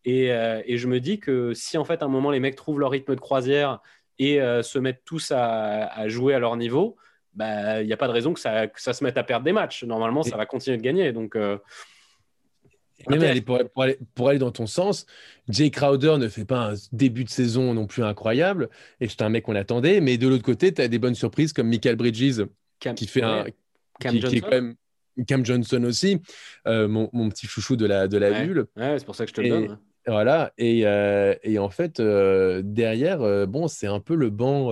Et, 0.07 0.27
et, 0.27 0.77
je 0.77 0.87
me 0.87 1.01
dis 1.01 1.19
que 1.19 1.55
si 1.55 1.79
en 1.79 1.85
fait 1.85 2.03
à 2.03 2.05
un 2.05 2.09
moment 2.09 2.31
les 2.31 2.41
mecs 2.41 2.57
trouvent 2.57 2.79
leur 2.79 2.91
rythme 2.91 3.15
de 3.15 3.21
croisière, 3.21 3.81
et 4.19 4.41
euh, 4.41 4.63
se 4.63 4.79
mettent 4.79 5.03
tous 5.05 5.33
à, 5.35 6.09
jouer 6.09 6.35
à 6.35 6.39
leur 6.39 6.57
niveau, 6.57 6.97
bah, 7.35 7.83
il 7.83 7.87
n'y 7.87 7.93
a 7.93 7.97
pas 7.97 8.09
de 8.09 8.13
raison 8.13 8.33
que 8.33 8.41
ça, 8.41 8.67
ça, 8.77 8.93
se 8.93 9.03
mette 9.05 9.17
à 9.17 9.25
perdre 9.25 9.45
des 9.45 9.53
matchs. 9.53 9.85
Normalement, 9.85 10.23
ça 10.23 10.37
va 10.37 10.47
continuer 10.47 10.77
de 10.77 10.83
gagner. 10.83 11.13
Donc, 11.13 11.37
euh, 11.37 11.59
pour, 13.05 13.15
aller, 13.83 13.99
pour, 14.15 14.29
aller, 14.29 14.39
dans 14.39 14.53
ton 14.53 14.67
sens, 14.67 15.07
Jay 15.49 15.71
Crowder 15.71 16.17
ne 16.19 16.29
fait 16.29 16.45
pas 16.45 16.71
un 16.71 16.75
début 16.93 17.25
de 17.25 17.31
saison 17.31 17.75
non 17.75 17.87
plus 17.87 18.05
incroyable, 18.05 18.71
et 19.01 19.09
c'est 19.09 19.23
un 19.23 19.29
mec 19.29 19.45
qu'on 19.45 19.57
attendait, 19.57 20.01
mais 20.01 20.17
de 20.17 20.29
l'autre 20.29 20.45
côté, 20.45 20.73
tu 20.73 20.81
as 20.81 20.89
des 20.89 20.99
bonnes 20.99 21.15
surprises 21.15 21.53
comme 21.53 21.69
Michael 21.69 21.97
Bridges, 21.97 22.45
qui 22.97 23.07
fait 23.07 23.23
un. 23.23 23.47
Cam 24.01 24.17
Johnson. 24.19 24.75
Cam 25.29 25.47
Johnson 25.47 25.85
aussi, 25.85 26.21
euh, 26.67 26.89
mon, 26.89 27.09
mon, 27.13 27.29
petit 27.29 27.47
chouchou 27.47 27.77
de 27.77 27.87
la, 27.87 28.09
de 28.09 28.19
la 28.19 28.43
bulle. 28.43 28.67
Ouais, 28.77 28.99
c'est 28.99 29.05
pour 29.05 29.15
ça 29.15 29.25
que 29.25 29.31
je 29.31 29.35
te 29.35 29.41
le 29.41 29.49
donne. 29.49 29.79
Voilà, 30.07 30.53
et, 30.59 30.83
euh, 30.85 31.35
et, 31.43 31.59
en 31.59 31.71
fait, 31.71 31.99
euh, 31.99 32.61
derrière, 32.63 33.23
euh, 33.23 33.47
bon, 33.47 33.69
c'est 33.69 33.87
un 33.87 34.01
peu 34.01 34.15
le 34.15 34.29
banc, 34.29 34.71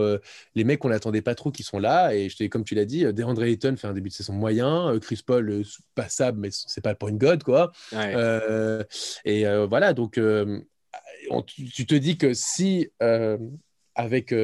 les 0.55 0.65
mecs 0.65 0.81
qu'on 0.81 0.91
n'attendait 0.91 1.23
pas 1.23 1.35
trop 1.35 1.51
qui 1.51 1.63
sont 1.63 1.79
là, 1.79 2.15
et 2.15 2.29
je 2.29 2.47
comme 2.49 2.65
tu 2.65 2.75
l'as 2.75 2.85
dit, 2.85 3.05
DeAndre 3.13 3.45
Ayton 3.45 3.77
fait 3.77 3.87
un 3.87 3.95
début 3.95 4.11
de 4.11 4.15
saison 4.15 4.35
moyen, 4.35 4.99
Chris 5.01 5.23
Paul, 5.25 5.63
passable, 5.95 6.39
mais 6.39 6.49
c'est 6.51 6.83
pas 6.83 6.91
le 6.91 6.97
point 6.97 7.13
god, 7.13 7.43
quoi. 7.43 7.73
et 9.25 9.45
voilà, 9.69 9.95
donc, 9.95 10.21
tu 11.47 11.87
te 11.87 11.95
dis 11.95 12.19
que 12.19 12.35
si, 12.35 12.91
avec 13.95 14.35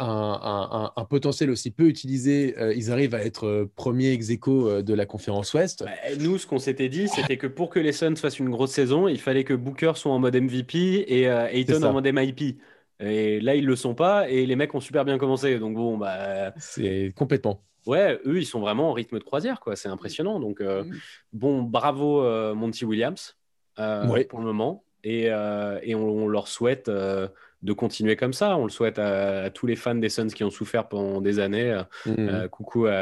un, 0.00 1.04
potentiel 1.08 1.50
aussi 1.50 1.70
peu 1.70 1.86
utilisé, 1.86 2.54
euh, 2.58 2.74
ils 2.74 2.90
arrivent 2.90 3.14
à 3.14 3.24
être 3.24 3.46
euh, 3.46 3.70
premiers 3.74 4.12
ex 4.12 4.30
euh, 4.48 4.82
de 4.82 4.94
la 4.94 5.06
conférence 5.06 5.52
Ouest. 5.54 5.84
Bah, 5.84 5.90
nous, 6.18 6.38
ce 6.38 6.46
qu'on 6.46 6.58
s'était 6.58 6.88
dit, 6.88 7.08
c'était 7.08 7.36
que 7.36 7.46
pour 7.46 7.70
que 7.70 7.78
les 7.78 7.92
Suns 7.92 8.16
fassent 8.16 8.38
une 8.38 8.50
grosse 8.50 8.72
saison, 8.72 9.08
il 9.08 9.20
fallait 9.20 9.44
que 9.44 9.54
Booker 9.54 9.92
soit 9.96 10.12
en 10.12 10.18
mode 10.18 10.36
MVP 10.36 11.04
et 11.08 11.24
Ayton 11.24 11.82
en 11.82 11.92
mode 11.92 12.06
MIP. 12.06 12.60
Et 13.00 13.40
là, 13.40 13.54
ils 13.54 13.64
le 13.64 13.76
sont 13.76 13.94
pas 13.94 14.28
et 14.28 14.44
les 14.44 14.56
mecs 14.56 14.74
ont 14.74 14.80
super 14.80 15.04
bien 15.04 15.18
commencé. 15.18 15.58
Donc 15.58 15.74
bon, 15.74 15.96
bah. 15.96 16.52
C'est 16.58 17.12
complètement. 17.16 17.62
Ouais, 17.86 18.18
eux, 18.26 18.38
ils 18.38 18.46
sont 18.46 18.60
vraiment 18.60 18.90
en 18.90 18.92
rythme 18.92 19.18
de 19.18 19.24
croisière, 19.24 19.60
quoi. 19.60 19.74
C'est 19.74 19.88
impressionnant. 19.88 20.38
Donc, 20.38 20.60
mm. 20.60 20.90
bon, 21.32 21.62
bravo 21.62 22.22
Monty 22.54 22.84
Williams 22.84 23.36
pour 23.76 24.38
le 24.38 24.44
moment. 24.44 24.84
Et, 25.02 25.24
et 25.24 25.94
on, 25.94 26.28
leur 26.28 26.46
souhaite 26.48 26.90
de 27.62 27.72
continuer 27.72 28.16
comme 28.16 28.32
ça. 28.32 28.56
On 28.56 28.64
le 28.64 28.70
souhaite 28.70 28.98
à, 28.98 29.50
tous 29.50 29.66
les 29.66 29.76
fans 29.76 29.94
des 29.94 30.08
Suns 30.08 30.28
qui 30.28 30.44
ont 30.44 30.50
souffert 30.50 30.88
pendant 30.88 31.20
des 31.20 31.38
années. 31.38 31.70
Euh, 31.70 31.82
mmh. 32.06 32.14
euh, 32.18 32.48
coucou 32.48 32.86
à, 32.86 32.92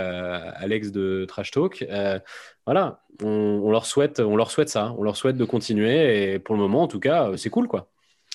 Alex 0.57 0.91
de 0.91 1.25
Trash 1.27 1.51
Talk. 1.51 1.85
Euh, 1.89 2.19
voilà, 2.67 3.01
on, 3.23 3.71
leur 3.71 3.87
souhaite, 3.87 4.21
on 4.21 4.37
leur 4.37 4.51
souhaite 4.51 4.69
ça. 4.69 4.95
On 4.99 5.03
leur 5.03 5.17
souhaite 5.17 5.37
de 5.37 5.45
continuer. 5.45 6.33
Et 6.33 6.39
pour 6.39 6.55
le 6.55 6.61
moment, 6.61 6.83
en 6.83 6.89
tout 6.89 7.01
cas, 7.01 7.31
c'est 7.37 7.51
cool, 7.51 7.69
quoi. 7.69 7.89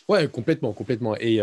Ouais, 0.10 0.28
complètement, 0.28 0.74
complètement. 0.74 1.16
Et, 1.20 1.40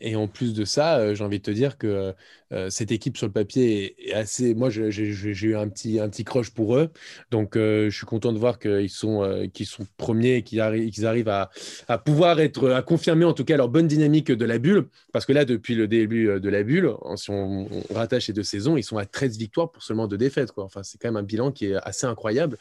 et 0.00 0.16
en 0.16 0.28
plus 0.28 0.52
de 0.52 0.66
ça, 0.66 1.14
j'ai 1.14 1.24
envie 1.24 1.38
de 1.38 1.44
te 1.44 1.50
dire 1.50 1.78
que 1.78 2.14
euh, 2.54 2.70
cette 2.70 2.92
équipe 2.92 3.16
sur 3.16 3.26
le 3.26 3.32
papier 3.32 3.96
est, 3.98 4.12
assez. 4.14 4.54
Moi, 4.54 4.70
j'ai 4.70 4.88
eu 4.88 5.56
un 5.56 5.68
petit, 5.68 5.98
un 5.98 6.08
petit 6.08 6.24
crush 6.24 6.50
pour 6.50 6.76
eux. 6.76 6.90
Donc, 7.30 7.56
euh, 7.56 7.90
je 7.90 7.96
suis 7.96 8.06
content 8.06 8.32
de 8.32 8.38
voir 8.38 8.58
qu'ils 8.58 8.90
sont, 8.90 9.22
euh, 9.22 9.46
sont 9.64 9.86
premiers 9.96 10.36
et 10.36 10.42
qu'ils 10.42 10.60
arrivent 10.60 11.28
à, 11.28 11.50
à, 11.88 11.98
pouvoir 11.98 12.40
être, 12.40 12.70
à 12.70 12.82
confirmer 12.82 13.24
en 13.24 13.32
tout 13.32 13.44
cas 13.44 13.56
leur 13.56 13.68
bonne 13.68 13.88
dynamique 13.88 14.30
de 14.30 14.44
la 14.44 14.58
bulle. 14.58 14.86
Parce 15.12 15.26
que 15.26 15.32
là, 15.32 15.44
depuis 15.44 15.74
le 15.74 15.88
début 15.88 16.40
de 16.40 16.48
la 16.48 16.62
bulle, 16.62 16.94
si 17.16 17.30
on, 17.30 17.68
rattache 17.90 18.28
les 18.28 18.34
deux 18.34 18.42
saisons, 18.42 18.76
ils 18.76 18.82
sont 18.82 18.98
à 18.98 19.06
13 19.06 19.36
victoires 19.36 19.70
pour 19.70 19.82
seulement 19.82 20.06
deux 20.06 20.18
défaites. 20.18 20.52
Enfin, 20.56 20.82
c'est 20.82 20.98
quand 20.98 21.08
même 21.08 21.16
un 21.16 21.22
bilan 21.22 21.50
qui 21.50 21.66
est 21.66 21.76
assez 21.82 22.06
incroyable. 22.06 22.56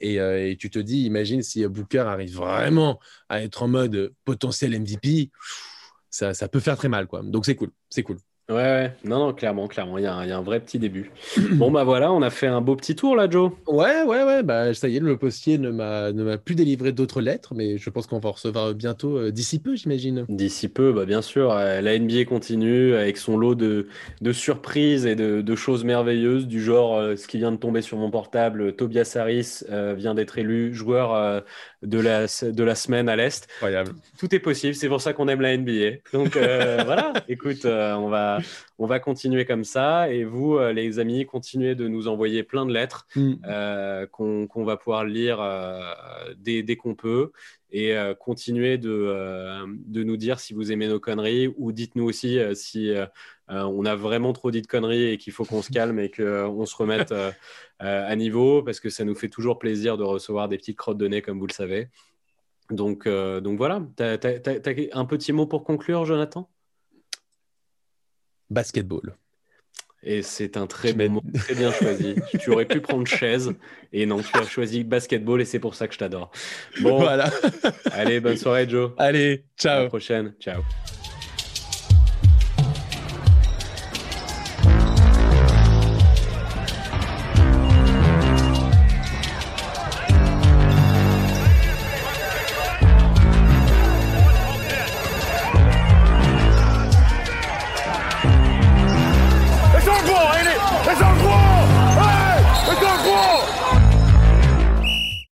Et, 0.00 0.18
tu 0.58 0.70
te 0.70 0.78
dis, 0.78 1.04
imagine 1.04 1.42
si 1.42 1.66
Booker 1.66 1.98
arrive 1.98 2.34
vraiment 2.34 2.98
à 3.28 3.42
être 3.42 3.62
en 3.62 3.68
mode 3.68 4.12
potentiel 4.24 4.78
MVP. 4.78 5.30
Ça, 6.10 6.32
peut 6.48 6.60
faire 6.60 6.76
très 6.76 6.88
mal. 6.88 7.06
Donc, 7.24 7.46
c'est 7.46 7.54
cool. 7.54 7.70
C'est 7.88 8.02
cool. 8.02 8.18
Ouais, 8.50 8.54
ouais, 8.54 8.92
non, 9.04 9.18
non, 9.18 9.34
clairement, 9.34 9.68
clairement, 9.68 9.98
il 9.98 10.04
y, 10.04 10.06
a 10.06 10.14
un, 10.14 10.40
vrai 10.40 10.58
petit 10.60 10.78
début. 10.78 11.10
bon, 11.52 11.70
bah 11.70 11.84
voilà, 11.84 12.10
on 12.10 12.22
a 12.22 12.30
fait 12.30 12.46
un 12.46 12.62
beau 12.62 12.76
petit 12.76 12.96
tour 12.96 13.14
là, 13.14 13.28
Joe. 13.28 13.52
Ouais, 13.66 14.04
ouais, 14.04 14.22
ouais, 14.24 14.42
bah 14.42 14.72
ça 14.72 14.88
y 14.88 14.96
est, 14.96 15.00
le 15.00 15.18
postier 15.18 15.58
ne 15.58 15.70
m'a 15.70 16.38
plus 16.38 16.54
délivré 16.54 16.92
d'autres 16.92 17.20
lettres, 17.20 17.52
mais 17.54 17.76
je 17.76 17.90
pense 17.90 18.06
qu'on 18.06 18.20
va 18.20 18.30
en 18.30 18.32
recevoir 18.32 18.72
bientôt 18.72 19.18
euh, 19.18 19.30
d'ici 19.30 19.58
peu, 19.58 19.76
j'imagine. 19.76 20.24
D'ici 20.30 20.68
peu, 20.68 20.94
bah 20.94 21.04
bien 21.04 21.20
sûr, 21.20 21.52
euh, 21.52 21.82
la 21.82 21.98
NBA 21.98 22.24
continue 22.24 22.94
avec 22.94 23.18
son 23.18 23.36
lot 23.36 23.54
de, 23.54 23.88
de 24.22 24.32
surprises 24.32 25.04
et 25.04 25.14
de, 25.14 25.42
de, 25.42 25.54
choses 25.54 25.84
merveilleuses, 25.84 26.46
du 26.46 26.62
genre 26.62 26.96
euh, 26.96 27.16
ce 27.16 27.28
qui 27.28 27.36
vient 27.36 27.52
de 27.52 27.58
tomber 27.58 27.82
sur 27.82 27.98
mon 27.98 28.10
portable, 28.10 28.74
Tobias 28.76 29.14
Harris 29.14 29.60
vient 29.68 30.14
d'être 30.14 30.38
élu 30.38 30.72
joueur 30.72 31.42
de, 31.82 32.00
la, 32.00 32.24
de 32.24 32.64
la 32.64 32.74
semaine 32.74 33.10
à 33.10 33.16
l'Est. 33.16 33.46
Incroyable. 33.56 33.92
Tout 34.18 34.34
est 34.34 34.38
possible, 34.38 34.74
c'est 34.74 34.88
pour 34.88 35.02
ça 35.02 35.12
qu'on 35.12 35.28
aime 35.28 35.42
la 35.42 35.54
NBA. 35.54 35.98
Donc 36.14 36.32
voilà, 36.86 37.12
écoute, 37.28 37.66
on 37.66 38.08
va 38.08 38.37
on 38.78 38.86
va 38.86 39.00
continuer 39.00 39.44
comme 39.44 39.64
ça. 39.64 40.10
Et 40.10 40.24
vous, 40.24 40.56
euh, 40.56 40.72
les 40.72 40.98
amis, 40.98 41.26
continuez 41.26 41.74
de 41.74 41.88
nous 41.88 42.08
envoyer 42.08 42.42
plein 42.42 42.66
de 42.66 42.72
lettres 42.72 43.06
mm. 43.16 43.34
euh, 43.46 44.06
qu'on 44.06 44.64
va 44.64 44.76
pouvoir 44.76 45.04
lire 45.04 45.40
euh, 45.40 45.80
dès, 46.36 46.76
qu'on 46.76 46.94
peut. 46.94 47.32
Et 47.70 47.94
continuez 48.18 48.78
de, 48.78 49.66
de, 49.86 50.02
nous 50.02 50.16
dire 50.16 50.40
si 50.40 50.54
vous 50.54 50.72
aimez 50.72 50.88
nos 50.88 51.00
conneries 51.00 51.52
ou 51.58 51.70
dites-nous 51.70 52.04
aussi 52.04 52.38
si 52.54 52.94
on 53.46 53.84
a 53.84 53.94
vraiment 53.94 54.32
trop 54.32 54.50
dit 54.50 54.62
de 54.62 54.66
conneries 54.66 55.10
et 55.10 55.18
qu'il 55.18 55.34
faut 55.34 55.44
qu'on 55.44 55.60
se 55.60 55.70
calme 55.70 55.98
et 55.98 56.10
qu'on 56.10 56.64
se 56.64 56.74
remette 56.74 57.12
à 57.78 58.16
niveau 58.16 58.62
parce 58.62 58.80
que 58.80 58.88
ça 58.88 59.04
nous 59.04 59.14
fait 59.14 59.28
toujours 59.28 59.58
plaisir 59.58 59.98
de 59.98 60.02
recevoir 60.02 60.48
des 60.48 60.56
petites 60.56 60.78
crottes 60.78 60.96
de 60.96 61.08
nez 61.08 61.20
comme 61.20 61.38
vous 61.38 61.46
le 61.46 61.52
savez. 61.52 61.90
Donc, 62.70 63.06
donc 63.06 63.58
voilà, 63.58 63.82
tu 63.98 64.02
as, 64.02 64.18
un 64.92 65.04
petit 65.04 65.34
mot 65.34 65.46
pour 65.46 65.62
conclure, 65.62 66.06
Jonathan? 66.06 66.48
Basketball. 68.50 69.16
Et 70.02 70.22
c'est 70.22 70.56
un 70.56 70.66
très 70.66 70.92
bon 70.92 71.10
mot, 71.10 71.22
très 71.34 71.54
bien 71.54 71.72
choisi. 71.72 72.14
tu 72.40 72.50
aurais 72.50 72.66
pu 72.66 72.80
prendre 72.80 73.06
chaise, 73.06 73.52
et 73.92 74.06
non, 74.06 74.20
tu 74.22 74.36
as 74.38 74.46
choisi 74.46 74.84
basketball, 74.84 75.40
et 75.40 75.44
c'est 75.44 75.58
pour 75.58 75.74
ça 75.74 75.88
que 75.88 75.94
je 75.94 75.98
t'adore. 75.98 76.30
Bon, 76.80 76.98
voilà. 76.98 77.30
allez, 77.92 78.20
bonne 78.20 78.36
soirée, 78.36 78.68
Joe. 78.68 78.92
Allez, 78.96 79.44
ciao. 79.56 79.80
À 79.80 79.82
la 79.82 79.88
prochaine. 79.88 80.34
Ciao. 80.40 80.62